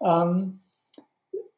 Ähm, 0.00 0.60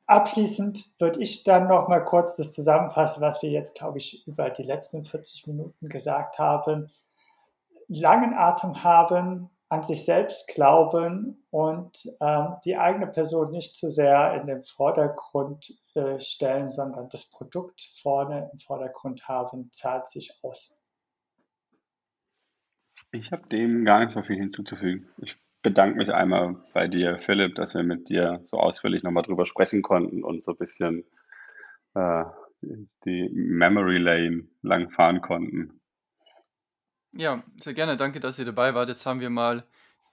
abschließend 0.06 0.90
würde 0.98 1.20
ich 1.20 1.44
dann 1.44 1.68
noch 1.68 1.88
mal 1.88 2.04
kurz 2.04 2.36
das 2.36 2.52
zusammenfassen, 2.52 3.20
was 3.20 3.42
wir 3.42 3.50
jetzt, 3.50 3.74
glaube 3.74 3.98
ich, 3.98 4.26
über 4.26 4.50
die 4.50 4.64
letzten 4.64 5.04
40 5.04 5.46
Minuten 5.46 5.88
gesagt 5.88 6.38
haben. 6.38 6.90
Langen 7.88 8.34
Atem 8.34 8.82
haben, 8.82 9.50
an 9.72 9.82
sich 9.82 10.04
selbst 10.04 10.48
glauben 10.48 11.42
und 11.50 12.04
äh, 12.20 12.44
die 12.62 12.76
eigene 12.76 13.06
Person 13.06 13.52
nicht 13.52 13.74
zu 13.74 13.90
sehr 13.90 14.38
in 14.38 14.46
den 14.46 14.62
Vordergrund 14.62 15.72
äh, 15.94 16.20
stellen, 16.20 16.68
sondern 16.68 17.08
das 17.08 17.30
Produkt 17.30 17.80
vorne 18.02 18.50
im 18.52 18.58
Vordergrund 18.58 19.28
haben, 19.28 19.72
zahlt 19.72 20.06
sich 20.08 20.38
aus. 20.42 20.76
Ich 23.12 23.32
habe 23.32 23.48
dem 23.48 23.86
gar 23.86 24.00
nicht 24.00 24.10
so 24.10 24.22
viel 24.22 24.36
hinzuzufügen. 24.36 25.08
Ich 25.22 25.38
bedanke 25.62 25.96
mich 25.96 26.12
einmal 26.12 26.56
bei 26.74 26.86
dir, 26.86 27.18
Philipp, 27.18 27.54
dass 27.54 27.74
wir 27.74 27.82
mit 27.82 28.10
dir 28.10 28.40
so 28.42 28.58
ausführlich 28.58 29.02
nochmal 29.02 29.22
drüber 29.22 29.46
sprechen 29.46 29.80
konnten 29.80 30.22
und 30.22 30.44
so 30.44 30.52
ein 30.52 30.58
bisschen 30.58 31.04
äh, 31.94 32.24
die 33.06 33.30
Memory 33.32 33.96
Lane 33.96 34.48
lang 34.60 34.90
fahren 34.90 35.22
konnten. 35.22 35.80
Ja, 37.12 37.42
sehr 37.56 37.74
gerne. 37.74 37.96
Danke, 37.96 38.20
dass 38.20 38.38
ihr 38.38 38.44
dabei 38.44 38.74
wart. 38.74 38.88
Jetzt 38.88 39.04
haben 39.04 39.20
wir 39.20 39.30
mal 39.30 39.64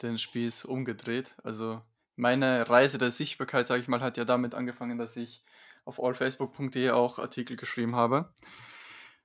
den 0.01 0.17
Spieß 0.17 0.65
umgedreht. 0.65 1.35
Also 1.43 1.81
meine 2.15 2.69
Reise 2.69 2.97
der 2.97 3.11
Sichtbarkeit, 3.11 3.67
sage 3.67 3.81
ich 3.81 3.87
mal, 3.87 4.01
hat 4.01 4.17
ja 4.17 4.25
damit 4.25 4.53
angefangen, 4.53 4.97
dass 4.97 5.15
ich 5.15 5.43
auf 5.85 6.01
allfacebook.de 6.01 6.91
auch 6.91 7.19
Artikel 7.19 7.55
geschrieben 7.55 7.95
habe. 7.95 8.33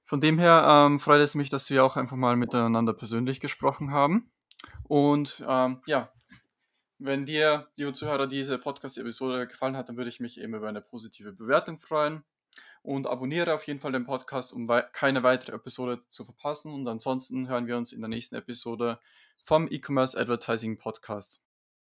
Von 0.04 0.20
dem 0.20 0.38
her 0.38 0.64
ähm, 0.68 1.00
freut 1.00 1.20
es 1.20 1.34
mich, 1.34 1.50
dass 1.50 1.70
wir 1.70 1.84
auch 1.84 1.96
einfach 1.96 2.16
mal 2.16 2.36
miteinander 2.36 2.92
persönlich 2.92 3.40
gesprochen 3.40 3.90
haben. 3.90 4.30
Und 4.84 5.42
ähm, 5.48 5.82
ja, 5.86 6.12
wenn 6.98 7.26
dir, 7.26 7.68
liebe 7.76 7.92
Zuhörer, 7.92 8.26
diese 8.26 8.58
Podcast-Episode 8.58 9.48
gefallen 9.48 9.76
hat, 9.76 9.88
dann 9.88 9.96
würde 9.96 10.10
ich 10.10 10.20
mich 10.20 10.40
eben 10.40 10.54
über 10.54 10.68
eine 10.68 10.80
positive 10.80 11.32
Bewertung 11.32 11.78
freuen 11.78 12.22
und 12.84 13.06
abonniere 13.06 13.54
auf 13.54 13.66
jeden 13.66 13.80
Fall 13.80 13.92
den 13.92 14.04
Podcast, 14.04 14.52
um 14.52 14.68
wei 14.68 14.82
keine 14.82 15.22
weitere 15.22 15.56
Episode 15.56 16.00
zu 16.08 16.24
verpassen. 16.24 16.72
Und 16.72 16.86
ansonsten 16.86 17.48
hören 17.48 17.66
wir 17.66 17.78
uns 17.78 17.92
in 17.92 18.00
der 18.00 18.10
nächsten 18.10 18.36
Episode 18.36 19.00
vom 19.42 19.66
E-Commerce 19.70 20.18
Advertising 20.18 20.78
Podcast. 20.78 21.43